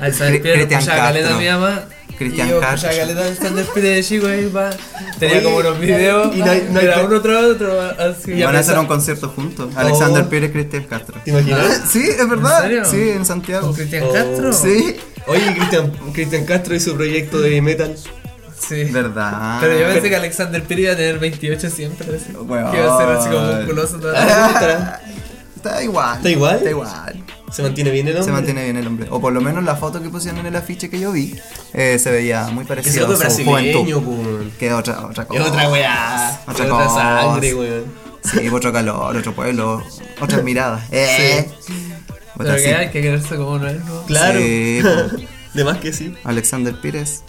Alexander 0.00 0.34
Cri- 0.40 0.42
Pires, 0.42 0.66
Cristian 0.66 0.84
caleta 0.84 1.28
Castro. 1.28 1.38
mi 1.40 1.48
mamá. 1.48 1.82
Cristian 2.18 2.46
y 2.46 2.50
yo 2.52 2.60
Castro. 2.60 2.76
escuchaba 2.90 2.96
caleta 3.08 3.20
de 3.22 3.26
Alexander 3.28 3.66
Pires 3.74 3.96
de 3.96 4.04
chico 4.04 4.26
ahí, 4.28 4.46
pa. 4.52 4.70
Tenía 5.18 5.42
como 5.42 5.56
unos 5.56 5.80
videos. 5.80 6.34
y 6.36 6.38
no 6.38 6.44
hay- 6.50 6.68
no 6.70 6.80
hay- 6.80 6.86
era 6.86 7.02
uno 7.02 7.20
tras 7.20 7.44
otro, 7.44 7.80
así. 7.80 8.32
Y 8.32 8.42
van 8.42 8.54
a 8.56 8.58
hacer 8.60 8.78
un 8.78 8.86
concierto 8.86 9.28
juntos. 9.30 9.70
Alexander 9.76 10.24
Pérez, 10.28 10.52
Cristian 10.52 10.84
Castro. 10.84 11.16
¿Te 11.24 11.30
imaginas? 11.30 11.82
Sí, 11.90 12.02
es 12.08 12.28
verdad. 12.28 12.62
serio? 12.62 12.84
Sí, 12.84 13.10
en 13.10 13.24
Santiago. 13.24 13.66
¿Con 13.66 13.74
Cristian 13.76 14.04
Oh. 14.06 14.12
Castro? 14.12 14.52
Sí. 14.52 14.96
Oye, 15.26 15.54
Cristian, 15.56 15.90
Cristian 16.12 16.44
Castro 16.44 16.74
y 16.74 16.80
su 16.80 16.94
proyecto 16.94 17.40
de 17.40 17.60
metal. 17.62 17.96
Sí. 18.68 18.84
Verdad. 18.84 19.58
Pero 19.60 19.78
yo 19.78 19.86
pensé 19.92 20.08
que 20.08 20.16
Alexander 20.16 20.62
Pires 20.62 20.84
iba 20.84 20.92
a 20.92 20.96
tener 20.96 21.18
28 21.18 21.68
siempre. 21.68 22.16
Así. 22.16 22.32
Weón. 22.36 22.70
Que 22.70 22.78
iba 22.78 22.94
a 22.96 22.98
ser 22.98 23.08
así 23.16 23.28
como 23.28 23.52
musculoso 23.56 23.98
toda 23.98 24.12
la. 24.24 25.00
Está 25.56 25.82
igual. 25.82 26.16
¿Está 26.18 26.30
igual? 26.30 26.56
Está 26.58 26.70
igual. 26.70 27.23
¿Se 27.54 27.62
mantiene 27.62 27.90
bien 27.90 28.08
el 28.08 28.14
hombre? 28.14 28.24
Se 28.24 28.32
mantiene 28.32 28.64
bien 28.64 28.76
el 28.76 28.86
hombre. 28.86 29.06
O 29.10 29.20
por 29.20 29.32
lo 29.32 29.40
menos 29.40 29.62
la 29.62 29.76
foto 29.76 30.02
que 30.02 30.08
pusieron 30.08 30.40
en 30.40 30.46
el 30.46 30.56
afiche 30.56 30.90
que 30.90 30.98
yo 30.98 31.12
vi 31.12 31.34
eh, 31.72 31.98
se 32.00 32.10
veía 32.10 32.48
muy 32.48 32.64
parecido 32.64 33.06
a 33.06 33.12
su 33.12 33.18
brasileño, 33.18 34.00
juventud. 34.00 34.42
pues. 34.42 34.54
Que 34.58 34.72
otra, 34.72 35.06
otra 35.06 35.24
cosa. 35.26 35.40
Es 35.42 35.48
otra 35.48 35.68
weá. 35.70 36.40
Otra 36.48 36.88
sangre, 36.88 37.54
weón. 37.54 37.84
Sí, 38.24 38.48
otro 38.52 38.72
calor, 38.72 39.16
otro 39.16 39.34
pueblo, 39.34 39.82
otras 40.20 40.42
miradas. 40.42 40.82
Eh. 40.90 41.48
Pero 42.36 42.56
que 42.56 42.74
hay 42.74 42.90
que 42.90 43.00
quererse 43.02 43.36
como 43.36 43.52
uno 43.52 43.68
es, 43.68 43.84
¿no? 43.84 44.02
Claro. 44.02 44.40
Sí. 44.40 44.80
De 45.54 45.62
más 45.62 45.78
que 45.78 45.92
sí. 45.92 46.12
Alexander 46.24 46.74
Pires, 46.80 47.22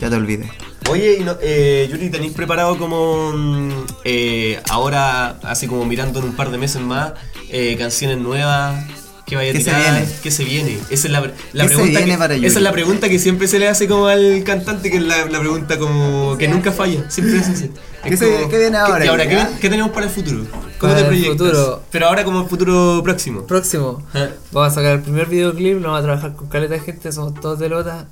ya 0.00 0.08
te 0.08 0.14
olvidé. 0.14 0.48
Oye, 0.88 1.16
y 1.18 1.24
no- 1.24 1.36
eh, 1.42 1.88
Yuri, 1.90 2.10
¿tenéis 2.10 2.32
preparado 2.34 2.78
como 2.78 3.32
mm, 3.32 3.70
eh, 4.04 4.60
ahora, 4.70 5.38
así 5.42 5.66
como 5.66 5.84
mirando 5.84 6.20
en 6.20 6.26
un 6.26 6.36
par 6.36 6.50
de 6.52 6.58
meses 6.58 6.80
más, 6.80 7.14
eh, 7.50 7.74
canciones 7.76 8.18
nuevas? 8.18 8.84
Que 9.26 9.36
vaya 9.36 9.50
a 9.50 9.52
¿Qué 9.52 9.58
se 9.60 9.64
tirar? 9.64 9.80
viene? 9.94 10.08
¿Qué 10.22 10.30
se 10.30 10.44
viene? 10.44 10.78
Esa 10.90 11.06
es 11.08 11.12
la, 11.12 11.20
la 11.20 11.28
¿Qué 11.28 11.34
se 11.60 11.64
pregunta 11.74 11.98
viene 11.98 12.12
que, 12.12 12.18
para 12.18 12.34
Yuri? 12.36 12.46
Esa 12.46 12.58
es 12.58 12.62
la 12.62 12.72
pregunta 12.72 13.08
que 13.08 13.18
siempre 13.18 13.48
se 13.48 13.58
le 13.58 13.68
hace 13.68 13.88
como 13.88 14.06
al 14.06 14.42
cantante, 14.44 14.90
que 14.90 14.98
es 14.98 15.02
la, 15.02 15.24
la 15.26 15.40
pregunta 15.40 15.78
como 15.78 16.36
que 16.38 16.46
nunca 16.48 16.72
falla, 16.72 17.10
siempre 17.10 17.38
es 17.38 17.48
así. 17.48 17.70
¿Qué 18.02 18.16
se- 18.18 18.48
qué 18.50 18.58
viene 18.58 18.76
ahora, 18.76 19.04
¿Y 19.04 19.08
ahora 19.08 19.26
qué, 19.28 19.38
qué 19.60 19.70
tenemos 19.70 19.92
para 19.92 20.06
el 20.06 20.12
futuro? 20.12 20.44
¿Cómo 20.78 20.92
Para 20.92 20.94
te 20.96 21.00
el 21.00 21.06
proyectas? 21.06 21.36
futuro. 21.38 21.82
Pero 21.90 22.06
ahora 22.08 22.24
como 22.24 22.42
el 22.42 22.48
futuro 22.48 23.00
próximo. 23.02 23.46
Próximo. 23.46 24.06
Ah, 24.12 24.28
Vamos 24.52 24.72
a 24.72 24.74
sacar 24.74 24.92
el 24.96 25.00
primer 25.00 25.26
videoclip, 25.26 25.76
lo 25.80 25.88
vamos 25.88 26.00
a 26.00 26.02
trabajar 26.02 26.34
con 26.36 26.48
caleta 26.48 26.74
de 26.74 26.80
gente, 26.80 27.10
somos 27.12 27.40
todos 27.40 27.58
de 27.58 27.68
Lota. 27.70 28.06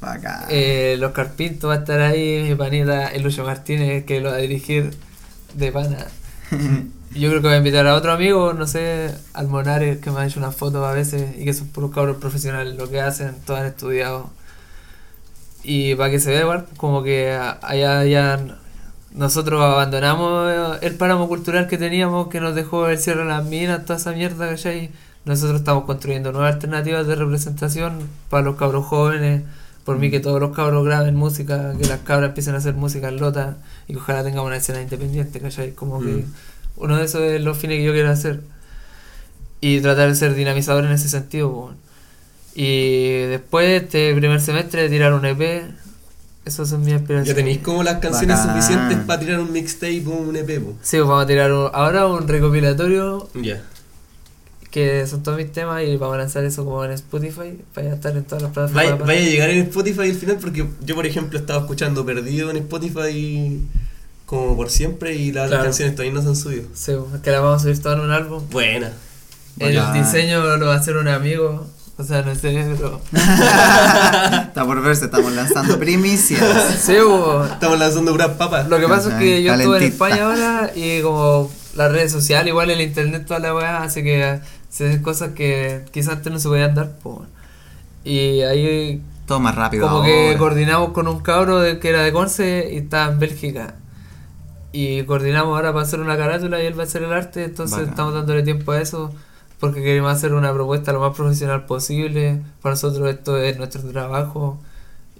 Bacán. 0.00 0.44
Eh, 0.50 0.96
los 0.98 1.12
Carpintos 1.12 1.68
va 1.70 1.74
a 1.74 1.78
estar 1.78 2.00
ahí, 2.00 2.42
mi 2.48 2.54
panita, 2.54 3.08
el 3.08 3.22
Lucho 3.22 3.44
Martínez, 3.44 4.04
que 4.04 4.20
lo 4.20 4.30
va 4.30 4.36
a 4.36 4.38
dirigir 4.40 4.90
de 5.54 5.72
pana. 5.72 6.06
Yo 7.14 7.28
creo 7.28 7.42
que 7.42 7.48
voy 7.48 7.54
a 7.54 7.58
invitar 7.58 7.86
a 7.88 7.94
otro 7.96 8.12
amigo, 8.12 8.52
no 8.52 8.66
sé, 8.68 9.12
al 9.32 9.48
Monares, 9.48 9.98
que 9.98 10.10
me 10.12 10.20
ha 10.20 10.26
hecho 10.26 10.38
unas 10.38 10.54
fotos 10.54 10.86
a 10.86 10.92
veces 10.92 11.36
y 11.38 11.44
que 11.44 11.52
son 11.52 11.68
puros 11.68 11.90
cabros 11.90 12.18
profesionales, 12.18 12.76
lo 12.76 12.88
que 12.88 13.00
hacen, 13.00 13.34
todos 13.44 13.60
han 13.60 13.66
estudiado. 13.66 14.30
Y 15.62 15.94
para 15.96 16.10
que 16.10 16.20
se 16.20 16.30
vea 16.30 16.42
igual, 16.42 16.66
como 16.76 17.02
que 17.02 17.32
allá 17.32 18.04
ya 18.04 18.58
nosotros 19.12 19.60
abandonamos 19.60 20.78
el 20.82 20.94
páramo 20.96 21.28
cultural 21.28 21.66
que 21.66 21.78
teníamos, 21.78 22.28
que 22.28 22.40
nos 22.40 22.54
dejó 22.54 22.88
el 22.88 22.98
cierre 22.98 23.22
de 23.22 23.28
las 23.28 23.44
minas, 23.44 23.84
toda 23.84 23.98
esa 23.98 24.12
mierda, 24.12 24.48
¿cachai? 24.48 24.90
Nosotros 25.24 25.60
estamos 25.60 25.84
construyendo 25.84 26.32
nuevas 26.32 26.54
alternativas 26.54 27.06
de 27.06 27.16
representación 27.16 28.08
para 28.30 28.44
los 28.44 28.56
cabros 28.56 28.86
jóvenes, 28.86 29.42
por 29.84 29.98
mí 29.98 30.10
que 30.10 30.20
todos 30.20 30.40
los 30.40 30.54
cabros 30.54 30.84
graben 30.84 31.16
música, 31.16 31.74
que 31.76 31.88
las 31.88 32.00
cabras 32.00 32.28
empiecen 32.28 32.54
a 32.54 32.58
hacer 32.58 32.74
música 32.74 33.08
en 33.08 33.16
lota 33.16 33.56
y 33.88 33.94
que 33.94 33.98
ojalá 33.98 34.22
tengamos 34.22 34.46
una 34.46 34.56
escena 34.56 34.80
independiente, 34.80 35.40
¿cachai? 35.40 35.72
Como 35.72 36.00
que 36.00 36.06
Mm. 36.06 36.32
Uno 36.80 36.96
de 36.98 37.04
esos 37.04 37.20
es 37.22 37.40
los 37.42 37.56
fines 37.56 37.78
que 37.78 37.84
yo 37.84 37.92
quiero 37.92 38.10
hacer. 38.10 38.40
Y 39.60 39.80
tratar 39.80 40.08
de 40.08 40.14
ser 40.14 40.34
dinamizador 40.34 40.84
en 40.84 40.92
ese 40.92 41.08
sentido, 41.08 41.50
po. 41.52 41.72
Y 42.54 43.20
después, 43.26 43.82
este 43.82 44.14
primer 44.14 44.40
semestre, 44.40 44.88
tirar 44.88 45.12
un 45.12 45.24
EP. 45.24 45.64
Esas 46.44 46.70
son 46.70 46.80
mis 46.82 46.94
aspiraciones. 46.94 47.28
Ya 47.28 47.34
tenéis 47.34 47.58
como 47.58 47.82
las 47.82 47.98
canciones 47.98 48.38
Bacán. 48.38 48.56
suficientes 48.62 48.98
para 49.06 49.20
tirar 49.20 49.40
un 49.40 49.52
mixtape 49.52 50.02
o 50.06 50.10
un 50.12 50.34
EP, 50.36 50.58
po. 50.60 50.72
Sí, 50.82 50.96
pues 50.96 51.02
vamos 51.08 51.24
a 51.24 51.26
tirar 51.26 51.52
un- 51.52 51.70
ahora 51.72 52.06
un 52.06 52.26
recopilatorio 52.26 53.28
Ya. 53.34 53.62
que 54.70 55.06
son 55.06 55.22
todos 55.22 55.36
mis 55.36 55.52
temas 55.52 55.82
y 55.84 55.96
vamos 55.98 56.14
a 56.14 56.18
lanzar 56.18 56.44
eso 56.44 56.64
como 56.64 56.82
en 56.84 56.92
Spotify 56.92 57.58
para 57.74 57.92
estar 57.94 58.16
en 58.16 58.24
todas 58.24 58.42
las 58.42 58.52
plataformas. 58.52 58.84
Vaya, 58.98 59.04
vaya 59.04 59.20
a 59.20 59.24
llegar 59.30 59.50
en 59.50 59.58
Spotify 59.64 60.00
al 60.08 60.14
final 60.14 60.38
porque 60.40 60.66
yo, 60.82 60.94
por 60.94 61.04
ejemplo, 61.06 61.38
estaba 61.38 61.60
escuchando 61.60 62.06
Perdido 62.06 62.50
en 62.50 62.56
Spotify 62.56 63.60
como 64.30 64.54
por 64.56 64.70
siempre 64.70 65.16
y 65.16 65.32
las 65.32 65.48
Claro. 65.48 65.64
canciones 65.64 65.96
todavía 65.96 66.14
no 66.14 66.22
se 66.22 66.28
han 66.28 66.36
subido. 66.36 66.62
Sí, 66.72 66.92
pues, 67.10 67.20
que 67.20 67.32
la 67.32 67.40
vamos 67.40 67.56
a 67.66 67.74
subir 67.74 67.84
en 67.84 68.00
un 68.00 68.12
álbum. 68.12 68.44
Buena. 68.52 68.92
El 69.58 69.92
diseño 69.92 70.56
lo 70.56 70.66
va 70.66 70.74
a 70.74 70.78
hacer 70.78 70.96
un 70.96 71.08
amigo. 71.08 71.66
O 71.98 72.04
sea, 72.04 72.22
no 72.22 72.32
sé, 72.36 72.64
pero. 72.78 73.00
Está 73.12 74.64
por 74.64 74.80
verse, 74.82 75.06
estamos 75.06 75.32
lanzando 75.32 75.78
primicias. 75.80 76.40
Sí, 76.80 76.94
Estamos 77.52 77.78
lanzando 77.78 78.12
puras 78.12 78.28
papas. 78.38 78.68
Lo 78.68 78.78
que 78.78 78.86
pasa 78.86 79.08
es 79.10 79.14
que 79.16 79.42
yo 79.42 79.52
estuve 79.52 79.64
en 79.64 79.90
Calentita. 79.90 80.06
España 80.06 80.26
ahora 80.26 80.70
y 80.76 81.02
como 81.02 81.50
las 81.74 81.90
redes 81.90 82.12
sociales, 82.12 82.48
igual 82.50 82.70
el 82.70 82.80
internet, 82.80 83.24
toda 83.26 83.40
la 83.40 83.52
weá, 83.52 83.82
hace 83.82 84.04
que 84.04 84.38
se 84.70 84.84
den 84.84 85.02
cosas 85.02 85.32
que 85.32 85.84
quizás 85.90 86.14
antes 86.14 86.32
no 86.32 86.38
se 86.38 86.48
podían 86.48 86.74
dar. 86.76 86.92
po. 87.02 87.26
Y 88.04 88.42
ahí 88.42 89.02
Todo 89.26 89.40
más 89.40 89.56
rápido. 89.56 89.88
como 89.88 90.04
que 90.04 90.36
coordinamos 90.38 90.92
con 90.92 91.08
un 91.08 91.18
cabro 91.20 91.58
de, 91.58 91.80
que 91.80 91.88
era 91.90 92.02
de 92.02 92.12
Conce 92.12 92.70
y 92.72 92.76
estaba 92.78 93.12
en 93.12 93.18
Bélgica. 93.18 93.74
Y 94.72 95.02
coordinamos 95.04 95.56
ahora 95.56 95.72
para 95.72 95.84
hacer 95.84 96.00
una 96.00 96.16
carátula 96.16 96.62
y 96.62 96.66
él 96.66 96.78
va 96.78 96.82
a 96.84 96.86
hacer 96.86 97.02
el 97.02 97.12
arte, 97.12 97.44
entonces 97.44 97.76
Bacán. 97.78 97.90
estamos 97.90 98.14
dándole 98.14 98.42
tiempo 98.42 98.72
a 98.72 98.80
eso 98.80 99.12
porque 99.58 99.82
queremos 99.82 100.12
hacer 100.12 100.32
una 100.32 100.52
propuesta 100.54 100.92
lo 100.92 101.00
más 101.00 101.14
profesional 101.16 101.66
posible. 101.66 102.40
Para 102.62 102.74
nosotros 102.74 103.08
esto 103.10 103.36
es 103.36 103.58
nuestro 103.58 103.82
trabajo 103.82 104.58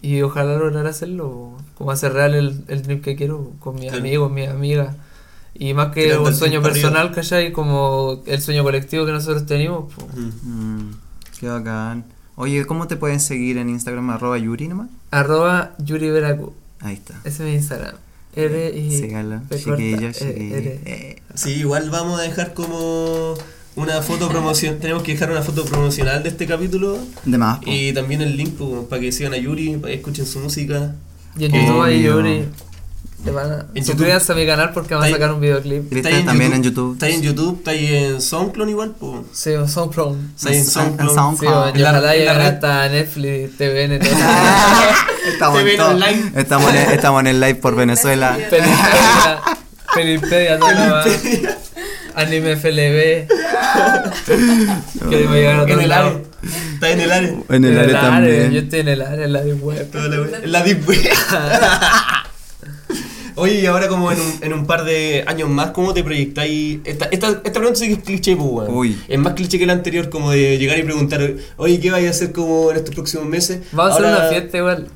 y 0.03 0.22
ojalá 0.22 0.57
lograr 0.57 0.86
hacerlo, 0.86 1.53
como 1.74 1.90
hacer 1.90 2.12
real 2.12 2.34
el, 2.34 2.64
el 2.68 2.82
dream 2.82 3.01
que 3.03 3.16
quiero 3.16 3.51
con 3.59 3.74
mis 3.74 3.86
Claro. 3.86 3.98
amigos, 3.98 4.30
mis 4.32 4.48
amigas. 4.48 4.96
Y 5.53 5.74
más 5.74 5.92
que 5.92 6.05
Tirando 6.05 6.28
un 6.28 6.34
sueño 6.34 6.62
personal, 6.62 7.11
¿cachai? 7.12 7.53
Como 7.53 8.22
el 8.26 8.40
sueño 8.40 8.62
colectivo 8.62 9.05
que 9.05 9.12
nosotros 9.12 9.44
tenemos. 9.46 9.92
po. 9.92 10.07
Mm. 10.14 10.30
Mm, 10.44 10.94
qué 11.40 11.48
bacán. 11.48 12.05
Oye, 12.36 12.64
¿cómo 12.64 12.86
te 12.86 12.96
pueden 12.96 13.20
seguir 13.20 13.59
en 13.59 13.68
Instagram? 13.68 14.09
Arroba 14.11 14.38
Yuri 14.38 14.68
nomás. 14.68 14.88
Arroba 15.11 15.72
Yuri 15.78 16.09
Veracu, 16.09 16.55
Ahí 16.80 16.94
está. 16.94 17.14
ese 17.24 17.42
es 17.42 17.48
mi 17.51 17.53
Instagram. 17.57 17.96
R 18.35 18.78
y 18.78 18.97
Síganlo, 18.97 19.41
chiquillos, 19.57 20.20
E. 20.22 20.59
R. 20.59 20.81
Eh, 20.85 21.16
Sí, 21.35 21.51
igual 21.53 21.91
vamos 21.91 22.20
a 22.20 22.22
dejar 22.22 22.55
como 22.55 23.35
una 23.76 24.03
foto 24.03 24.28
promocional. 24.28 24.78
Tenemos 24.78 25.03
que 25.03 25.12
dejar 25.12 25.31
una 25.31 25.43
foto 25.43 25.64
promocional 25.64 26.22
de 26.22 26.28
este 26.28 26.47
capítulo. 26.47 26.99
De 27.24 27.39
más, 27.39 27.59
po. 27.59 27.64
Y 27.70 27.93
también 27.93 28.20
el 28.20 28.37
link 28.37 28.55
po, 28.57 28.87
para 28.89 29.01
que 29.01 29.12
sigan 29.12 29.35
a 29.35 29.39
Yuri, 29.39 29.76
para 29.76 29.93
que 29.93 29.99
escuchen 29.99 30.26
su 30.26 30.41
música. 30.41 30.95
Y 31.39 31.45
en 31.47 31.53
YouTube 31.53 31.83
hay. 31.83 32.03
Yuri. 32.03 32.45
Te 33.25 33.31
van 33.31 33.53
a... 33.53 33.66
En 33.75 33.85
Suscríbanse 33.85 34.33
a 34.33 34.35
mi 34.35 34.47
canal 34.47 34.73
porque 34.73 34.95
vamos 34.95 35.09
a 35.11 35.12
sacar 35.12 35.33
un 35.33 35.41
videoclip. 35.41 35.91
También 36.25 36.53
en 36.55 36.62
YouTube. 36.62 36.95
Está 36.95 37.09
en 37.09 37.21
YouTube, 37.23 37.59
está 37.59 37.73
ahí 37.73 37.95
en 37.95 38.21
SoundCloud 38.23 38.68
igual. 38.68 38.95
Sí, 39.33 39.51
SoundCloud. 39.66 40.16
Está 40.37 40.49
en 40.51 40.55
En 40.59 40.64
SoundCloud. 40.64 41.14
SoundCloud. 41.14 41.73
Sí, 41.75 41.81
En 41.81 41.87
ojalá 41.87 42.14
en 42.14 42.35
red. 42.37 42.47
hasta 42.47 42.89
Netflix, 42.89 43.57
TVN, 43.59 43.99
todo 43.99 44.11
estamos, 45.33 45.59
en 45.61 45.64
TV 45.66 45.77
todo- 45.77 45.89
online. 45.91 46.33
estamos, 46.37 46.75
en, 46.75 46.91
estamos 46.93 47.21
en 47.21 47.27
el 47.27 47.41
live 47.41 47.55
por 47.57 47.75
Venezuela. 47.77 48.37
Pelipedia, 48.49 49.41
Pelipedia, 49.95 50.59
toda 50.59 50.73
la 50.75 50.93
va. 50.93 51.05
Anime 52.14 52.57
FLB. 52.57 53.31
A 53.31 54.12
En 55.11 55.81
el 55.81 55.93
área. 55.93 56.21
Está 56.75 56.91
en 56.91 57.01
el 57.01 57.12
área. 57.12 57.35
En 57.51 57.64
el 57.64 57.79
área 57.79 57.93
Yo 57.93 58.01
también. 58.01 58.57
estoy 58.57 58.81
en 58.81 58.89
el 58.89 59.03
área, 59.03 59.25
en 59.27 59.33
la 59.33 59.43
deep 59.43 59.62
web. 59.62 59.89
En 60.43 60.53
la 60.53 60.62
deep 60.62 60.89
web. 60.89 60.99
Oye, 63.37 63.61
y 63.61 63.66
ahora 63.66 63.89
como 63.89 64.11
en 64.12 64.20
un, 64.20 64.35
en 64.43 64.53
un 64.53 64.66
par 64.66 64.85
de 64.85 65.24
años 65.26 65.49
más, 65.49 65.70
¿cómo 65.70 65.95
te 65.95 66.03
proyectáis? 66.05 66.78
Esta, 66.85 67.07
esta, 67.07 67.28
esta 67.31 67.53
pregunta 67.53 67.76
sí 67.78 67.87
que 67.89 67.93
es 67.95 67.99
cliché, 68.01 68.37
pues, 68.37 68.49
weón. 68.49 68.74
Uy. 68.74 68.99
Es 69.09 69.18
más 69.18 69.35
cliché 69.35 69.59
que 69.59 69.66
la 69.66 69.72
anterior, 69.74 70.09
como 70.11 70.31
de 70.31 70.59
llegar 70.59 70.78
y 70.78 70.83
preguntar, 70.83 71.28
oye, 71.57 71.81
¿qué 71.81 71.91
vais 71.91 72.07
a 72.07 72.11
hacer 72.11 72.33
como 72.33 72.70
en 72.70 72.76
estos 72.78 72.95
próximos 72.95 73.26
meses? 73.26 73.61
Vamos 73.72 73.93
a 73.93 73.95
hacer 73.97 74.07
Ahora- 74.07 74.20
una 74.20 74.28
fiesta 74.31 74.57
igual. 74.59 74.89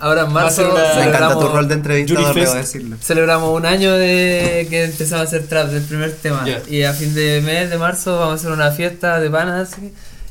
Ahora 0.00 0.22
en 0.26 0.32
marzo 0.32 0.62
una- 0.62 0.74
Me 0.74 0.78
encanta 0.80 1.02
celebramos, 1.02 1.40
tu 1.40 1.48
rol 1.48 1.66
de 1.68 1.74
entrevistador, 1.74 2.34
debo 2.34 2.54
decirlo. 2.54 2.96
celebramos 3.02 3.56
un 3.56 3.66
año 3.66 3.92
de 3.94 4.66
que 4.70 4.84
empezamos 4.84 5.24
a 5.24 5.26
hacer 5.26 5.48
trap 5.48 5.70
del 5.70 5.82
primer 5.82 6.12
tema. 6.12 6.44
Ya. 6.46 6.62
Y 6.70 6.84
a 6.84 6.92
fin 6.92 7.12
de 7.14 7.40
mes 7.44 7.68
de 7.68 7.78
marzo 7.78 8.12
vamos 8.16 8.30
a 8.32 8.34
hacer 8.36 8.52
una 8.52 8.70
fiesta 8.70 9.18
de 9.18 9.28
panas. 9.28 9.70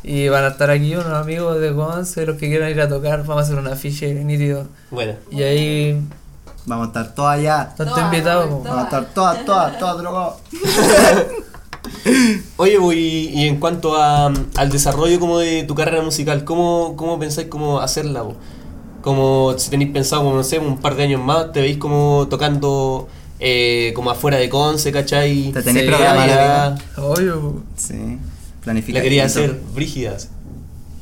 Y 0.03 0.29
van 0.29 0.45
a 0.45 0.49
estar 0.49 0.69
aquí 0.69 0.93
unos 0.95 1.07
amigos 1.07 1.59
de 1.59 1.71
Gonce, 1.71 2.25
los 2.25 2.37
que 2.37 2.47
quieran 2.47 2.71
ir 2.71 2.79
a 2.79 2.87
tocar. 2.87 3.25
Vamos 3.25 3.43
a 3.43 3.45
hacer 3.45 3.57
un 3.59 3.67
afiche 3.67 4.13
nítido. 4.13 4.67
Bueno. 4.89 5.15
Y 5.31 5.43
ahí 5.43 5.99
Vamos 6.67 6.85
a 6.85 6.87
estar 6.89 7.15
todas 7.15 7.39
allá. 7.39 7.73
tanto 7.75 7.93
Todas, 7.95 8.13
invitados. 8.13 8.45
todas. 8.49 8.57
po. 8.61 8.63
Vamos 8.69 8.79
a 8.79 8.83
estar 8.83 9.05
todas, 9.13 9.45
todas, 9.45 9.79
todas 9.79 9.97
drogadas. 9.97 10.33
Oye, 12.57 12.77
pues, 12.79 12.97
y, 12.97 13.29
y 13.29 13.47
en 13.47 13.59
cuanto 13.59 13.95
a, 13.95 14.25
al 14.27 14.69
desarrollo 14.69 15.19
como 15.19 15.39
de 15.39 15.63
tu 15.63 15.75
carrera 15.75 16.03
musical, 16.03 16.43
¿cómo, 16.43 16.95
cómo 16.97 17.17
pensáis 17.19 17.47
cómo 17.47 17.79
hacerla? 17.79 18.23
po? 18.23 18.35
Como 19.01 19.53
si 19.57 19.69
tenéis 19.69 19.91
pensado, 19.91 20.23
como 20.23 20.35
no 20.35 20.43
sé, 20.43 20.59
un 20.59 20.77
par 20.79 20.95
de 20.95 21.03
años 21.03 21.21
más, 21.23 21.51
te 21.53 21.61
veis 21.61 21.77
como 21.77 22.27
tocando 22.29 23.07
eh, 23.39 23.93
como 23.95 24.11
afuera 24.11 24.37
de 24.37 24.49
Conce, 24.49 24.91
¿cachai? 24.91 25.51
Te 25.53 25.61
tenéis 25.61 25.85
Sí, 25.85 25.91
programada 25.91 26.77
la. 26.97 27.03
Obvio. 27.03 27.61
Sí. 27.77 27.93
La 27.95 28.63
Planifica. 28.63 29.01
quería 29.01 29.25
hacer 29.25 29.57
brígidas. 29.73 30.29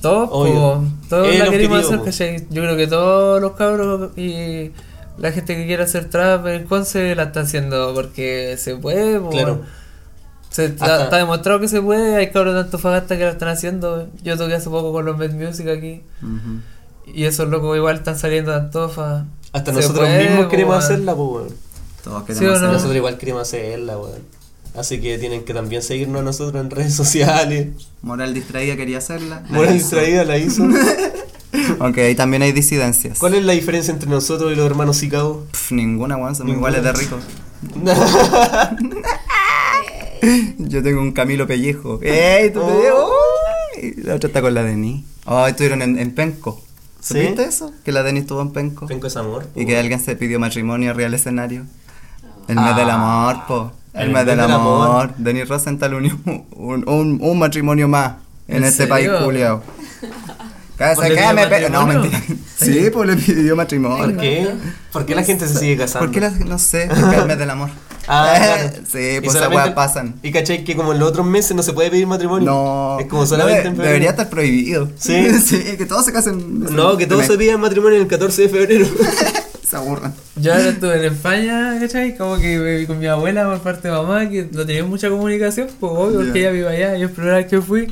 Todos, 0.01 0.30
Obvio. 0.32 0.53
po, 0.53 0.84
todos 1.09 1.36
la 1.36 1.45
objetivo, 1.45 1.76
hacer, 1.76 1.97
po. 1.97 2.03
¿cachai? 2.05 2.47
Yo 2.51 2.61
creo 2.61 2.78
que 2.78 2.86
todos 2.86 3.41
los 3.41 3.53
cabros 3.53 4.16
y 4.18 4.72
la 5.18 5.32
gente 5.32 5.55
que 5.55 5.66
quiere 5.66 5.84
hacer 5.84 6.09
trap 6.09 6.45
en 6.47 6.66
Conce 6.66 7.16
la 7.16 7.24
está 7.24 7.41
haciendo 7.41 7.93
porque 7.93 8.55
se 8.57 8.76
puede, 8.76 9.20
po. 9.20 9.30
Claro. 9.30 9.61
Se, 10.49 10.66
está, 10.66 11.09
demostrado 11.18 11.59
que 11.59 11.68
se 11.68 11.82
puede, 11.82 12.16
hay 12.16 12.32
cabros 12.32 12.53
de 12.53 12.61
Antofagasta 12.61 13.18
que 13.18 13.26
lo 13.26 13.32
están 13.32 13.49
haciendo. 13.49 14.07
Yo 14.24 14.38
toqué 14.38 14.55
hace 14.55 14.70
poco 14.70 14.93
con 14.93 15.05
los 15.05 15.18
Med 15.18 15.32
Music 15.34 15.68
aquí. 15.68 16.01
Y 17.13 17.26
esos 17.26 17.49
locos 17.49 17.76
igual 17.76 17.97
están 17.97 18.18
saliendo 18.18 18.51
de 18.51 18.57
Antofa. 18.57 19.26
Hasta 19.51 19.72
Se 19.72 19.78
nosotros 19.78 20.07
puede, 20.07 20.24
mismos 20.28 20.45
po, 20.45 20.49
queremos 20.51 20.84
hacerla, 20.84 21.16
pues. 21.16 21.53
Todos 22.03 22.24
¿Sí 22.28 22.34
queremos 22.34 22.47
no? 22.47 22.55
hacer 22.55 22.72
Nosotros 22.74 22.95
igual 22.95 23.18
queremos 23.18 23.41
hacerla, 23.41 23.97
weón. 23.97 24.22
Así 24.76 24.99
que 24.99 25.18
tienen 25.18 25.43
que 25.45 25.53
también 25.53 25.82
seguirnos 25.82 26.22
a 26.22 26.24
nosotros 26.24 26.61
en 26.61 26.70
redes 26.70 26.93
sociales. 26.95 27.68
Moral 28.01 28.34
distraída 28.34 28.76
quería 28.76 28.99
hacerla. 28.99 29.41
la 29.41 29.57
Moral 29.57 29.76
hizo. 29.76 29.84
distraída 29.95 30.24
la 30.24 30.38
hizo. 30.38 30.63
Aunque 31.80 32.01
ahí 32.03 32.15
también 32.15 32.41
hay 32.43 32.51
disidencias. 32.51 33.17
¿Cuál 33.19 33.36
es 33.36 33.43
la 33.43 33.53
diferencia 33.53 33.93
entre 33.93 34.09
nosotros 34.09 34.51
y 34.51 34.55
los 34.55 34.65
hermanos 34.65 34.99
Chicago? 34.99 35.45
Pff, 35.51 35.71
ninguna, 35.71 36.17
weón, 36.17 36.36
somos 36.36 36.55
iguales 36.55 36.84
de 36.84 36.91
ricos. 36.93 37.23
Yo 40.57 40.82
tengo 40.84 41.01
un 41.01 41.11
Camilo 41.11 41.45
Pellejo. 41.47 41.99
¡Ey, 42.01 42.51
tú 42.51 42.59
te 42.61 42.65
Oh. 42.65 42.82
digo! 42.82 43.09
Uy, 43.78 44.03
La 44.03 44.15
otra 44.15 44.28
está 44.28 44.41
con 44.41 44.53
la 44.53 44.63
Deni. 44.63 45.05
Oh, 45.26 45.45
estuvieron 45.47 45.82
en, 45.82 45.97
en 45.99 46.13
Penco. 46.15 46.61
¿Sí? 46.99 47.13
¿Supiste 47.21 47.43
eso? 47.43 47.71
Que 47.84 47.91
la 47.91 48.01
Deni 48.03 48.19
estuvo 48.21 48.41
en 48.41 48.51
Penco. 48.51 48.88
Penco 48.88 49.07
es 49.07 49.15
amor. 49.17 49.45
po, 49.45 49.59
Y 49.59 49.65
que 49.65 49.78
alguien 49.78 49.99
se 49.99 50.15
pidió 50.15 50.39
matrimonio 50.39 50.93
del 50.93 51.13
escenario. 51.13 51.63
El 52.47 52.55
mes 52.59 52.76
del 52.76 52.89
amor, 52.89 53.45
po. 53.47 53.71
El, 53.93 54.03
El 54.03 54.09
mes 54.13 54.26
del 54.26 54.38
del 54.38 54.51
amor. 54.51 54.88
amor. 54.88 55.13
Denny 55.17 55.43
Rosenthal 55.43 55.93
unió 55.95 56.17
un, 56.26 56.88
un, 56.88 57.19
un 57.21 57.39
matrimonio 57.39 57.88
más 57.88 58.13
en, 58.47 58.57
¿En 58.57 58.63
este 58.63 58.88
serio? 58.88 58.93
país, 58.93 59.09
Julio. 59.23 59.61
¿Pues 60.78 60.99
que 60.99 61.15
pidió 61.15 61.34
me 61.34 61.47
pe- 61.47 61.69
No, 61.69 61.88
mentira. 61.88 62.21
Sí, 62.57 62.89
pues 62.91 63.07
le 63.09 63.15
pidió 63.17 63.55
matrimonio. 63.55 64.05
¿Por 64.05 64.17
qué? 64.17 64.47
¿Por 64.91 65.05
qué 65.05 65.15
la 65.15 65.23
gente 65.23 65.47
se 65.47 65.57
sigue 65.59 65.78
casando? 65.78 66.05
¿Por 66.07 66.13
qué 66.13 66.21
la- 66.21 66.30
no 66.32 66.57
sé? 66.59 66.88
Porque 66.89 67.15
el 67.21 67.26
mes 67.26 67.38
del 67.38 67.49
amor. 67.49 67.69
Ah, 68.07 68.34
claro. 68.38 68.69
Sí, 68.86 68.91
pues 68.91 69.21
esas 69.23 69.34
solamente- 69.34 69.55
weas 69.55 69.69
pasan. 69.71 70.15
Y 70.21 70.32
cachai 70.32 70.63
que 70.63 70.76
como 70.76 70.93
en 70.93 70.99
los 70.99 71.09
otros 71.09 71.26
meses 71.26 71.55
no 71.55 71.63
se 71.63 71.73
puede 71.73 71.89
pedir 71.91 72.07
matrimonio. 72.07 72.45
No. 72.45 72.97
Es 72.99 73.07
como 73.07 73.26
solamente 73.26 73.63
No, 73.63 73.69
en 73.69 73.76
febrero. 73.76 73.88
Debería 73.89 74.09
estar 74.11 74.30
prohibido. 74.30 74.89
Sí. 74.97 75.39
sí, 75.41 75.59
que 75.78 75.86
todos 75.86 76.05
se 76.05 76.13
casen. 76.13 76.59
No, 76.76 76.97
que 76.97 77.07
todos 77.07 77.26
se 77.26 77.38
pidan 77.38 77.59
matrimonio 77.59 77.99
el 77.99 78.07
14 78.07 78.43
de 78.43 78.49
febrero. 78.49 78.86
Se 79.67 79.76
aburran. 79.76 80.13
Yo 80.36 80.53
ahora 80.53 80.69
estuve 80.69 80.97
en 80.99 81.13
España, 81.13 81.78
¿cachai? 81.80 82.15
Como 82.15 82.38
que 82.38 82.59
viví 82.59 82.86
con 82.86 82.99
mi 82.99 83.07
abuela 83.07 83.45
por 83.45 83.59
parte 83.61 83.88
de 83.88 83.93
mamá, 83.95 84.30
que 84.30 84.47
no 84.51 84.63
tenía 84.65 84.84
mucha 84.86 85.09
comunicación, 85.09 85.67
pues 85.80 85.91
obvio, 85.95 86.19
porque 86.19 86.39
ella 86.41 86.51
vive 86.51 86.67
allá, 86.69 86.95
yo 86.97 87.07
es 87.07 87.11
primera 87.11 87.38
vez 87.38 87.47
que 87.47 87.59
fui. 87.61 87.91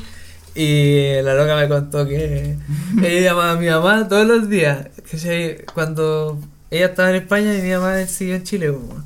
Y 0.54 1.20
la 1.22 1.34
loca 1.34 1.56
me 1.56 1.68
contó 1.68 2.06
que 2.06 2.56
ella 3.02 3.20
llamaba 3.20 3.52
a 3.52 3.56
mi 3.56 3.68
mamá 3.68 4.08
todos 4.08 4.26
los 4.26 4.48
días, 4.48 4.86
¿cachai? 5.10 5.64
Cuando 5.74 6.38
ella 6.70 6.86
estaba 6.86 7.10
en 7.10 7.16
España 7.16 7.54
y 7.54 7.62
mi 7.62 7.70
mamá 7.72 8.06
siguió 8.06 8.36
en 8.36 8.44
Chile, 8.44 8.72
pues. 8.72 9.02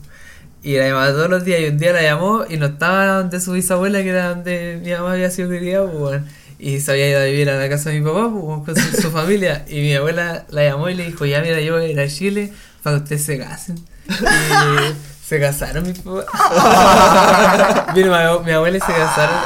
Y 0.62 0.76
la 0.76 0.88
llamaba 0.88 1.10
todos 1.12 1.30
los 1.30 1.44
días 1.44 1.60
y 1.60 1.64
un 1.66 1.78
día 1.78 1.92
la 1.92 2.02
llamó 2.02 2.44
y 2.48 2.56
no 2.58 2.66
estaba 2.66 3.06
donde 3.06 3.40
su 3.40 3.52
bisabuela, 3.52 4.02
que 4.02 4.10
era 4.10 4.28
donde 4.30 4.80
mi 4.84 4.90
mamá 4.90 5.12
había 5.12 5.30
sido 5.30 5.48
criada, 5.48 5.90
pues, 5.90 6.20
y 6.58 6.80
se 6.80 6.90
había 6.90 7.08
ido 7.08 7.20
a 7.20 7.24
vivir 7.24 7.48
a 7.48 7.56
la 7.56 7.68
casa 7.68 7.90
de 7.90 8.00
mi 8.00 8.06
papá 8.06 8.30
pues, 8.30 8.64
con 8.64 8.92
su, 8.92 9.02
su 9.02 9.10
familia. 9.10 9.64
Y 9.68 9.80
mi 9.80 9.94
abuela 9.94 10.44
la 10.50 10.64
llamó 10.64 10.90
y 10.90 10.94
le 10.94 11.06
dijo, 11.06 11.24
ya 11.24 11.40
mira, 11.40 11.60
yo 11.60 11.74
voy 11.74 11.84
a 11.84 11.88
ir 11.88 12.00
a 12.00 12.08
Chile 12.08 12.52
para 12.82 12.96
que 12.96 13.02
ustedes 13.04 13.24
se 13.24 13.38
casen. 13.38 13.76
Y 14.08 14.94
se 15.24 15.40
casaron 15.40 15.86
mis 15.86 15.98
papás. 16.00 16.26
Mi, 17.94 18.02
mi 18.02 18.52
abuela 18.52 18.84
se 18.84 18.92
casaron. 18.92 19.36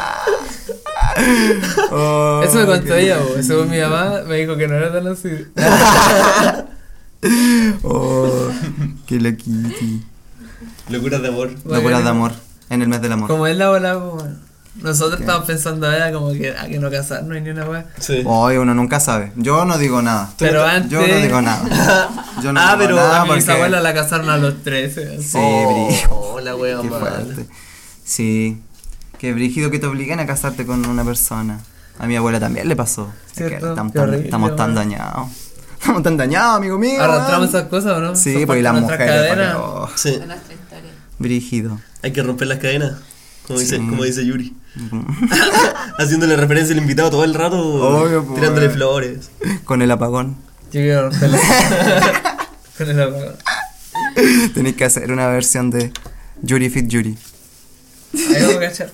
Oh, 1.91 2.41
Eso 2.45 2.59
me 2.59 2.67
contó 2.67 2.95
ella, 2.95 3.19
según 3.43 3.71
mi 3.71 3.79
mamá, 3.81 4.21
me 4.27 4.37
dijo 4.37 4.57
que 4.57 4.67
no 4.69 4.75
era 4.77 4.93
tan 4.93 5.07
así. 5.09 5.29
Oh, 7.85 8.49
qué 9.07 9.21
loquiti. 9.21 10.03
Locuras 10.89 11.23
de 11.23 11.29
amor. 11.29 11.51
Locuras 11.65 12.03
de 12.03 12.11
amor. 12.11 12.33
En 12.69 12.83
el 12.83 12.89
mes 12.89 13.01
del 13.01 13.13
amor. 13.13 13.29
Como 13.29 13.47
es 13.47 13.57
la 13.57 13.69
bola, 13.71 13.95
bueno. 13.97 14.35
Nosotros 14.77 15.17
¿Qué? 15.19 15.23
estamos 15.25 15.45
pensando 15.47 15.87
ahora 15.87 16.11
como 16.13 16.33
que 16.33 16.51
a 16.57 16.67
que 16.67 16.79
no 16.79 16.91
casarnos 16.91 17.41
ni 17.43 17.51
una 17.51 17.65
weá. 17.69 17.87
Sí. 18.01 18.23
Hoy 18.25 18.57
uno 18.57 18.75
nunca 18.75 18.99
sabe. 19.01 19.31
Yo 19.37 19.65
no 19.67 19.77
digo 19.79 20.01
nada. 20.01 20.33
Pero 20.39 20.65
antes. 20.65 20.91
Yo 20.91 21.07
no 21.07 21.15
digo 21.21 21.43
nada. 21.43 22.09
Yo 22.43 22.53
no 22.53 22.61
Ah, 22.63 22.69
digo 22.77 22.79
pero 22.79 22.97
nada 22.97 23.21
a 23.21 23.23
mi 23.25 23.29
porque... 23.29 23.41
bisabuela 23.43 23.81
la 23.81 23.95
casaron 23.95 24.31
a 24.31 24.39
los 24.39 24.63
13. 24.63 25.17
así. 25.19 25.23
Sí, 25.23 25.39
brígido. 25.39 26.11
Oh, 26.11 26.41
la 26.41 26.57
wea 26.57 26.81
Qué 26.81 26.89
mala. 26.91 27.07
fuerte. 27.11 27.47
Sí. 28.03 28.63
Qué 29.23 29.33
brígido 29.33 29.71
que 29.71 29.79
te 29.79 29.87
obliguen 29.87 30.19
a 30.19 30.27
casarte 30.27 30.67
con 30.67 30.85
una 30.85 31.05
persona. 31.05 31.61
A 32.01 32.09
mi 32.09 32.17
abuela 32.17 32.41
también 32.41 32.69
le 32.69 32.75
pasó. 32.75 33.09
Es 33.37 33.49
que 33.51 33.55
estamos, 33.55 33.93
tan, 33.93 34.03
horrible, 34.09 34.25
estamos 34.25 34.57
tan 34.57 34.75
weón. 34.75 34.75
dañados. 34.75 35.29
Estamos 35.79 36.03
tan 36.03 36.17
dañados, 36.17 36.57
amigo 36.57 36.77
mío. 36.77 37.01
Arrastramos 37.01 37.51
esas 37.51 37.69
cosas, 37.69 37.99
¿o 37.99 38.01
no? 38.01 38.17
Sí, 38.17 38.45
parte 38.45 38.63
las 38.63 38.81
mujeres. 38.81 39.29
porque, 39.29 39.45
oh, 39.59 39.89
Sí. 39.95 40.11
De 40.19 40.27
nuestra 40.27 40.55
historia. 40.55 40.91
brígido. 41.21 41.81
Hay 42.03 42.11
que 42.13 42.21
romper 42.21 42.49
las 42.49 42.59
cadenas. 42.59 42.95
Como 43.47 43.61
dice, 43.61 43.77
como 43.77 44.03
dice 44.03 44.27
Yuri. 44.27 44.57
Haciéndole 46.01 46.35
referencia 46.35 46.75
al 46.75 46.83
invitado 46.83 47.11
todo 47.11 47.23
el 47.23 47.35
rato. 47.35 47.61
Obvio, 47.63 48.25
pues. 48.25 48.41
tirándole 48.41 48.71
flores. 48.71 49.31
Con 49.63 49.83
el 49.83 49.91
apagón. 49.93 50.37
Yo 50.73 50.81
quiero 50.81 51.11
romperla. 51.11 51.39
Con 52.77 52.91
el 52.91 53.01
apagón. 53.01 53.37
Tenéis 54.53 54.75
que 54.75 54.85
hacer 54.85 55.13
una 55.13 55.29
versión 55.29 55.71
de 55.71 55.93
Yuri 56.43 56.71
Fit 56.71 56.89
Yuri. 56.89 57.17
Ahí 58.15 58.43
vamos 58.43 58.57
a 58.57 58.61
cachar. 58.69 58.91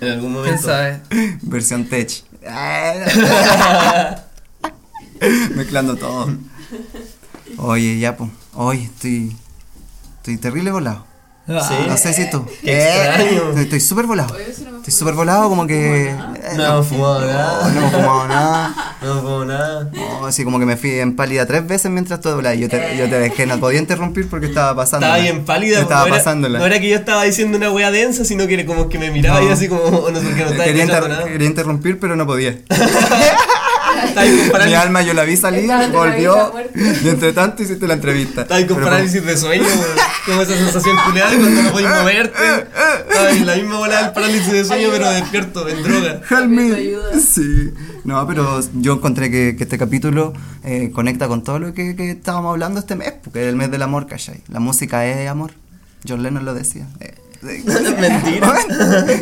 En 0.00 0.08
algún 0.12 0.32
¿Quién 0.32 0.32
momento. 0.32 0.62
sabe? 0.62 1.00
Versión 1.42 1.84
tech. 1.88 2.10
Mezclando 5.54 5.96
todo. 5.96 6.28
Oye, 7.58 7.98
ya, 7.98 8.16
pues. 8.16 8.30
Oye, 8.54 8.84
estoy. 8.84 9.36
Estoy 10.18 10.36
terrible 10.38 10.70
volado. 10.70 11.06
Sí. 11.46 11.74
No 11.86 11.96
sé 11.96 12.12
si 12.14 12.30
tú. 12.30 12.46
Qué 12.62 12.88
extraño. 12.88 13.52
Estoy- 13.58 13.80
súper 13.80 14.06
volado. 14.06 14.34
Oye, 14.34 14.50
eso 14.50 14.64
no 14.64 14.72
me 14.72 14.73
Estoy 14.84 14.98
súper 14.98 15.14
volado, 15.14 15.48
como 15.48 15.66
que. 15.66 16.10
eh, 16.10 16.16
No 16.58 16.64
hemos 16.66 16.86
fumado 16.88 17.24
nada. 17.24 17.68
No, 17.72 17.80
no 17.80 17.86
he 17.86 17.90
fumado 17.90 18.28
nada. 18.28 18.74
No 19.00 19.10
hemos 19.10 19.22
fumado 19.22 19.44
nada. 19.46 19.90
No, 19.92 20.26
así 20.26 20.44
como 20.44 20.58
que 20.58 20.66
me 20.66 20.76
fui 20.76 20.98
en 20.98 21.16
pálida 21.16 21.46
tres 21.46 21.66
veces 21.66 21.90
mientras 21.90 22.20
todo 22.20 22.36
volaba. 22.36 22.54
Y 22.54 22.60
yo 22.60 22.68
te, 22.68 22.96
yo 22.98 23.08
te 23.08 23.18
dejé, 23.18 23.46
no 23.46 23.58
podía 23.58 23.78
interrumpir 23.78 24.28
porque 24.28 24.46
estaba 24.46 24.76
pasando. 24.76 25.06
Estaba 25.06 25.22
bien 25.22 25.44
pálida. 25.46 25.80
Estaba 25.80 26.06
no 26.06 26.14
era. 26.16 26.58
No 26.58 26.66
era 26.66 26.80
que 26.80 26.88
yo 26.90 26.96
estaba 26.96 27.22
diciendo 27.24 27.56
una 27.56 27.70
wea 27.70 27.90
densa, 27.90 28.26
sino 28.26 28.46
que 28.46 28.54
era 28.54 28.66
como 28.66 28.90
que 28.90 28.98
me 28.98 29.10
miraba 29.10 29.40
No. 29.40 29.48
y 29.48 29.52
así 29.52 29.68
como, 29.68 29.80
oh, 29.82 30.10
no 30.10 30.20
sé 30.20 30.26
qué, 30.34 30.42
no 30.42 30.50
estaba 30.50 30.64
quería, 30.64 30.82
escuchando 30.84 31.06
inter- 31.06 31.08
nada. 31.18 31.24
quería 31.32 31.48
interrumpir, 31.48 31.98
pero 31.98 32.14
no 32.16 32.26
podía. 32.26 32.58
Mi 34.66 34.74
alma 34.74 35.02
yo 35.02 35.14
la 35.14 35.24
vi 35.24 35.36
salir, 35.36 35.70
volvió. 35.92 36.52
Y 36.74 37.08
entre 37.08 37.32
tanto 37.32 37.62
hiciste 37.62 37.86
la 37.86 37.94
entrevista. 37.94 38.42
estaba 38.42 38.58
ahí 38.58 38.66
con 38.66 38.76
Pero 38.76 38.88
parálisis 38.88 39.24
de 39.24 39.36
sueño, 39.36 39.66
como 40.26 40.42
esa 40.42 40.56
sensación 40.56 40.96
culiada 41.06 41.36
cuando 41.36 41.62
no 41.62 41.72
podéis 41.72 41.90
moverte. 41.90 42.38
Estaba 43.08 43.30
en 43.30 43.46
la 43.46 43.56
misma 43.56 43.78
bola 43.78 44.02
del 44.02 44.12
parálisis 44.12 44.52
de 44.52 44.64
sueño, 44.64 44.88
pero 44.92 45.10
despierto, 45.10 45.68
en 45.68 45.82
droga. 45.82 46.20
Help 46.30 46.48
me. 46.48 46.70
Sí. 47.20 47.72
No, 48.04 48.26
pero 48.26 48.60
yo 48.74 48.94
encontré 48.94 49.30
que, 49.30 49.56
que 49.56 49.64
este 49.64 49.78
capítulo 49.78 50.34
eh, 50.62 50.90
conecta 50.92 51.26
con 51.28 51.42
todo 51.42 51.58
lo 51.58 51.72
que, 51.74 51.96
que 51.96 52.10
estábamos 52.10 52.50
hablando 52.50 52.80
este 52.80 52.96
mes, 52.96 53.14
porque 53.22 53.42
es 53.42 53.48
el 53.48 53.56
mes 53.56 53.70
del 53.70 53.82
amor, 53.82 54.06
¿cachai? 54.06 54.42
La 54.48 54.60
música 54.60 55.06
es 55.06 55.28
amor. 55.28 55.52
John 56.06 56.22
Lennon 56.22 56.44
lo 56.44 56.54
decía. 56.54 56.86
Eh, 57.00 57.14
Mentira. 57.44 58.54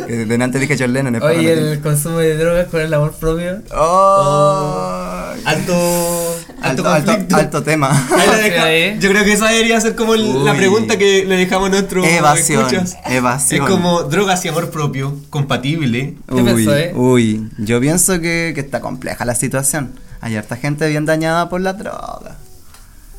delante 0.27 0.59
dije 0.59 0.75
John 0.79 0.93
Lennon. 0.93 1.15
es 1.15 1.21
para 1.21 1.33
Oye, 1.33 1.55
no 1.55 1.61
el 1.71 1.81
consumo 1.81 2.19
de 2.19 2.37
drogas 2.37 2.67
con 2.67 2.81
el 2.81 2.93
amor 2.93 3.11
propio. 3.13 3.61
Oh. 3.75 5.33
Alto, 5.45 6.35
alto, 6.61 6.87
Alto, 6.89 7.11
alto, 7.11 7.35
alto 7.35 7.63
tema. 7.63 8.07
Deja-. 8.41 8.99
Yo 8.99 9.09
creo 9.09 9.23
que 9.23 9.33
esa 9.33 9.49
debería 9.49 9.79
ser 9.81 9.95
como 9.95 10.13
el- 10.13 10.45
la 10.45 10.53
pregunta 10.53 10.97
que 10.97 11.25
le 11.25 11.35
dejamos 11.37 11.67
a 11.67 11.71
nuestros 11.71 12.05
Evasión, 12.07 12.67
evasión. 13.05 13.63
Es 13.63 13.69
como 13.69 14.03
drogas 14.03 14.43
y 14.45 14.47
amor 14.49 14.69
propio, 14.71 15.17
compatible. 15.29 16.15
¿Qué 16.27 16.33
uy, 16.35 16.43
pensó, 16.43 16.77
eh? 16.77 16.91
uy, 16.95 17.49
yo 17.57 17.79
pienso 17.81 18.19
que, 18.21 18.51
que 18.55 18.61
está 18.61 18.79
compleja 18.79 19.25
la 19.25 19.35
situación. 19.35 19.93
Hay 20.21 20.35
harta 20.37 20.55
gente 20.55 20.87
bien 20.87 21.05
dañada 21.05 21.49
por 21.49 21.59
la 21.59 21.73
droga. 21.73 22.37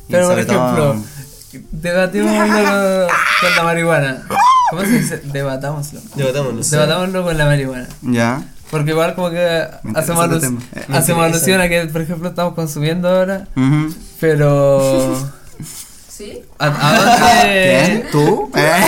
Y 0.07 0.11
Pero 0.11 0.29
por 0.29 0.39
ejemplo, 0.39 0.95
debatimos 1.71 2.31
con 2.31 3.55
la 3.55 3.63
marihuana. 3.63 4.25
¿Cómo 4.69 4.81
se 4.81 4.87
dice? 4.89 5.17
Debatámoslo. 5.25 5.99
Debatámoslo. 6.15 6.61
Debatámoslo 6.63 7.23
con 7.23 7.37
la 7.37 7.45
marihuana. 7.45 7.87
Ya. 8.01 8.43
Porque 8.71 8.91
igual 8.91 9.13
como 9.15 9.29
que 9.29 9.67
hacemos, 9.93 10.23
interesa 10.23 10.23
alus- 10.23 10.33
el 10.35 10.41
tema. 10.41 10.59
Eh, 10.75 10.85
me 10.87 10.97
hacemos 10.97 11.25
interesa. 11.27 11.45
alusión 11.45 11.61
a 11.61 11.69
que, 11.69 11.85
por 11.91 12.01
ejemplo, 12.01 12.29
estamos 12.29 12.53
consumiendo 12.55 13.07
ahora, 13.09 13.47
Ujú. 13.55 13.93
pero... 14.19 15.15
¿Sí? 16.09 16.41
¿A, 16.59 16.65
a 16.67 16.95
dónde, 16.97 17.83
¿Quién? 17.85 18.11
¿Tú? 18.11 18.49
¿Eh? 18.55 18.81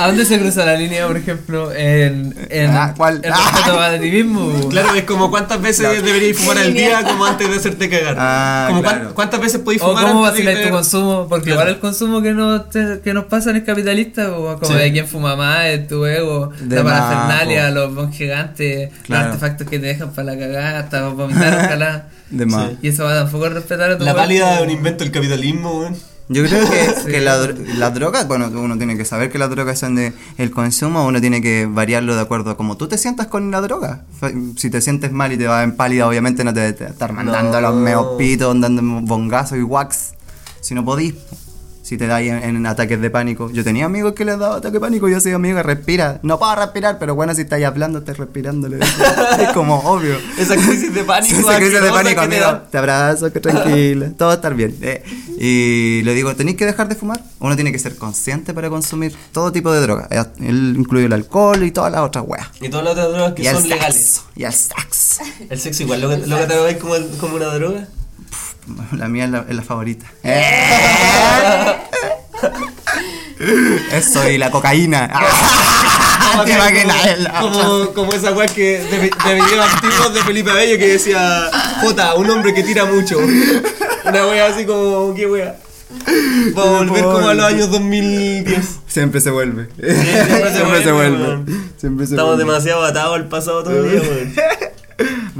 ¿A 0.00 0.06
dónde 0.06 0.24
se 0.24 0.38
cruza 0.38 0.64
la 0.64 0.76
línea, 0.76 1.08
por 1.08 1.16
ejemplo, 1.16 1.72
en, 1.74 2.32
en 2.50 2.70
Ah, 2.70 2.94
¿cuál? 2.96 3.16
el 3.16 3.32
respeto 3.32 3.80
a 3.80 3.98
ti 3.98 4.10
mismo? 4.12 4.68
Claro, 4.70 4.94
es 4.94 5.02
como 5.02 5.28
cuántas 5.28 5.60
veces 5.60 5.86
Claro. 5.88 6.02
deberías 6.02 6.36
fumar 6.38 6.58
al 6.58 6.72
día 6.72 7.02
como 7.02 7.24
antes 7.24 7.50
de 7.50 7.56
hacerte 7.56 7.88
cagar. 7.90 8.14
Ah, 8.16 8.66
como 8.68 8.82
claro. 8.82 9.12
cuántas 9.14 9.40
veces 9.40 9.60
podéis 9.60 9.82
O 9.82 9.88
fumar 9.88 10.06
cómo 10.06 10.24
antes 10.24 10.38
de 10.38 10.44
vacilar 10.44 10.54
tu 10.54 10.68
cagar? 10.68 10.72
consumo, 10.82 11.26
porque 11.28 11.44
Claro. 11.46 11.60
igual 11.62 11.74
el 11.74 11.80
consumo 11.80 12.22
que 12.22 12.32
nos, 12.32 12.70
te- 12.70 13.00
que 13.00 13.12
nos 13.12 13.24
pasan 13.24 13.56
es 13.56 13.64
capitalista, 13.64 14.38
o 14.38 14.56
como 14.60 14.72
Sí. 14.72 14.78
de 14.78 14.92
quién 14.92 15.08
fuma 15.08 15.34
más, 15.34 15.64
de 15.64 15.78
tu 15.78 16.06
ego, 16.06 16.50
De 16.60 16.76
la 16.76 16.84
parafernalia, 16.84 17.70
los 17.72 17.92
bon 17.92 18.12
gigantes, 18.12 18.90
Claro. 19.02 19.24
los 19.24 19.34
artefactos 19.34 19.66
que 19.68 19.80
te 19.80 19.86
dejan 19.86 20.10
para 20.12 20.32
la 20.32 20.38
cagada, 20.38 20.78
hasta 20.78 21.08
vomitar, 21.08 21.54
ojalá. 21.66 22.06
De 22.30 22.46
más. 22.46 22.68
Sí. 22.70 22.78
Y 22.82 22.88
eso 22.88 23.02
va 23.04 23.14
tampoco 23.14 23.46
a 23.46 23.48
respetar 23.48 23.90
a 23.90 23.98
tu 23.98 24.04
La 24.04 24.12
válida 24.12 24.56
es 24.56 24.60
un 24.62 24.70
invento 24.70 25.02
del 25.02 25.12
capitalismo, 25.12 25.80
weón. 25.80 25.96
Yo 26.30 26.44
creo 26.44 26.68
que, 26.68 26.94
Sí. 27.04 27.10
que 27.10 27.20
la, 27.20 27.38
dro- 27.42 27.56
la 27.78 27.90
droga, 27.90 28.24
bueno, 28.24 28.48
uno 28.54 28.76
tiene 28.76 28.96
que 28.96 29.04
saber 29.04 29.30
que 29.30 29.38
las 29.38 29.48
drogas 29.50 29.78
son 29.78 29.94
de 29.94 30.12
el 30.36 30.50
consumo, 30.50 31.06
uno 31.06 31.20
tiene 31.20 31.40
que 31.40 31.66
variarlo 31.66 32.14
de 32.14 32.20
acuerdo 32.20 32.50
a 32.50 32.56
cómo 32.56 32.76
tú 32.76 32.86
te 32.88 32.98
sientas 32.98 33.28
con 33.28 33.50
la 33.50 33.60
droga. 33.62 34.04
Si 34.56 34.68
te 34.70 34.80
sientes 34.80 35.10
mal 35.12 35.32
y 35.32 35.38
te 35.38 35.46
vas 35.46 35.64
en 35.64 35.74
pálida, 35.76 36.06
obviamente 36.06 36.44
no 36.44 36.52
te 36.52 36.60
debes 36.60 36.80
estar 36.90 37.12
mandando 37.12 37.60
No. 37.60 37.68
los 37.70 37.74
meopitos, 37.76 38.60
dando 38.60 38.82
bongazos 39.02 39.56
y 39.58 39.62
wax. 39.62 40.12
Si 40.60 40.74
no 40.74 40.84
podís, 40.84 41.14
si 41.88 41.96
te 41.96 42.06
da 42.06 42.20
en, 42.20 42.42
en 42.56 42.66
ataques 42.66 43.00
de 43.00 43.08
pánico. 43.08 43.50
Yo 43.50 43.64
tenía 43.64 43.86
amigos 43.86 44.12
que 44.12 44.22
les 44.26 44.38
daba 44.38 44.56
ataque 44.56 44.74
de 44.74 44.80
pánico, 44.80 45.08
yo 45.08 45.18
soy 45.20 45.32
amigo, 45.32 45.62
respira. 45.62 46.20
No 46.22 46.38
puedo 46.38 46.54
respirar, 46.54 46.98
pero 46.98 47.14
bueno, 47.14 47.34
si 47.34 47.40
estáis 47.40 47.64
hablando, 47.64 48.00
estás 48.00 48.18
respirando. 48.18 48.68
es 48.76 49.48
como 49.54 49.78
obvio. 49.78 50.18
Esa 50.36 50.54
crisis 50.56 50.92
de 50.92 51.02
pánico. 51.04 51.34
Esa 51.40 51.56
crisis 51.56 51.80
de 51.80 51.88
pánico, 51.90 52.20
te 52.20 52.26
amigo. 52.26 52.42
da. 52.42 52.68
Te 52.70 52.76
abrazo, 52.76 53.32
que 53.32 53.40
tranquila. 53.40 54.10
Todo 54.18 54.28
va 54.28 54.32
a 54.34 54.36
estar 54.36 54.54
bien. 54.54 54.76
Eh, 54.82 55.02
y 55.38 56.02
le 56.02 56.12
digo, 56.12 56.36
tenéis 56.36 56.58
que 56.58 56.66
dejar 56.66 56.88
de 56.88 56.94
fumar. 56.94 57.22
Uno 57.40 57.54
tiene 57.54 57.72
que 57.72 57.78
ser 57.78 57.96
consciente 57.96 58.52
para 58.52 58.68
consumir 58.68 59.14
todo 59.32 59.50
tipo 59.50 59.72
de 59.72 59.80
droga. 59.80 60.08
Eh, 60.10 60.22
Él 60.40 60.74
incluye 60.76 61.06
el 61.06 61.12
alcohol 61.14 61.62
y 61.62 61.70
todas 61.70 61.90
las 61.90 62.02
otras 62.02 62.24
weas. 62.26 62.48
Y 62.60 62.68
todas 62.68 62.84
las 62.84 62.92
otras 62.92 63.12
drogas 63.12 63.32
que 63.32 63.42
y 63.42 63.46
son 63.46 63.66
legales. 63.66 64.22
Y 64.36 64.44
el 64.44 64.52
sexo. 64.52 65.22
El 65.48 65.58
sexo 65.58 65.84
igual, 65.84 66.02
¿lo, 66.02 66.14
lo 66.14 66.36
catalogáis 66.38 66.76
como, 66.76 66.96
como 67.18 67.36
una 67.36 67.46
droga? 67.54 67.88
La 68.92 69.08
mía 69.08 69.24
es 69.24 69.30
la, 69.30 69.44
es 69.48 69.56
la 69.56 69.62
favorita. 69.62 70.06
Eso 73.92 74.28
y 74.28 74.38
la 74.38 74.50
cocaína. 74.50 75.08
La- 76.38 77.40
como, 77.40 77.88
como 77.94 78.12
esa 78.12 78.32
weá 78.32 78.46
que 78.46 78.78
de, 78.80 79.10
antiguos 79.60 80.14
de 80.14 80.22
Felipe 80.24 80.50
Abello 80.50 80.78
que 80.78 80.88
decía 80.88 81.50
J, 81.80 82.14
un 82.14 82.30
hombre 82.30 82.54
que 82.54 82.62
tira 82.62 82.84
mucho. 82.84 83.18
Una 84.04 84.26
wea 84.26 84.46
así 84.46 84.64
como, 84.66 85.14
¿qué 85.14 85.26
wea? 85.26 85.56
Va 86.56 86.62
a 86.62 86.66
volver 86.66 87.02
como 87.02 87.28
a 87.28 87.34
los 87.34 87.44
años 87.46 87.70
2010. 87.70 88.60
Siempre 88.86 89.20
se 89.20 89.30
vuelve. 89.30 89.68
siempre 89.78 90.82
se 90.84 90.92
vuelve. 90.92 91.38
Siempre 91.78 92.06
se 92.06 92.12
Estamos 92.14 92.36
vuelve. 92.36 92.44
demasiado 92.52 92.84
atados 92.84 93.16
al 93.16 93.28
pasado 93.28 93.64
todavía, 93.64 94.00
weón. 94.00 94.34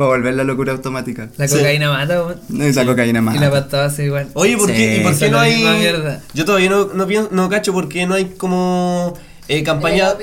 Va 0.00 0.04
a 0.04 0.08
volver 0.08 0.34
la 0.34 0.44
locura 0.44 0.72
automática. 0.72 1.28
La 1.36 1.48
Sí. 1.48 1.56
cocaína 1.56 1.90
mata, 1.90 2.22
weón. 2.22 2.62
Esa 2.62 2.84
cocaína 2.86 3.20
más. 3.20 3.34
Y 3.34 3.38
la 3.38 3.50
pasta 3.50 3.78
base 3.78 4.04
igual. 4.04 4.28
Oye, 4.34 4.56
¿por 4.56 4.68
qué, 4.68 4.94
Sí. 4.94 5.00
¿y 5.00 5.04
por 5.04 5.18
qué 5.18 5.28
no 5.30 5.36
la 5.38 5.42
hay...? 5.42 6.20
Yo 6.34 6.44
todavía 6.44 6.70
no, 6.70 6.86
no, 6.94 7.06
pienso, 7.06 7.28
no 7.32 7.48
cacho 7.48 7.72
por 7.72 7.88
qué 7.88 8.06
no 8.06 8.14
hay 8.14 8.26
como 8.36 9.14
eh, 9.48 9.62
campaña... 9.62 10.10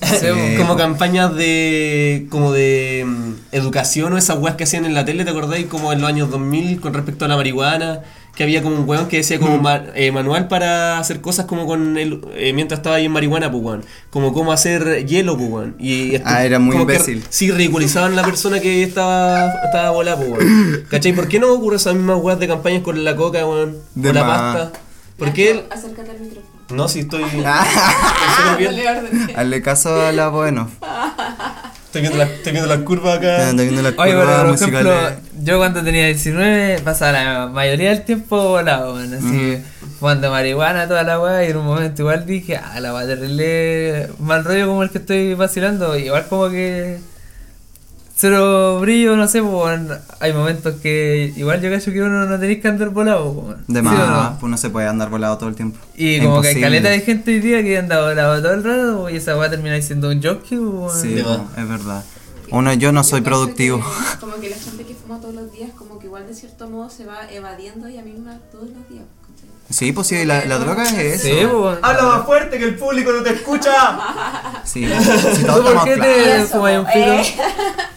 Sí, 0.00 0.26
Eh, 0.26 0.54
como 0.56 0.76
campañas 0.76 1.34
de 1.34 2.26
como 2.30 2.52
de 2.52 3.04
mm, 3.04 3.32
educación 3.50 4.12
o 4.12 4.16
esas 4.18 4.38
weas 4.38 4.54
que 4.54 4.62
hacían 4.62 4.84
en 4.84 4.94
la 4.94 5.04
tele, 5.04 5.24
¿te 5.24 5.30
acordáis? 5.30 5.66
Como 5.66 5.92
en 5.92 6.00
los 6.00 6.08
años 6.08 6.30
2000 6.30 6.80
con 6.80 6.94
respecto 6.94 7.24
a 7.24 7.28
la 7.28 7.36
marihuana, 7.36 8.02
que 8.38 8.44
había 8.44 8.62
como 8.62 8.76
un 8.76 8.88
weón 8.88 9.08
que 9.08 9.16
decía 9.16 9.36
Mm. 9.36 9.40
como 9.40 9.58
ma- 9.58 9.82
eh, 9.96 10.12
manual 10.12 10.46
para 10.46 11.00
hacer 11.00 11.20
cosas 11.20 11.46
como 11.46 11.66
con 11.66 11.98
el 11.98 12.20
eh, 12.34 12.52
mientras 12.52 12.78
estaba 12.78 12.94
ahí 12.94 13.06
en 13.06 13.10
marihuana, 13.10 13.50
pues 13.50 13.64
weón. 13.64 13.84
Como 14.10 14.32
cómo 14.32 14.52
hacer 14.52 15.04
hielo, 15.06 15.36
pues 15.36 15.50
weón. 15.50 15.74
Y 15.80 16.14
Ah, 16.24 16.44
era 16.44 16.60
muy 16.60 16.76
imbécil. 16.76 17.24
sí, 17.30 17.50
ridiculizaban 17.50 18.12
a 18.12 18.14
la 18.16 18.22
persona 18.24 18.60
que 18.60 18.84
estaba, 18.84 19.50
estaba 19.64 19.90
volada, 19.90 20.18
pues 20.18 20.30
weón. 20.30 20.84
¿Cachai? 20.88 21.12
¿Por 21.14 21.26
qué 21.26 21.40
no 21.40 21.52
ocurre 21.52 21.76
esas 21.76 21.94
mismas 21.96 22.18
weas 22.22 22.38
de 22.38 22.46
campañas 22.46 22.82
con 22.82 23.02
la 23.04 23.16
coca, 23.16 23.44
weón? 23.44 23.76
De 23.96 24.08
Con 24.10 24.14
la 24.14 24.24
pasta. 24.26 24.72
¿Por 25.18 25.32
qué? 25.32 25.64
Acércate 25.70 26.12
al 26.12 26.20
micrófono. 26.20 26.46
No, 26.70 26.86
si 26.86 27.00
estoy... 27.00 27.24
Ah. 27.44 27.66
bien. 28.56 28.72
Hazle 29.36 29.62
caso 29.62 30.00
a 30.06 30.12
la 30.12 30.28
bueno. 30.28 30.70
Estoy 31.98 32.02
viendo, 32.02 32.18
las- 32.18 32.30
estoy 32.30 32.52
viendo 32.52 32.68
las 32.74 32.84
curvas 32.84 33.18
acá. 33.18 33.52
Viendo 33.52 33.82
las 33.82 33.94
Oye, 33.98 34.12
pero 34.12 34.20
curvas 34.20 34.38
por 34.40 34.50
musicales. 34.50 34.92
ejemplo, 34.92 35.20
yo 35.42 35.58
cuando 35.58 35.82
tenía 35.82 36.06
19 36.06 36.78
pasaba 36.84 37.12
la 37.12 37.46
mayoría 37.46 37.90
del 37.90 38.02
tiempo 38.04 38.48
volado, 38.48 38.94
weón, 38.94 39.14
así, 39.14 39.58
fumando 39.98 40.30
marihuana, 40.30 40.86
toda 40.86 41.02
la 41.02 41.20
weá, 41.20 41.44
y 41.44 41.50
en 41.50 41.56
un 41.56 41.64
momento 41.66 42.02
igual 42.02 42.24
dije, 42.26 42.56
ah, 42.56 42.78
la 42.80 42.92
va 42.92 43.00
a 43.00 43.06
terrible 43.06 44.08
mal 44.20 44.44
rollo 44.44 44.66
como 44.68 44.82
el 44.82 44.90
que 44.90 44.98
estoy 44.98 45.34
vacilando, 45.34 45.96
igual 45.96 46.26
como 46.28 46.48
que 46.50 46.98
cero 48.20 48.80
brillo, 48.80 49.16
no 49.16 49.28
sé, 49.28 49.40
pues, 49.42 49.80
hay 50.18 50.32
momentos 50.32 50.74
que 50.82 51.32
igual 51.36 51.60
yo 51.62 51.70
cacho 51.70 51.92
que 51.92 52.02
uno 52.02 52.26
no 52.26 52.38
tenéis 52.40 52.60
que 52.60 52.66
andar 52.68 52.88
volado, 52.90 53.32
pues. 53.32 53.58
De 53.68 53.78
¿Sí 53.80 53.84
más, 53.84 54.32
no? 54.32 54.38
pues 54.40 54.50
no 54.50 54.56
se 54.56 54.70
puede 54.70 54.88
andar 54.88 55.08
volado 55.08 55.38
todo 55.38 55.48
el 55.48 55.54
tiempo. 55.54 55.78
Y 55.96 56.16
Es 56.16 56.24
como 56.24 56.40
que 56.42 56.48
hay 56.48 56.54
imposible. 56.54 56.60
caleta 56.62 56.88
de 56.90 57.00
gente 57.00 57.30
hoy 57.30 57.40
día 57.40 57.62
que 57.62 57.78
anda 57.78 58.00
volado 58.02 58.42
todo 58.42 58.54
el 58.54 58.64
rato, 58.64 59.00
pues, 59.02 59.14
y 59.14 59.16
esa 59.18 59.38
weá 59.38 59.48
termina 59.48 59.80
siendo 59.80 60.10
un 60.10 60.20
jockey, 60.20 60.58
pues. 60.58 61.00
Sí, 61.00 61.14
es 61.16 61.68
verdad. 61.68 62.04
Uno, 62.50 62.72
yo 62.72 62.90
no 62.92 63.04
soy 63.04 63.20
Yo 63.20 63.24
productivo. 63.26 63.78
que- 63.78 64.18
como 64.20 64.34
que 64.40 64.50
la 64.50 64.56
gente 64.56 64.82
que 64.84 64.94
fuma 64.94 65.20
todos 65.20 65.34
los 65.34 65.52
días, 65.52 65.70
como 65.76 65.98
que 66.00 66.06
igual 66.06 66.26
de 66.26 66.34
cierto 66.34 66.68
modo 66.68 66.90
se 66.90 67.04
va 67.06 67.30
evadiendo 67.30 67.86
ella 67.86 68.02
misma 68.02 68.38
todos 68.50 68.70
los 68.70 68.88
días. 68.88 69.04
Sí, 69.70 69.92
pues 69.92 70.06
sí, 70.06 70.24
la, 70.24 70.44
la 70.46 70.58
droga 70.58 70.84
es 70.84 70.92
eso. 70.92 71.24
Sí, 71.24 71.32
pues, 71.42 71.52
weón. 71.52 71.78
Habla 71.82 72.02
más 72.04 72.26
fuerte 72.26 72.58
que 72.58 72.64
el 72.64 72.76
público 72.76 73.12
no 73.12 73.22
te 73.22 73.34
escucha. 73.34 73.72
Sí, 74.64 74.88
si 75.34 75.44
todos 75.44 75.64
¿Tú 75.64 75.74
por 75.74 75.84
qué 75.84 75.96
te 75.98 76.36
Eso, 76.36 76.58
fumas 76.58 76.78
un 76.78 76.86
eh. 76.94 77.22
pito? 77.22 77.42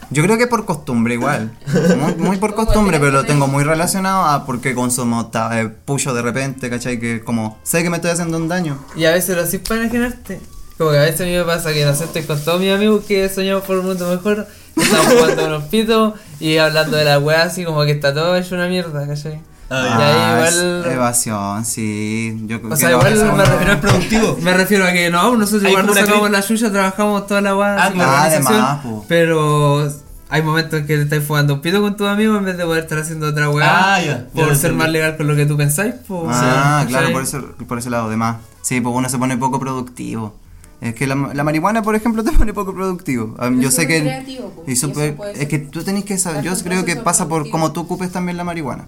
Yo 0.09 0.23
creo 0.23 0.37
que 0.37 0.47
por 0.47 0.65
costumbre 0.65 1.13
igual. 1.13 1.51
Muy, 1.97 2.15
muy 2.15 2.37
por 2.37 2.53
costumbre, 2.55 2.99
pero 2.99 3.11
lo 3.11 3.23
tengo 3.23 3.47
muy 3.47 3.63
relacionado 3.63 4.25
a 4.25 4.45
porque 4.45 4.75
consumo 4.75 5.31
eh, 5.53 5.69
pucho 5.85 6.13
de 6.13 6.21
repente, 6.21 6.69
¿cachai? 6.69 6.99
Que 6.99 7.23
como 7.23 7.57
sé 7.63 7.83
que 7.83 7.89
me 7.89 7.95
estoy 7.95 8.11
haciendo 8.11 8.35
un 8.35 8.49
daño. 8.49 8.77
Y 8.97 9.05
a 9.05 9.11
veces 9.11 9.37
lo 9.37 9.43
haces 9.43 9.61
para 9.61 9.81
enajenarte. 9.81 10.41
Como 10.77 10.91
que 10.91 10.97
a 10.97 11.03
veces 11.03 11.21
a 11.21 11.23
mí 11.23 11.31
me 11.31 11.43
pasa 11.45 11.71
que 11.71 11.85
no 11.85 11.95
sé, 11.95 12.03
estoy 12.03 12.23
con 12.23 12.43
todos 12.43 12.59
mis 12.59 12.73
amigos 12.73 13.05
que 13.05 13.29
soñamos 13.29 13.63
por 13.63 13.77
un 13.77 13.85
mundo 13.85 14.09
mejor. 14.09 14.45
Estamos 14.75 15.13
jugando 15.13 15.45
unos 15.45 15.63
pitos 15.65 16.13
y 16.39 16.57
hablando 16.57 16.97
de 16.97 17.05
la 17.05 17.19
weá 17.19 17.43
así 17.43 17.63
como 17.63 17.85
que 17.85 17.91
está 17.91 18.13
todo 18.13 18.35
hecho 18.35 18.55
una 18.55 18.67
mierda, 18.67 19.07
¿cachai? 19.07 19.41
Ah, 19.73 19.97
y 19.97 20.01
ahí 20.03 20.49
igual. 20.49 20.91
evasión, 20.91 21.63
sí. 21.65 22.37
Yo 22.45 22.59
O 22.69 22.75
sea, 22.75 22.91
igual 22.91 23.15
me 23.37 23.45
refiero, 23.45 23.79
productivo. 23.79 24.37
me 24.41 24.53
refiero 24.53 24.85
a 24.85 24.91
que 24.91 25.09
no, 25.09 25.37
nosotros 25.37 25.63
Hay 25.63 25.69
igual 25.69 25.85
nos 25.85 25.95
sacamos 25.97 26.29
la 26.29 26.41
suya, 26.41 26.69
trabajamos 26.71 27.25
toda 27.25 27.39
la 27.39 27.55
weá, 27.55 27.85
Ah, 27.85 27.91
claro. 27.91 28.11
Además, 28.11 28.79
po. 28.83 29.05
pero 29.07 29.89
hay 30.29 30.41
momentos 30.41 30.81
en 30.81 30.87
que 30.87 30.97
te 30.97 31.03
estás 31.03 31.25
jugando 31.25 31.53
un 31.53 31.61
pito 31.61 31.81
con 31.81 31.95
tus 31.95 32.07
amigos 32.07 32.37
en 32.37 32.43
vez 32.45 32.57
de 32.57 32.65
poder 32.65 32.83
estar 32.83 32.97
haciendo 32.99 33.27
otra 33.27 33.49
weá 33.49 33.95
Ah, 33.95 34.01
ya, 34.01 34.27
ya 34.33 34.45
por 34.45 34.55
ser 34.57 34.73
más 34.73 34.89
legal 34.89 35.15
con 35.15 35.27
lo 35.27 35.37
que 35.37 35.45
tú 35.45 35.55
pensáis. 35.55 35.95
Pues, 36.05 36.21
Ah, 36.29 36.83
claro, 36.89 37.13
por, 37.13 37.23
eso, 37.23 37.41
por 37.65 37.77
ese 37.77 37.89
lado, 37.89 38.09
de 38.09 38.17
más. 38.17 38.37
Sí, 38.61 38.81
pues 38.81 38.93
uno 38.93 39.07
se 39.07 39.17
pone 39.17 39.37
poco 39.37 39.57
productivo. 39.57 40.35
Es 40.81 40.95
que 40.95 41.05
la, 41.07 41.15
la 41.33 41.43
marihuana, 41.43 41.81
por 41.83 41.95
ejemplo, 41.95 42.23
te 42.25 42.31
pone 42.33 42.53
poco 42.53 42.73
productivo. 42.73 43.25
Um, 43.27 43.35
Pero 43.37 43.51
yo 43.61 43.69
es 43.69 43.75
sé 43.75 43.87
que... 43.87 44.01
creativo, 44.01 44.49
po, 44.49 44.63
y 44.67 44.75
puede 45.13 45.41
es 45.43 45.47
que 45.47 45.59
tú 45.59 45.83
tenés 45.83 46.03
que 46.03 46.17
saber... 46.17 46.43
Yo 46.43 46.53
creo 46.61 46.83
que 46.83 46.95
pasa 46.97 47.27
por 47.29 47.49
cómo 47.49 47.71
tú 47.71 47.81
ocupes 47.81 48.11
también 48.11 48.35
la 48.35 48.43
marihuana. 48.43 48.87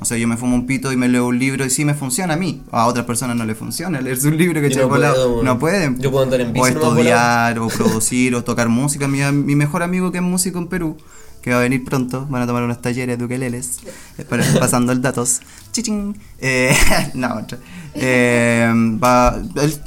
O 0.00 0.04
sea, 0.06 0.16
yo 0.16 0.26
me 0.26 0.36
fumo 0.36 0.54
un 0.56 0.66
pito 0.66 0.90
y 0.92 0.96
me 0.96 1.08
leo 1.08 1.26
un 1.26 1.38
libro 1.38 1.64
y 1.64 1.70
sí 1.70 1.84
me 1.84 1.94
funciona 1.94 2.34
a 2.34 2.36
mí. 2.36 2.62
A 2.72 2.86
otras 2.86 3.04
personas 3.04 3.36
no 3.36 3.44
le 3.44 3.54
funciona 3.54 4.00
leerse 4.02 4.28
un 4.28 4.36
libro 4.38 4.60
que 4.60 4.70
no 4.70 4.88
volado. 4.88 5.14
puedo, 5.14 5.42
no 5.42 5.58
pueden. 5.58 5.98
Yo 5.98 6.10
puedo 6.10 6.24
andar 6.24 6.40
en 6.40 6.48
O 6.48 6.52
bici 6.52 6.74
nomás 6.74 6.88
estudiar, 6.90 7.58
o 7.58 7.68
producir, 7.68 8.34
o 8.34 8.42
tocar 8.44 8.68
música. 8.68 9.06
Mi, 9.08 9.20
mi 9.32 9.54
mejor 9.56 9.82
amigo 9.82 10.10
que 10.10 10.18
es 10.18 10.24
músico 10.24 10.58
en 10.58 10.68
Perú, 10.68 10.96
que 11.42 11.50
va 11.52 11.58
a 11.58 11.62
venir 11.62 11.84
pronto, 11.84 12.26
van 12.30 12.42
a 12.42 12.46
tomar 12.46 12.62
unos 12.62 12.80
talleres 12.80 13.18
de 13.18 13.24
ukeleles, 13.24 13.78
eh, 14.18 14.24
para- 14.24 14.44
pasando 14.58 14.92
el 14.92 15.02
datos. 15.02 15.40
Chichín. 15.72 16.16
Eh, 16.38 16.74
no, 17.14 17.34
otra. 17.36 17.58
Eh, 17.94 18.72
va, 19.02 19.36
él 19.56 19.80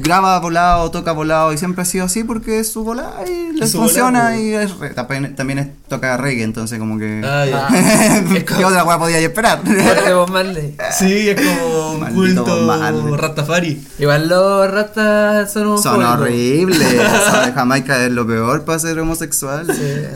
graba 0.00 0.38
volado, 0.40 0.90
toca 0.90 1.12
volado 1.12 1.52
y 1.52 1.58
siempre 1.58 1.82
ha 1.82 1.84
sido 1.84 2.06
así 2.06 2.24
porque 2.24 2.58
es 2.58 2.72
su 2.72 2.82
volada 2.84 3.22
y 3.28 3.52
le 3.56 3.64
Es 3.64 3.70
su 3.72 3.78
funciona 3.78 4.30
volado, 4.30 4.40
y 4.42 4.52
es 4.54 4.78
re- 4.78 4.90
también, 4.94 5.36
también 5.36 5.58
es- 5.60 5.68
toca 5.90 6.16
reggae, 6.16 6.44
entonces 6.44 6.78
como 6.78 6.98
que... 6.98 7.20
Ah, 7.22 7.44
ya. 7.44 7.68
¿Qué 8.46 8.64
otra 8.64 8.84
weá 8.84 8.98
podía 8.98 9.18
esperar? 9.18 9.60
Fuerte 9.62 10.14
Bob 10.14 10.30
Marley. 10.30 10.74
Sí, 10.96 11.28
es 11.28 11.38
como 11.38 11.92
un 11.94 12.06
culto. 12.14 13.16
Rastafari. 13.16 13.82
Igual 13.98 14.28
los 14.28 14.70
ratas 14.70 15.52
son 15.52 15.66
un 15.66 15.82
Son 15.82 15.96
juego. 15.96 16.12
horribles. 16.12 16.78
Jamaica 17.54 18.02
es 18.06 18.12
lo 18.12 18.26
peor 18.26 18.64
para 18.64 18.78
ser 18.78 18.98
homosexual. 19.00 19.66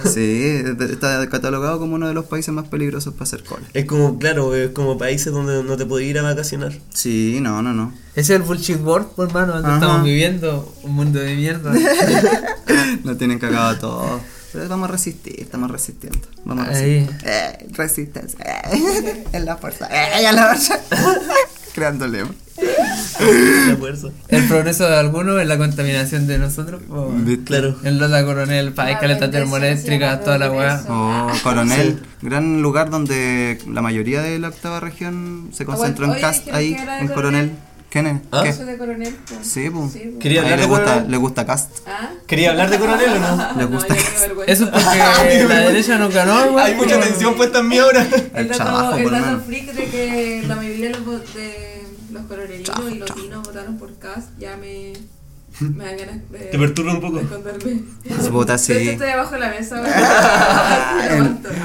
Sí. 0.05 0.63
está 0.91 1.29
catalogado 1.29 1.79
como 1.79 1.97
uno 1.97 2.09
de 2.09 2.15
los 2.15 2.25
países 2.27 2.55
más 2.55 2.69
peligrosos 2.69 3.13
para 3.13 3.25
hacer 3.25 3.43
cola. 3.45 3.67
Es 3.75 3.85
como, 3.85 4.19
claro, 4.19 4.55
es 4.55 4.71
como 4.71 4.97
países 4.97 5.33
donde 5.33 5.63
no 5.65 5.77
te 5.77 5.85
puedes 5.85 6.09
ir 6.09 6.19
a 6.19 6.23
vacacionar. 6.23 6.73
Sí, 6.95 7.41
no, 7.43 7.61
no, 7.63 7.75
no. 7.75 7.93
Ese 8.15 8.35
es 8.35 8.41
el 8.41 8.43
bullshit 8.47 8.81
world, 8.81 9.09
pues, 9.17 9.29
hermano, 9.29 9.55
donde 9.55 9.69
Ajá. 9.69 9.79
estamos 9.79 10.05
viviendo 10.05 10.73
un 10.85 10.93
mundo 10.95 11.19
de 11.19 11.35
mierda. 11.35 11.73
Nos 13.05 13.19
tienen 13.19 13.41
cagado 13.41 13.77
todo. 13.79 14.21
Pero 14.55 14.69
vamos 14.69 14.89
a 14.89 14.93
resistir, 14.93 15.35
estamos 15.41 15.69
resistiendo. 15.69 16.21
Vamos 16.45 16.69
a 16.69 16.71
Ahí. 16.71 17.01
resistir. 17.01 17.29
Eh, 17.29 17.67
resistencia. 17.73 18.39
Eh, 18.73 19.25
es 19.33 19.45
la 19.45 19.57
fuerza. 19.57 19.89
Eh, 19.91 20.25
es 20.25 20.33
la 20.33 20.47
fuerza. 20.47 20.79
Creando 21.75 22.07
lema. 22.07 22.31
La 23.69 23.77
fuerza. 23.77 24.09
El 24.29 24.47
progreso 24.47 24.89
de 24.89 24.97
algunos 24.97 25.41
es 25.41 25.49
la 25.49 25.59
contaminación 25.59 26.29
de 26.29 26.39
nosotros. 26.39 26.83
Claro. 27.45 27.77
En 27.83 27.99
Lota 27.99 28.25
Coronel, 28.25 28.73
pa, 28.73 28.85
hay 28.85 28.95
La 28.95 29.01
caleta 29.01 29.29
termoeléctrica, 29.29 30.21
toda 30.21 30.39
la 30.39 30.53
weá. 30.53 30.85
Oh, 30.89 31.33
Coronel, 31.43 32.01
gran 32.23 32.63
lugar 32.63 32.91
donde 32.91 33.59
la 33.69 33.83
mayoría 33.83 34.23
de 34.23 34.39
la 34.39 34.51
octava 34.51 34.79
región 34.79 35.51
se 35.53 35.65
concentró 35.65 36.07
en 36.07 36.21
cast 36.21 36.47
ahí, 36.53 36.77
en 37.01 37.09
Coronel. 37.09 37.51
¿Quién 37.51 37.74
es? 38.01 38.21
¿Ah? 38.33 38.41
¿Qué? 38.43 38.49
Eso 38.51 38.65
de 38.65 38.77
coronel. 38.77 39.15
po. 39.15 39.35
Sí, 39.43 39.71
po. 39.71 39.81
po. 39.89 40.19
Quería 40.19 40.41
A 40.41 40.45
hablar 40.45 40.59
le 40.59 40.65
de 40.65 40.69
gusta, 40.71 40.85
Coronel. 40.87 41.11
le 41.11 41.17
gusta 41.17 41.47
cast. 41.47 41.71
¿Ah? 41.87 42.11
¿Quería 42.27 42.51
hablar 42.51 42.71
de 42.71 42.79
coronel 42.79 43.11
o 43.11 43.19
no? 43.21 43.37
Le 43.57 43.63
No, 43.65 43.69
gusta 43.69 43.95
qué 43.95 44.03
vergüenza. 44.21 44.53
Eso 44.53 44.65
es 44.65 44.71
porque 44.71 45.45
la 45.49 45.59
derecha 45.61 45.99
no 45.99 46.09
ganó. 46.11 46.59
Hay 46.59 46.75
mucha 46.75 47.01
tensión 47.01 47.35
puesta 47.35 47.61
en 47.61 47.69
mí 47.69 47.79
ahora. 47.79 48.03
El 48.03 48.31
El 48.35 48.49
dato, 48.49 48.63
trabajo, 48.65 48.97
el 48.97 49.11
dato 49.11 49.41
freak 49.47 49.73
de 49.73 49.85
que 49.87 50.45
la 50.47 50.57
mayoría 50.57 50.89
de 50.89 50.99
los, 50.99 51.35
de 51.35 51.83
los 52.11 52.23
coronelinos 52.27 52.93
y 52.93 52.99
latinos 52.99 53.47
votaron 53.47 53.79
por 53.79 53.97
Cast 53.99 54.29
ya 54.39 54.57
me, 54.57 54.93
me 55.61 55.85
dan 55.85 55.97
ganas 55.97 56.31
de, 56.31 56.39
Te 56.39 56.59
perturba 56.59 56.93
un 56.95 57.01
poco. 57.01 57.19
de. 57.19 57.85
Puta, 58.31 58.59
sí. 58.59 58.73
Estoy 58.73 59.09
abajo 59.11 59.35
de 59.35 59.41
la 59.41 59.49
mesa. 59.51 59.83
levanto. 61.09 61.49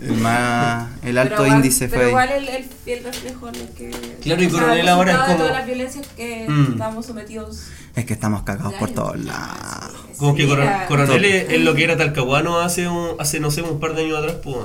El 0.00 0.12
más, 0.14 0.88
el 1.02 1.18
alto 1.18 1.42
Pero 1.42 1.56
índice 1.56 1.86
Pero 1.88 1.96
fue 1.96 2.04
ahí. 2.04 2.08
igual 2.08 2.32
el, 2.32 2.48
el 2.48 2.64
fiel 2.64 3.04
reflejo 3.04 3.48
en 3.50 3.54
el 3.56 3.68
que. 3.68 3.90
Claro, 4.22 4.42
y 4.42 4.48
Coronel 4.48 4.88
ahora 4.88 5.12
es 5.12 5.18
como- 5.18 5.36
todas 5.36 5.52
las 5.52 5.66
violencias 5.66 6.06
que 6.16 6.46
Mm. 6.48 6.72
estamos 6.72 7.04
sometidos. 7.06 7.64
Es 7.94 8.06
que 8.06 8.14
estamos 8.14 8.42
cagados 8.44 8.72
por 8.74 8.90
todos 8.92 9.18
lados. 9.22 9.92
Como 10.16 10.34
que 10.34 10.44
Sí, 10.44 10.48
Coro- 10.48 10.62
era- 10.62 10.86
Coronel 10.86 11.24
es, 11.26 11.50
es 11.50 11.60
lo 11.60 11.74
que 11.74 11.84
era 11.84 11.98
Talcahuano 11.98 12.60
hace, 12.60 12.88
un, 12.88 13.10
hace 13.20 13.40
no 13.40 13.50
sé, 13.50 13.60
un 13.60 13.78
par 13.78 13.94
de 13.94 14.04
años 14.06 14.18
atrás, 14.20 14.36
pues. 14.42 14.56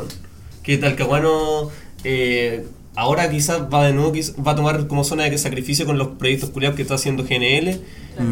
Que 0.63 0.77
Talcahuano 0.77 1.69
eh, 2.05 2.65
ahora 2.95 3.29
quizás 3.29 3.61
va 3.73 3.85
de 3.85 3.93
nuevo, 3.93 4.13
va 4.45 4.51
a 4.51 4.55
tomar 4.55 4.87
como 4.87 5.03
zona 5.03 5.23
de 5.23 5.37
sacrificio 5.37 5.85
con 5.85 5.97
los 5.97 6.09
proyectos 6.09 6.49
culiados 6.49 6.75
que 6.75 6.81
está 6.83 6.95
haciendo 6.95 7.23
GNL. 7.23 7.79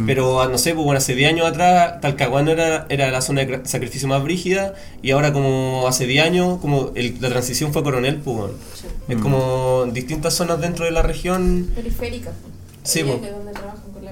Pero 0.06 0.42
ah, 0.42 0.48
no 0.48 0.58
sé, 0.58 0.74
pues 0.74 0.86
bueno, 0.86 0.98
hace 1.00 1.14
10 1.14 1.30
años 1.34 1.46
atrás 1.46 2.00
Talcahuano 2.00 2.52
era, 2.52 2.86
era 2.88 3.12
la 3.12 3.22
zona 3.22 3.44
de 3.44 3.66
sacrificio 3.66 4.08
más 4.08 4.24
brígida 4.24 4.76
y 5.02 5.12
ahora 5.12 5.34
como 5.34 5.86
hace 5.90 6.08
10 6.08 6.24
años, 6.26 6.60
como 6.62 6.92
el- 6.96 7.18
la 7.20 7.28
transición 7.30 7.74
fue 7.74 7.82
a 7.82 7.84
Coronel, 7.84 8.18
pues. 8.24 8.52
Es 9.10 9.18
como 9.18 9.86
distintas 9.92 10.36
zonas 10.36 10.62
dentro 10.62 10.86
de 10.86 10.92
la 10.92 11.02
región. 11.02 11.70
Periférica. 11.76 12.30
po. 12.30 12.48
Sí, 12.84 13.00
Ellas 13.02 13.20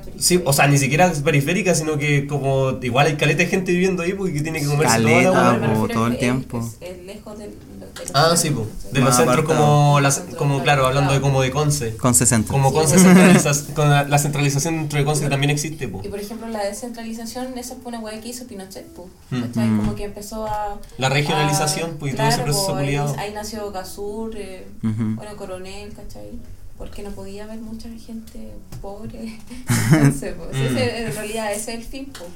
po. 0.02 0.08
la 0.08 0.14
periferia. 0.14 0.22
Sí, 0.24 0.42
o 0.46 0.54
sea, 0.54 0.68
ni 0.68 0.78
siquiera 0.78 1.08
es 1.08 1.22
periférica, 1.22 1.76
sino 1.76 1.98
que 1.98 2.28
como 2.28 2.80
igual 2.82 3.08
hay 3.08 3.16
caleta 3.16 3.40
de 3.44 3.48
gente 3.48 3.72
viviendo 3.72 4.04
ahí 4.04 4.14
porque 4.14 4.42
tiene 4.42 4.60
que 4.60 4.66
comerse 4.68 4.98
toda 5.02 5.10
la 5.10 5.32
Caleta, 5.32 5.52
po, 5.60 5.68
refiero 5.68 5.88
todo 5.94 6.08
el 6.08 6.18
tiempo. 6.18 6.60
Es, 6.60 6.90
es 6.90 7.06
lejos 7.06 7.38
de 7.38 7.50
de 7.92 8.02
los 8.06 8.12
Ah, 8.14 8.36
sí, 8.38 8.50
po. 8.52 8.68
De 8.92 9.00
los 9.00 9.16
centros 9.16 9.46
como, 9.46 10.00
las, 10.02 10.20
como, 10.38 10.62
claro, 10.64 10.86
hablando 10.86 11.14
de 11.14 11.22
como 11.22 11.42
de 11.42 11.52
Conce. 11.52 11.96
Con 11.98 12.14
60. 12.16 12.52
Como 12.52 12.74
Conce 12.74 12.96
con 13.76 13.90
la, 13.90 14.04
la 14.04 14.18
centralización 14.18 14.76
dentro 14.78 15.00
de 15.00 15.06
Conce 15.06 15.30
también 15.30 15.50
existe, 15.50 15.88
po. 15.88 16.02
Y 16.04 16.08
por 16.08 16.20
ejemplo, 16.20 16.48
la 16.48 16.64
descentralización, 16.64 17.58
esa 17.58 17.76
fue 17.76 17.90
una 17.90 18.00
weá 18.00 18.20
que 18.22 18.30
hizo 18.30 18.46
Pinochet, 18.48 18.86
pues. 18.88 19.08
Mm. 19.30 19.42
¿cachai? 19.42 19.68
Mm. 19.68 19.78
Como 19.80 19.96
que 19.96 20.04
empezó 20.06 20.46
a. 20.48 20.80
La 20.98 21.10
regionalización, 21.10 21.92
a- 21.92 22.00
pues, 22.00 22.14
y 22.14 22.18
todo 22.18 22.28
ese 22.28 22.42
proceso 22.42 22.74
pues, 22.74 22.88
ahí, 22.88 22.96
ahí 23.18 23.34
nació 23.34 23.72
Gasur, 23.72 24.36
eh, 24.36 24.68
Ujú. 24.84 25.16
bueno, 25.16 25.36
Coronel, 25.38 25.94
¿cachai? 25.94 26.32
Porque 26.78 27.04
no 27.04 27.12
podía 27.12 27.44
haber 27.44 27.60
mucha 27.60 27.90
gente 27.90 28.54
pobre. 28.82 29.40
Entonces, 29.94 30.34
pues, 30.38 30.50
Mm. 30.58 30.66
ese- 30.78 31.06
en 31.06 31.14
realidad 31.16 31.52
ese 31.54 31.74
es 31.74 31.80
el 31.80 31.84
fin, 31.86 32.12
pues. 32.18 32.30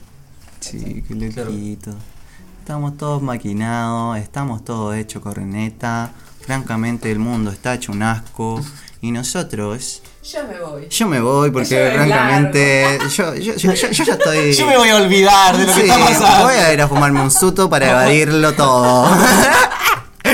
Sí, 0.60 1.04
qué 1.08 1.30
Claro. 1.32 1.50
loquito. 1.52 1.92
Estamos 2.60 2.98
todos 2.98 3.22
maquinados, 3.22 4.18
estamos 4.18 4.64
todos 4.66 4.96
hechos 4.96 5.22
corneta. 5.22 6.12
Francamente, 6.42 7.12
el 7.12 7.20
mundo 7.20 7.52
está 7.52 7.74
hecho 7.76 7.92
un 7.92 8.04
asco. 8.04 8.62
Y 9.02 9.12
nosotros. 9.12 10.02
Yo 10.24 10.48
me 10.48 10.60
voy. 10.60 10.88
Yo 10.90 11.08
me 11.08 11.20
voy 11.20 11.52
porque, 11.52 11.92
francamente. 11.94 12.98
Yo, 13.16 13.36
yo, 13.36 13.54
yo, 13.56 13.74
yo- 13.74 13.92
yo 13.92 14.04
ya 14.04 14.14
estoy. 14.14 14.54
Yo 14.58 14.66
me 14.66 14.78
voy 14.78 14.90
a 14.90 14.96
olvidar 14.96 15.56
de 15.56 15.68
lo 15.68 15.74
que 15.76 15.82
está 15.82 16.00
pasando. 16.00 16.46
Voy 16.46 16.56
a 16.56 16.74
ir 16.74 16.82
a 16.82 16.88
fumarme 16.88 17.22
un 17.22 17.30
suto 17.30 17.70
para 17.70 17.90
evadirlo 17.92 18.54
todo. 18.54 19.08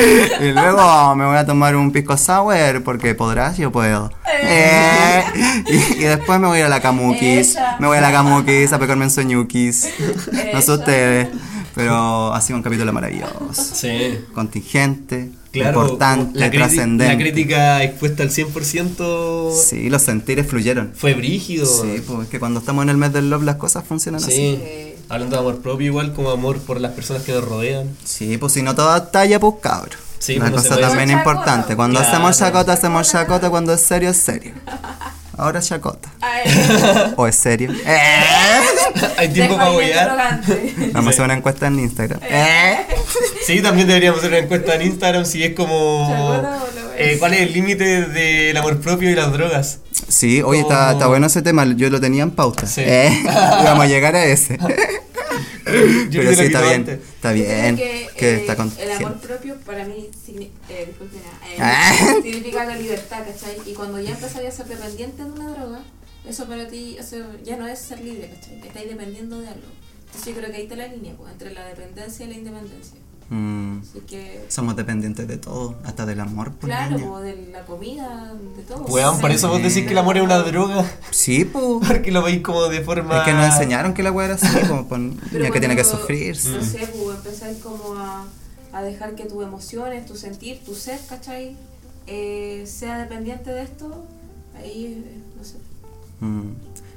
y 0.42 0.52
luego 0.52 1.16
me 1.16 1.26
voy 1.26 1.38
a 1.38 1.46
tomar 1.46 1.76
un 1.76 1.92
pisco 1.92 2.18
sour 2.18 2.84
porque 2.84 3.16
podrás, 3.16 3.58
yo 3.58 3.72
puedo. 3.72 4.12
Eh, 4.44 5.24
y, 5.68 5.76
y 6.02 6.04
después 6.04 6.40
me 6.40 6.48
voy 6.48 6.58
a 6.58 6.60
ir 6.62 6.66
a 6.66 6.70
la 6.70 6.82
Camukis. 6.82 7.52
Esa. 7.52 7.78
Me 7.80 7.88
voy 7.88 7.98
a 7.98 8.02
la 8.02 8.12
Camukis 8.12 8.72
a 8.74 8.80
pegarme 8.80 9.06
en 9.06 9.12
sueñukis. 9.12 9.88
No 10.54 10.62
sé 10.62 10.72
ustedes. 10.72 11.28
Pero 11.74 12.34
ha 12.34 12.42
sido 12.42 12.58
un 12.58 12.64
capítulo 12.64 12.92
maravilloso. 12.92 13.54
Sí. 13.54 14.20
Contingente, 14.34 15.32
Claro, 15.54 15.82
importante, 15.84 16.50
trascendente. 16.50 17.08
la 17.14 17.18
crítica 17.18 17.84
expuesta 17.84 18.24
al 18.24 18.30
100% 18.30 19.54
Sí, 19.54 19.90
los 19.90 20.02
sentires 20.02 20.48
fluyeron. 20.48 20.92
fue 20.96 21.14
brígido. 21.14 21.66
Sí, 21.66 22.02
pues 22.06 22.24
es 22.24 22.28
que 22.28 22.40
cuando 22.40 22.60
estamos 22.60 22.84
en 22.84 22.90
el 22.90 22.98
mes 22.98 23.14
del 23.14 23.30
love 23.30 23.44
las 23.44 23.56
cosas 23.56 23.84
funcionan 23.86 24.22
así. 24.22 24.32
Sí. 24.32 24.60
Sí. 24.62 24.91
Hablando 25.12 25.36
de 25.36 25.42
amor 25.42 25.62
propio, 25.62 25.88
igual 25.88 26.14
como 26.14 26.30
amor 26.32 26.60
por 26.60 26.80
las 26.80 26.94
personas 26.94 27.24
que 27.24 27.34
nos 27.34 27.44
rodean. 27.44 27.98
Sí, 28.06 28.38
pues 28.38 28.54
si 28.54 28.62
no 28.64 28.74
toda 28.76 29.12
talla, 29.12 29.40
pues 29.42 29.56
cabro. 29.62 29.98
Sí, 30.20 30.38
Una 30.38 30.52
pues 30.52 30.64
cosa 30.68 30.80
también 30.80 31.10
importante. 31.12 31.76
Cuando 31.76 32.00
Claro. 32.00 32.14
hacemos 32.16 32.38
chacota, 32.38 32.74
hacemos 32.74 33.10
chacota. 33.12 33.50
Cuando 33.50 33.74
es 33.74 33.82
serio, 33.82 34.10
es 34.12 34.18
serio. 34.18 34.54
Ahora 35.42 35.58
es 35.58 35.68
chacota. 35.68 36.08
Ay, 36.22 36.44
¿O 37.16 37.26
es 37.26 37.36
serio? 37.36 37.72
Hay 39.18 39.30
tiempo 39.30 39.58
para 39.58 39.72
huear. 39.72 40.40
Vamos 40.94 41.08
a 41.08 41.10
hacer 41.10 41.26
una 41.26 41.34
encuesta 41.34 41.66
en 41.66 41.80
Instagram. 41.80 42.20
Sí, 43.44 43.60
también 43.60 43.88
deberíamos 43.88 44.20
hacer 44.20 44.30
una 44.34 44.38
encuesta 44.44 44.76
en 44.76 44.84
Instagram 44.84 45.26
si 45.26 45.44
es 45.44 45.56
como. 45.56 46.08
¿Chacota 46.08 46.64
o 46.64 46.80
lo 46.80 46.94
eh? 46.96 47.16
¿Cuál 47.18 47.34
es 47.34 47.42
el 47.42 47.54
límite 47.54 48.06
del 48.06 48.56
amor 48.56 48.80
propio 48.82 49.10
y 49.10 49.16
las 49.16 49.34
drogas? 49.34 49.80
Sí, 50.08 50.44
oye, 50.44 50.62
está 50.62 51.08
bueno 51.08 51.26
ese 51.26 51.42
tema. 51.42 51.66
Yo 51.66 51.90
lo 51.90 52.00
tenía 52.00 52.22
en 52.22 52.30
pauta. 52.30 52.68
Sí. 52.68 52.82
Eh, 52.86 53.12
Vamos 53.26 53.86
a 53.86 53.88
llegar 53.88 54.16
a 54.16 54.24
ese. 54.24 54.60
Yo 56.10 56.22
Pero 56.22 56.34
sí, 56.36 56.42
está 56.44 56.62
bien. 56.62 56.74
antes. 56.76 57.00
Está 57.00 57.32
bien. 57.34 57.76
que, 57.76 58.08
Que 58.18 58.30
eh, 58.32 58.36
está 58.42 58.56
con. 58.56 58.72
El 58.80 58.92
amor 58.92 59.20
propio 59.20 59.58
para 59.66 59.86
mí 59.86 60.10
signi- 60.26 60.50
eh, 60.70 60.86
disculpe, 60.88 61.18
eh, 61.18 61.58
Ah. 61.60 61.94
significa 62.24 62.66
la 62.66 62.76
libertad, 62.78 63.20
¿cachai? 63.26 63.58
Y 63.66 63.74
cuando 63.74 64.00
ya 64.00 64.12
empezáis 64.12 64.48
a 64.48 64.52
ser 64.52 64.66
dependiente 64.68 65.24
de 65.24 65.30
una 65.32 65.50
droga, 65.52 65.82
eso 66.28 66.48
para 66.48 66.68
ti 66.68 66.98
eso 67.00 67.18
ya 67.44 67.58
no 67.58 67.68
es 67.68 67.80
ser 67.80 68.02
libre, 68.02 68.30
¿cachai? 68.34 68.60
Estáis 68.68 68.90
dependiendo 68.90 69.40
de 69.40 69.48
algo. 69.48 69.68
Entonces 70.08 70.34
yo 70.34 70.40
creo 70.40 70.52
que 70.52 70.58
ahí 70.58 70.64
está 70.64 70.76
la 70.76 70.88
línea, 70.88 71.14
pues, 71.18 71.32
entre 71.32 71.54
la 71.54 71.66
dependencia 71.68 72.26
y 72.26 72.30
la 72.30 72.36
independencia. 72.36 72.98
Mm, 73.34 73.80
Así 73.80 74.00
que, 74.02 74.46
somos 74.50 74.76
dependientes 74.76 75.26
de 75.26 75.38
todo, 75.38 75.76
hasta 75.86 76.06
del 76.06 76.20
amor. 76.20 76.52
pues, 76.52 76.70
claro, 76.70 76.98
niña. 76.98 77.20
de 77.22 77.50
la 77.54 77.62
comida, 77.66 78.34
de 78.58 78.64
todo. 78.64 78.84
Weón, 78.88 79.22
por 79.22 79.32
eso 79.32 79.48
vos 79.48 79.60
decís 79.64 79.86
que 79.86 79.92
el 79.94 79.98
amor 80.00 80.18
es 80.18 80.24
una 80.24 80.40
droga. 80.40 80.84
Sí, 81.12 81.46
pues. 81.46 81.64
Porque 81.88 82.12
lo 82.12 82.22
veis 82.24 82.42
como 82.42 82.64
de 82.68 82.82
forma. 82.82 83.20
Es 83.20 83.24
que 83.24 83.34
nos 83.34 83.46
enseñaron 83.46 83.94
que 83.94 84.04
la 84.04 84.12
weá 84.12 84.26
era 84.26 84.36
así, 84.36 84.48
como 84.68 84.86
pon- 84.90 85.18
Pero 85.32 85.40
niña 85.46 85.52
que 85.54 85.60
tiene 85.60 85.76
que 85.78 85.84
sufrir. 85.86 86.36
No 86.46 86.62
sé, 86.62 86.88
pues 86.94 87.16
empezáis 87.18 87.60
como 87.60 87.96
a, 87.98 88.26
a 88.74 88.82
dejar 88.84 89.16
que 89.16 89.24
tus 89.24 89.42
emociones, 89.44 90.06
tu 90.06 90.18
sentir, 90.18 90.60
tu 90.66 90.76
ser, 90.76 91.00
¿cachai? 91.08 91.56
Eh, 92.08 92.66
sea 92.68 92.98
dependiente 92.98 93.50
de 93.52 93.62
esto, 93.64 94.04
ahí, 94.58 95.02
eh, 95.06 95.22
no 95.38 95.44
sé. 95.46 95.56
Mm, 96.20 96.52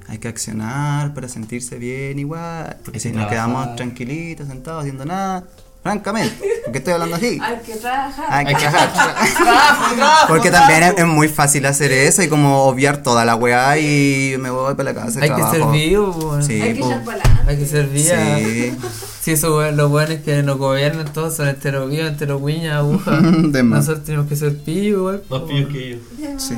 Hay 0.09 0.19
que 0.19 0.27
accionar 0.27 1.15
para 1.15 1.29
sentirse 1.29 1.79
bien 1.79 2.19
igual. 2.19 2.77
Porque 2.85 2.99
si 2.99 3.11
nos 3.11 3.29
trabajar. 3.29 3.37
quedamos 3.37 3.77
tranquilitos, 3.77 4.49
sentados, 4.49 4.81
haciendo 4.81 5.05
nada. 5.05 5.45
Francamente, 5.85 6.35
porque 6.65 6.79
estoy 6.79 6.95
hablando 6.95 7.15
así. 7.17 7.39
Hay 7.41 7.59
que 7.65 7.75
trabajar. 7.77 8.25
Hay 8.31 8.47
que 8.47 8.55
¡Trabajo, 8.65 9.95
trabajo! 9.95 10.27
Porque 10.29 10.51
también 10.51 10.83
es, 10.83 10.95
es 10.97 11.05
muy 11.07 11.29
fácil 11.29 11.67
hacer 11.67 11.93
eso 11.93 12.23
y 12.23 12.29
como 12.29 12.65
obviar 12.65 13.03
toda 13.03 13.25
la 13.27 13.37
weá 13.37 13.79
y 13.79 14.35
me 14.39 14.49
voy 14.51 14.75
para 14.75 14.93
la 14.93 15.01
casa. 15.05 15.21
Hay 15.21 15.29
que 15.29 15.37
ser 15.37 15.51
trabajo. 15.51 15.71
vivo. 15.73 16.39
Sí, 16.43 16.61
Hay 16.63 16.73
que 16.75 16.81
po. 16.81 16.87
echar 16.87 17.05
para 17.05 17.21
adelante. 17.21 17.51
Hay 17.51 17.59
que 17.59 17.67
ser 17.67 17.87
vivo. 17.89 18.09
Sí. 18.09 18.77
Sí, 19.25 19.31
eso, 19.31 19.57
weón, 19.57 19.79
los 19.79 19.91
buenos 19.91 20.19
que 20.19 20.43
nos 20.43 20.59
gobiernan 20.59 21.11
todos 21.11 21.35
son 21.37 21.49
enterovivos, 21.49 22.09
enteroguiñas, 22.09 22.75
agujas. 22.75 23.23
De 23.53 23.63
más. 23.63 23.79
Nosotros 23.81 24.05
tenemos 24.05 24.27
que 24.27 24.37
ser 24.37 24.55
pillos, 24.59 24.99
igual. 24.99 25.23
Más 25.31 25.41
po. 25.41 25.47
pillos 25.47 25.69
que 25.71 25.91
yo. 25.93 26.39
Sí. 26.39 26.55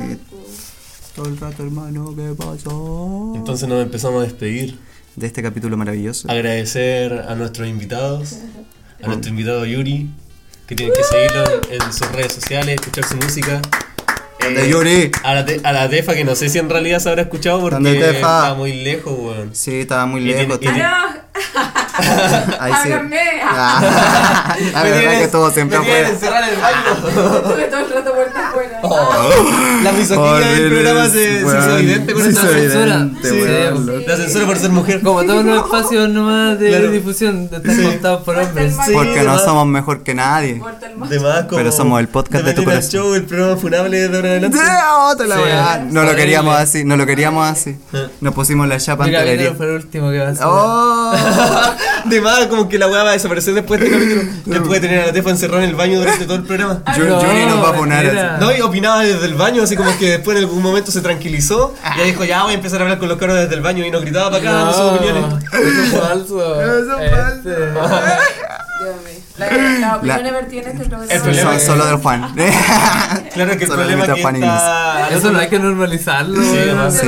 Todo 1.15 1.27
el 1.27 1.37
rato, 1.37 1.63
hermano, 1.63 2.13
¿qué 2.13 2.33
pasó? 2.37 3.31
Entonces 3.35 3.69
nos 3.69 3.81
empezamos 3.81 4.19
a 4.21 4.23
despedir. 4.25 4.77
de 5.15 5.27
este 5.27 5.41
capítulo 5.41 5.77
maravilloso. 5.77 6.29
Agradecer 6.29 7.13
a 7.29 7.35
nuestros 7.35 7.69
invitados, 7.69 8.35
a 9.03 9.07
nuestro 9.07 9.29
invitado 9.29 9.65
Yuri, 9.65 10.09
que 10.67 10.75
tienen 10.75 10.93
que 10.95 11.03
seguirlo 11.03 11.43
en, 11.69 11.93
sus 11.93 12.11
redes 12.11 12.33
sociales, 12.33 12.75
escuchar 12.75 13.05
su 13.05 13.15
música. 13.17 13.61
¿Dónde, 14.39 14.65
Eh, 14.65 14.69
Yuri? 14.69 15.11
A 15.23 15.33
la, 15.33 15.45
te- 15.45 15.61
a 15.63 15.71
la 15.71 15.89
Tefa, 15.89 16.13
que 16.13 16.23
no 16.23 16.35
sé 16.35 16.49
si 16.49 16.59
en 16.59 16.69
realidad 16.69 16.99
se 16.99 17.09
habrá 17.09 17.23
escuchado 17.23 17.59
porque 17.61 17.77
está 18.09 18.53
muy 18.53 18.73
lejos, 18.83 19.13
weón. 19.17 19.55
Sí, 19.55 19.81
estaba 19.81 20.05
muy 20.05 20.21
lejos. 20.21 20.59
tiene- 20.59 20.81
¡Ah, 20.83 21.15
Ahí 22.59 22.73
sí. 22.83 22.89
Ah, 23.43 24.55
la 24.73 24.83
verdad 24.83 25.11
que 25.11 25.23
estuvo 25.23 25.49
siempre 25.49 25.79
me 25.79 25.85
tienes 25.85 26.11
afuera. 26.11 26.15
encerrado 26.15 26.45
en 26.45 26.53
el 26.53 26.61
baño. 26.61 27.37
Estuve 27.37 27.63
todo 27.65 27.79
el 27.79 27.89
rato 27.91 28.13
puerta 28.13 28.51
afuera. 28.83 29.83
La 29.83 29.91
misoginia 29.91 30.47
del 30.47 30.69
programa 30.71 31.05
se, 31.05 31.13
se 31.13 31.41
hizo 31.41 31.77
evidente 31.77 32.13
con 32.13 32.25
esta 32.27 32.41
censura. 32.47 33.09
Sí, 33.21 33.29
sí. 33.29 34.05
La 34.07 34.17
censura 34.17 34.45
por 34.45 34.57
ser 34.57 34.69
mujer. 34.71 35.01
Como 35.01 35.23
todos 35.23 35.45
los 35.45 35.57
espacios 35.65 36.09
nomás 36.09 36.59
de 36.59 36.69
Claro. 36.69 36.91
difusión 36.91 37.49
están 37.51 37.83
contados 37.83 38.23
por 38.23 38.37
hombres. 38.37 38.75
Sí, 38.85 38.91
Porque 38.93 39.23
no 39.23 39.37
somos 39.39 39.65
mejor 39.67 40.03
que 40.03 40.13
nadie. 40.13 40.59
Como 40.59 41.07
Pero 41.49 41.71
somos 41.71 41.99
el 41.99 42.07
podcast 42.07 42.45
de 42.45 42.53
tu 42.53 42.63
corazón. 42.63 42.89
show, 42.91 43.13
el 43.13 43.23
programa 43.25 43.57
funable 43.57 44.07
de 44.07 44.15
ahora 44.15 44.29
adelante. 44.29 44.57
¡Ah, 44.61 45.09
otra 45.13 45.27
la 45.27 45.35
Sí. 45.35 45.41
weá! 45.43 45.85
No 45.89 46.03
lo 46.03 46.15
queríamos 46.15 46.55
así, 46.57 46.83
no 46.83 46.97
lo 46.97 47.05
queríamos 47.05 47.47
así. 47.47 47.77
Eh. 47.93 48.07
Nos 48.21 48.33
pusimos 48.33 48.67
la 48.67 48.77
chapa 48.79 49.09
capítulo 49.09 49.55
fue 49.55 49.65
el 49.67 49.71
último 49.75 50.11
que 50.11 50.19
va 50.19 50.27
a 50.29 50.35
ser. 50.35 50.45
¡Oh! 50.45 51.11
De 52.09 52.21
más, 52.21 52.45
como 52.47 52.69
que 52.69 52.77
la 52.79 52.87
weá 52.87 53.03
va 53.03 53.09
a 53.09 53.13
desaparecer 53.13 53.53
después 53.53 53.79
de 53.79 53.87
este 53.87 53.97
capítulo. 53.99 54.31
Después 54.45 54.81
de 54.81 54.87
tener 54.87 55.03
a 55.03 55.07
la 55.07 55.13
Tefa 55.13 55.29
encerrada 55.29 55.63
en 55.63 55.69
el 55.71 55.75
baño 55.75 55.99
durante 55.99 56.25
todo 56.25 56.35
el 56.37 56.43
programa. 56.43 56.81
Yuri 56.97 57.09
Yuri 57.09 57.45
nos 57.45 57.63
va 57.63 57.69
a 57.69 57.73
poner. 57.73 58.37
No, 58.39 58.55
y 58.55 58.61
opinaba 58.61 59.01
desde 59.03 59.25
el 59.25 59.33
baño, 59.35 59.63
así 59.63 59.75
como 59.75 59.95
que 59.97 60.11
después 60.11 60.37
en 60.37 60.43
algún 60.43 60.61
momento 60.63 60.91
se 60.91 61.01
tranquilizó. 61.01 61.73
Y 61.97 62.05
dijo, 62.07 62.23
ya 62.23 62.43
voy 62.43 62.53
a 62.53 62.55
empezar 62.55 62.79
a 62.79 62.83
hablar 62.83 62.97
con 62.99 63.09
los 63.09 63.17
caros 63.17 63.35
desde 63.37 63.55
el 63.55 63.61
baño 63.61 63.85
y 63.85 63.91
no 63.91 63.99
gritaba 63.99 64.31
para 64.31 64.41
acá 64.41 64.51
dando 64.53 64.73
sus 64.73 64.81
opiniones. 64.81 65.43
Eso 65.53 65.81
es 65.83 66.01
falso. 66.01 66.61
Eso 66.61 66.99
es 66.99 67.11
Este, 67.35 67.49
mío. 67.49 67.81
La, 69.37 69.49
la 69.51 69.95
opinión 69.97 70.23
La- 70.23 70.31
vertida 70.31 70.61
en 70.63 70.67
este 70.81 70.89
programa. 70.89 71.55
Es- 71.55 71.63
solo 71.65 71.85
del 71.85 71.97
Juan. 71.97 72.33
Claro 73.33 73.55
que 73.57 73.63
el 73.65 73.69
Solo 73.69 73.83
problema 73.83 74.05
que 74.05 74.21
Juan 74.21 74.35
está... 74.37 75.09
Eso 75.11 75.31
no 75.31 75.39
hay 75.39 75.47
que 75.47 75.59
normalizarlo. 75.59 76.41
Sí, 76.41 76.57
además. 76.57 76.97
Sí, 76.99 77.07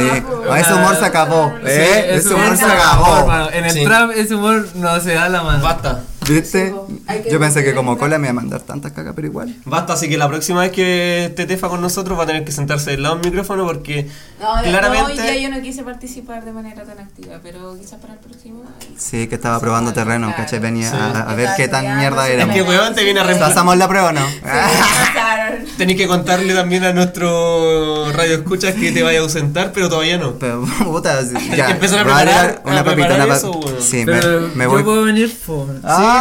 Ah, 0.50 0.60
ese 0.60 0.74
humor 0.74 0.96
se 0.96 1.06
acabó. 1.06 1.54
Sí, 1.64 1.68
¿Eh? 1.72 2.16
Ese 2.16 2.34
humor 2.34 2.56
se 2.56 2.66
acabó. 2.66 3.50
En 3.52 3.66
el 3.66 3.72
Sí. 3.72 3.84
trap 3.84 4.12
ese 4.12 4.36
humor 4.36 4.68
no 4.76 5.00
se 5.00 5.14
da 5.16 5.28
la 5.30 5.42
mano. 5.42 5.64
Basta. 5.64 6.02
¿Viste? 6.30 6.68
Sí, 6.68 6.72
po. 6.72 6.88
Hay 7.08 7.22
que 7.24 7.32
Yo 7.32 7.40
pensé 7.40 7.64
que 7.64 7.74
como 7.74 7.98
cola 7.98 8.18
me 8.18 8.28
iba 8.28 8.32
a 8.32 8.34
mandar 8.34 8.62
tantas 8.62 8.92
cagas, 8.92 9.14
pero 9.16 9.28
igual. 9.28 9.56
Basta, 9.66 9.94
así 9.94 10.08
que 10.08 10.18
la 10.18 10.28
próxima 10.28 10.62
vez 10.62 10.72
que 10.72 11.26
esté 11.26 11.46
Tefa 11.46 11.68
con 11.70 11.82
nosotros 11.82 12.18
va 12.18 12.24
a 12.24 12.28
tener 12.28 12.46
que 12.46 12.52
sentarse 12.52 12.92
del 12.92 13.04
lado 13.04 13.16
del 13.16 13.26
micrófono 13.26 13.66
porque 13.66 14.08
No, 14.40 14.62
claramente... 14.64 15.16
no, 15.16 15.22
hoy 15.24 15.28
día 15.32 15.38
yo 15.42 15.50
no 15.50 15.62
quise 15.62 15.84
participar 15.84 16.46
de 16.46 16.52
manera 16.52 16.84
tan 16.86 17.00
activa, 17.00 17.40
pero 17.44 17.76
quizás 17.78 18.00
para 18.00 18.14
el 18.14 18.20
próximo. 18.20 18.64
Sí, 18.98 19.28
que 19.28 19.36
estaba 19.36 19.60
probando 19.60 19.92
terreno, 19.94 20.28
Claro. 20.28 20.44
¿cachai? 20.44 20.60
Venía 20.60 20.90
Sí. 20.92 20.96
a, 20.98 21.22
a 21.32 21.36
ver 21.36 21.50
qué 21.58 21.68
tan 21.68 21.98
mierda 21.98 22.28
Es 22.28 22.36
éramos. 22.36 22.56
que 22.56 22.62
weón 22.62 22.94
te 22.96 23.04
viene 23.04 23.20
a 23.20 23.24
reemplazar. 23.24 23.56
¿Pasamos 23.56 23.78
la 23.78 23.88
prueba 23.88 24.10
o 24.10 24.12
no? 24.12 24.22
Tenés 25.78 25.96
que 25.96 26.08
contarle 26.08 26.54
también 26.54 26.84
a 26.84 26.94
nuestro 26.94 28.12
radio 28.12 28.36
escuchas 28.36 28.76
que 28.76 28.92
te 28.92 29.02
vaya 29.04 29.20
a 29.20 29.22
ausentar, 29.24 29.72
pero 29.74 29.90
todavía 29.90 30.18
no. 30.18 30.34
Pero, 30.34 30.64
puta, 30.84 31.22
ya. 31.56 31.66
que 31.68 31.72
empezar 31.74 32.00
a 32.00 32.04
preparar- 32.04 32.62
una 32.66 32.80
a 32.82 32.84
papita, 32.84 33.08
preparar 33.08 33.18
una 33.18 33.28
pa- 33.28 33.38
eso, 33.38 33.52
weón. 33.52 33.76
Sí, 33.82 33.98
me, 34.06 34.12
Pero 34.14 34.50
me 34.56 34.64
yo 34.66 34.70
voy. 34.70 34.84
puedo 34.84 35.04
venir 35.04 35.34
por. 35.46 35.68
Ah, 35.84 36.19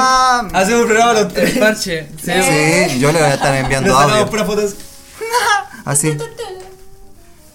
Hacemos 0.52 0.80
un 0.82 0.86
programa 0.88 1.12
los 1.14 1.32
tres. 1.32 1.58
parche. 1.58 2.08
Sí. 2.22 2.32
sí, 2.90 2.98
yo 3.00 3.12
le 3.12 3.18
voy 3.20 3.28
a 3.30 3.34
estar 3.34 3.54
enviando 3.54 3.90
Nos 3.92 4.02
audio. 4.02 4.26
puras 4.30 4.46
fotos. 4.46 4.74
Así. 5.84 6.16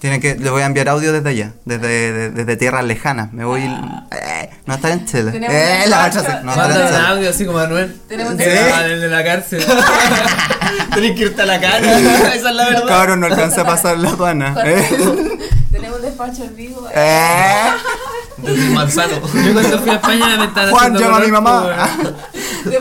Tienen 0.00 0.20
que, 0.20 0.34
le 0.34 0.50
voy 0.50 0.60
a 0.60 0.66
enviar 0.66 0.90
audio 0.90 1.14
desde 1.14 1.30
allá, 1.30 1.52
desde, 1.64 2.12
de- 2.12 2.30
desde 2.30 2.56
tierras 2.58 2.84
lejanas. 2.84 3.32
Me 3.32 3.44
voy. 3.46 3.62
eh, 3.62 4.50
No 4.66 4.74
está 4.74 4.92
en 4.92 5.06
Chile. 5.06 5.32
Tenemos 5.32 5.54
Eh, 5.56 5.80
un 5.84 5.90
la 5.90 6.02
no 6.10 6.20
está 6.20 6.42
Manda 6.42 6.64
en 6.76 6.80
un 6.82 6.86
Chile. 6.88 6.98
audio 7.08 7.30
así 7.30 7.46
como 7.46 7.58
Manuel. 7.58 8.00
Tenemos 8.06 8.34
un- 8.34 8.40
Ah, 8.40 8.82
desde 8.82 9.08
la 9.08 9.24
cárcel. 9.24 9.64
Tenés 10.94 11.16
que 11.16 11.22
irte 11.22 11.40
a 11.42 11.46
la 11.46 11.58
cara, 11.60 11.78
esa 11.98 12.34
es 12.34 12.42
la 12.42 12.64
verdad. 12.68 12.86
Cabrón, 12.86 13.20
no 13.20 13.26
alcancé 13.26 13.60
a 13.62 13.64
pasar 13.64 13.96
la 13.98 14.10
aduana. 14.10 14.54
Eh. 14.66 14.88
Tenemos 15.72 15.96
un 15.96 16.02
despacho 16.02 16.44
en 16.44 16.54
vivo. 16.56 16.86
Eh. 16.94 17.70
Desde 18.36 18.70
manzano. 18.70 19.14
Yo 19.22 19.52
cuando 19.52 19.78
fui 19.78 19.90
a 19.90 19.94
España 19.94 20.36
me 20.38 20.44
estaban 20.46 20.70
Juan, 20.70 20.96
llama 20.96 21.16
a 21.16 21.20
mi 21.20 21.30
mamá. 21.30 21.88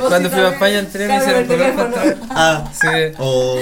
Cuando 0.07 0.29
fui 0.29 0.39
a 0.39 0.49
España 0.49 0.79
entré 0.79 1.07
me 1.07 1.17
hicieron 1.17 1.41
el 1.41 1.47
color 1.47 1.61
teléfono. 1.71 1.93
para 1.93 2.15
Ah, 2.31 2.63
Sí. 2.73 2.87
o. 3.19 3.57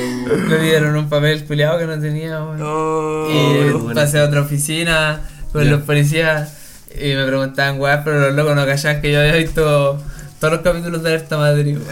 Me 0.47 0.57
dieron 0.59 0.95
un 0.95 1.09
papel 1.09 1.45
culiado 1.45 1.79
que 1.79 1.85
no 1.87 1.99
tenía, 1.99 2.43
weón. 2.43 2.61
Oh. 2.61 3.27
Y 3.29 3.69
bueno. 3.71 3.93
pasé 3.93 4.19
a 4.19 4.25
otra 4.25 4.41
oficina 4.41 5.21
con 5.51 5.69
los 5.69 5.81
policías 5.81 6.53
y 6.95 7.13
me 7.13 7.25
preguntaban, 7.25 7.79
weón, 7.79 8.01
pero 8.05 8.19
los 8.19 8.33
locos 8.35 8.55
no 8.55 8.65
callaban 8.65 9.01
que 9.01 9.11
yo 9.11 9.19
había 9.19 9.35
visto 9.35 10.01
todos 10.39 10.53
los 10.53 10.61
capítulos 10.61 11.03
de 11.03 11.09
Alerta 11.09 11.37
Madrid. 11.37 11.77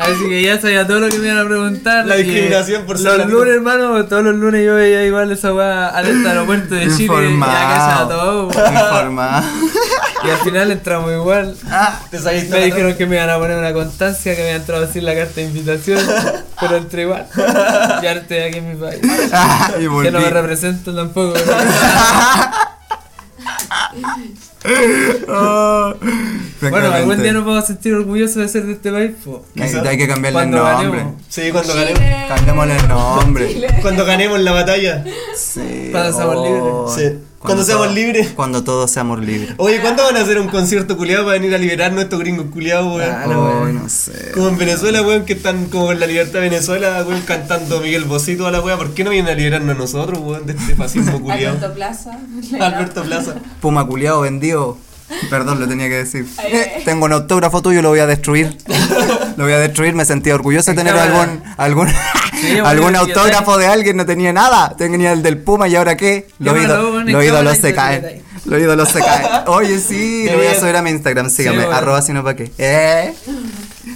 Así 0.00 0.28
que 0.28 0.42
ya 0.42 0.60
sabía 0.60 0.86
todo 0.86 1.00
lo 1.00 1.08
que 1.08 1.18
me 1.18 1.26
iban 1.28 1.38
a 1.38 1.44
preguntar. 1.46 2.06
La 2.06 2.16
y 2.18 2.22
discriminación 2.24 2.86
por 2.86 2.96
ser 2.96 3.06
Los 3.06 3.18
latino. 3.18 3.38
lunes, 3.38 3.54
hermano, 3.54 4.04
todos 4.06 4.22
los 4.24 4.34
lunes 4.34 4.64
yo 4.64 4.74
veía 4.74 5.04
igual 5.04 5.30
esa 5.32 5.52
weá 5.54 5.88
Alerta 5.88 6.30
Aeropuerto 6.30 6.74
de 6.74 6.88
Chile. 6.96 7.30
Y 7.30 7.38
ya 7.38 7.46
callaba 7.46 8.08
todo, 8.08 8.48
Informado. 8.48 9.44
Y 10.22 10.30
al 10.30 10.38
final 10.38 10.70
entramos 10.70 11.12
igual. 11.12 11.56
Te 12.10 12.18
saliste 12.18 12.50
Me 12.58 12.64
dijeron 12.66 12.94
que 12.94 13.06
me 13.06 13.16
iban 13.16 13.30
a 13.30 13.38
poner 13.38 13.58
una 13.58 13.72
constancia, 13.72 14.36
que 14.36 14.42
me 14.42 14.48
iban 14.50 14.62
a 14.62 14.64
traducir 14.64 15.02
la 15.02 15.14
carta 15.14 15.34
de 15.36 15.42
invitación, 15.44 15.98
pero 16.60 16.76
entré 16.76 17.02
igual. 17.02 17.26
Y 17.36 18.06
ahora 18.06 18.20
estoy 18.20 18.38
aquí 18.38 18.58
en 18.58 18.70
mi 18.70 18.76
país. 18.76 19.00
Ah, 19.32 19.70
y 19.78 19.82
Que 20.02 20.10
no 20.10 20.20
me 20.20 20.30
represento 20.30 20.94
tampoco. 20.94 21.34
Oh. 25.28 25.94
bueno, 26.60 26.92
algún 26.92 27.22
día 27.22 27.32
nos 27.32 27.44
vamos 27.44 27.64
a 27.64 27.66
sentir 27.66 27.94
orgullosos 27.94 28.36
de 28.36 28.48
ser 28.48 28.66
de 28.66 28.72
este 28.72 28.92
país. 28.92 29.12
Hay, 29.58 29.88
hay 29.88 29.98
que 29.98 30.06
cambiarle 30.06 30.42
el 30.42 30.50
nombre. 30.50 30.98
ganemos. 30.98 31.14
Sí, 31.28 31.50
cuando 31.50 31.74
ganemos. 31.74 32.02
Cambiémosle 32.28 32.76
el 32.76 32.88
nombre. 32.88 33.66
Cuando 33.80 34.04
ganemos 34.04 34.40
la 34.40 34.52
batalla. 34.52 35.04
Sí. 35.36 35.88
Cuando 35.90 36.12
seamos 36.12 36.46
libres. 36.46 37.18
Sí. 37.18 37.29
Cuando 37.40 37.64
seamos 37.64 37.86
todo- 37.86 37.94
libres. 37.94 38.28
Cuando 38.36 38.62
todos 38.64 38.90
seamos 38.90 39.18
libres. 39.20 39.54
Oye, 39.56 39.80
¿cuándo 39.80 40.02
van 40.04 40.16
a 40.16 40.20
hacer 40.20 40.38
un 40.38 40.48
concierto 40.48 40.96
culiado 40.98 41.24
para 41.24 41.38
venir 41.38 41.54
a 41.54 41.58
liberar 41.58 41.90
nuestros 41.92 42.20
gringos 42.20 42.46
culiados, 42.52 42.94
weón? 42.96 43.28
Weón. 43.30 43.74
no 43.82 43.88
sé. 43.88 44.32
Como 44.34 44.48
en 44.50 44.58
Venezuela, 44.58 45.00
weón, 45.02 45.24
que 45.24 45.32
están 45.32 45.64
como 45.66 45.86
con 45.86 45.98
la 45.98 46.06
libertad 46.06 46.34
de 46.34 46.50
Venezuela, 46.50 47.02
weón, 47.08 47.22
cantando 47.22 47.80
Miguel 47.80 48.04
Bosé 48.04 48.32
y 48.32 48.36
toda 48.36 48.50
la 48.50 48.60
weá. 48.60 48.76
¿Por 48.76 48.92
qué 48.92 49.04
no 49.04 49.10
vienen 49.10 49.32
a 49.32 49.36
liberarnos 49.36 49.74
a 49.74 49.78
nosotros, 49.78 50.18
weón, 50.22 50.44
de 50.44 50.52
este 50.52 50.76
fascismo 50.76 51.18
culiado? 51.22 51.56
Alberto 51.56 51.74
Plaza. 51.74 52.18
Alberto 52.60 53.02
Plaza. 53.04 53.34
Puma 53.60 53.86
culiado 53.86 54.20
vendido. 54.20 54.76
Perdón, 55.28 55.60
lo 55.60 55.68
tenía 55.68 55.88
que 55.88 55.96
decir. 55.96 56.26
Eh, 56.44 56.82
tengo 56.84 57.04
un 57.06 57.12
autógrafo 57.12 57.60
tuyo, 57.62 57.82
lo 57.82 57.88
voy 57.90 58.00
a 58.00 58.06
destruir. 58.06 58.56
Lo 59.36 59.44
voy 59.44 59.54
a 59.54 59.58
destruir, 59.58 59.94
me 59.94 60.04
sentía 60.04 60.34
orgulloso 60.34 60.70
de 60.72 60.76
tener 60.76 60.94
algún 60.94 61.42
algún, 61.56 61.88
algún 62.64 62.94
autógrafo 62.96 63.56
de 63.56 63.66
alguien, 63.66 63.96
no 63.96 64.04
tenía 64.04 64.32
nada. 64.34 64.74
Tenía 64.76 65.12
el 65.12 65.22
del 65.22 65.38
Puma 65.38 65.66
y 65.66 65.76
ahora 65.76 65.96
qué? 65.96 66.28
Los, 66.38 66.54
ídolos- 66.56 67.24
ídolos 67.24 67.58
y 67.58 67.60
se 67.62 67.74
caen. 67.74 68.22
Los 68.44 68.60
ídolos 68.60 68.88
se 68.90 68.98
caen. 69.00 69.26
Oye, 69.46 69.78
sí, 69.78 70.26
lo 70.30 70.36
voy 70.36 70.46
a 70.46 70.58
subir 70.60 70.76
a 70.76 70.82
mi 70.82 70.90
Instagram, 70.90 71.30
sígame, 71.30 71.58
bueno. 71.58 71.72
arroba 71.72 72.02
sino 72.02 72.22
pa' 72.22 72.34
qué. 72.34 72.50
Eh. 72.58 73.14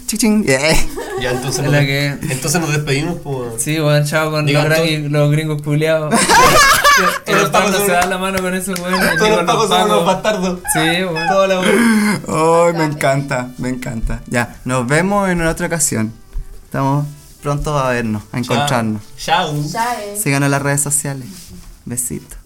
Chichín, 0.06 0.44
eh. 0.46 0.76
Ya, 1.20 1.30
entonces 1.30 1.64
Es 1.64 1.70
nos, 1.70 1.80
que- 1.80 2.06
entonces 2.30 2.60
nos 2.60 2.70
despedimos, 2.70 3.16
pues. 3.22 3.36
weón. 3.36 3.60
Sí, 3.60 3.78
bueno, 3.78 4.04
chao 4.06 4.30
con 4.30 4.46
los, 4.52 4.64
gringos- 4.64 5.10
los 5.10 5.30
gringos 5.30 5.62
culiados. 5.62 6.14
Todos 7.26 7.40
los 7.40 7.50
pacos 7.50 7.72
son- 7.76 7.86
se 7.86 7.92
dan 7.92 8.10
la 8.10 8.18
mano 8.18 8.36
con 8.38 8.44
weones. 8.52 8.68
ni 8.68 8.74
Todos 9.16 9.30
los 9.30 9.44
pacos 9.44 9.68
somos 9.68 9.86
unos 9.86 10.04
bastardos. 10.06 10.60
Sí, 10.72 11.02
bueno. 11.10 11.26
Toda 11.32 11.46
la. 11.48 11.60
Ay, 11.60 12.72
me 12.74 12.84
encanta, 12.84 13.48
me 13.58 13.68
encanta. 13.70 14.20
Ya, 14.26 14.56
nos 14.64 14.86
vemos 14.86 15.28
en 15.28 15.40
una 15.40 15.50
otra 15.50 15.66
ocasión. 15.66 16.12
Estamos 16.64 17.06
pronto 17.42 17.76
a 17.78 17.90
vernos, 17.90 18.22
a 18.32 18.38
encontrarnos. 18.38 19.02
Chao. 19.16 19.54
Síganos 20.16 20.46
en 20.46 20.50
las 20.50 20.62
redes 20.62 20.80
sociales. 20.82 21.26
Besitos. 21.84 22.38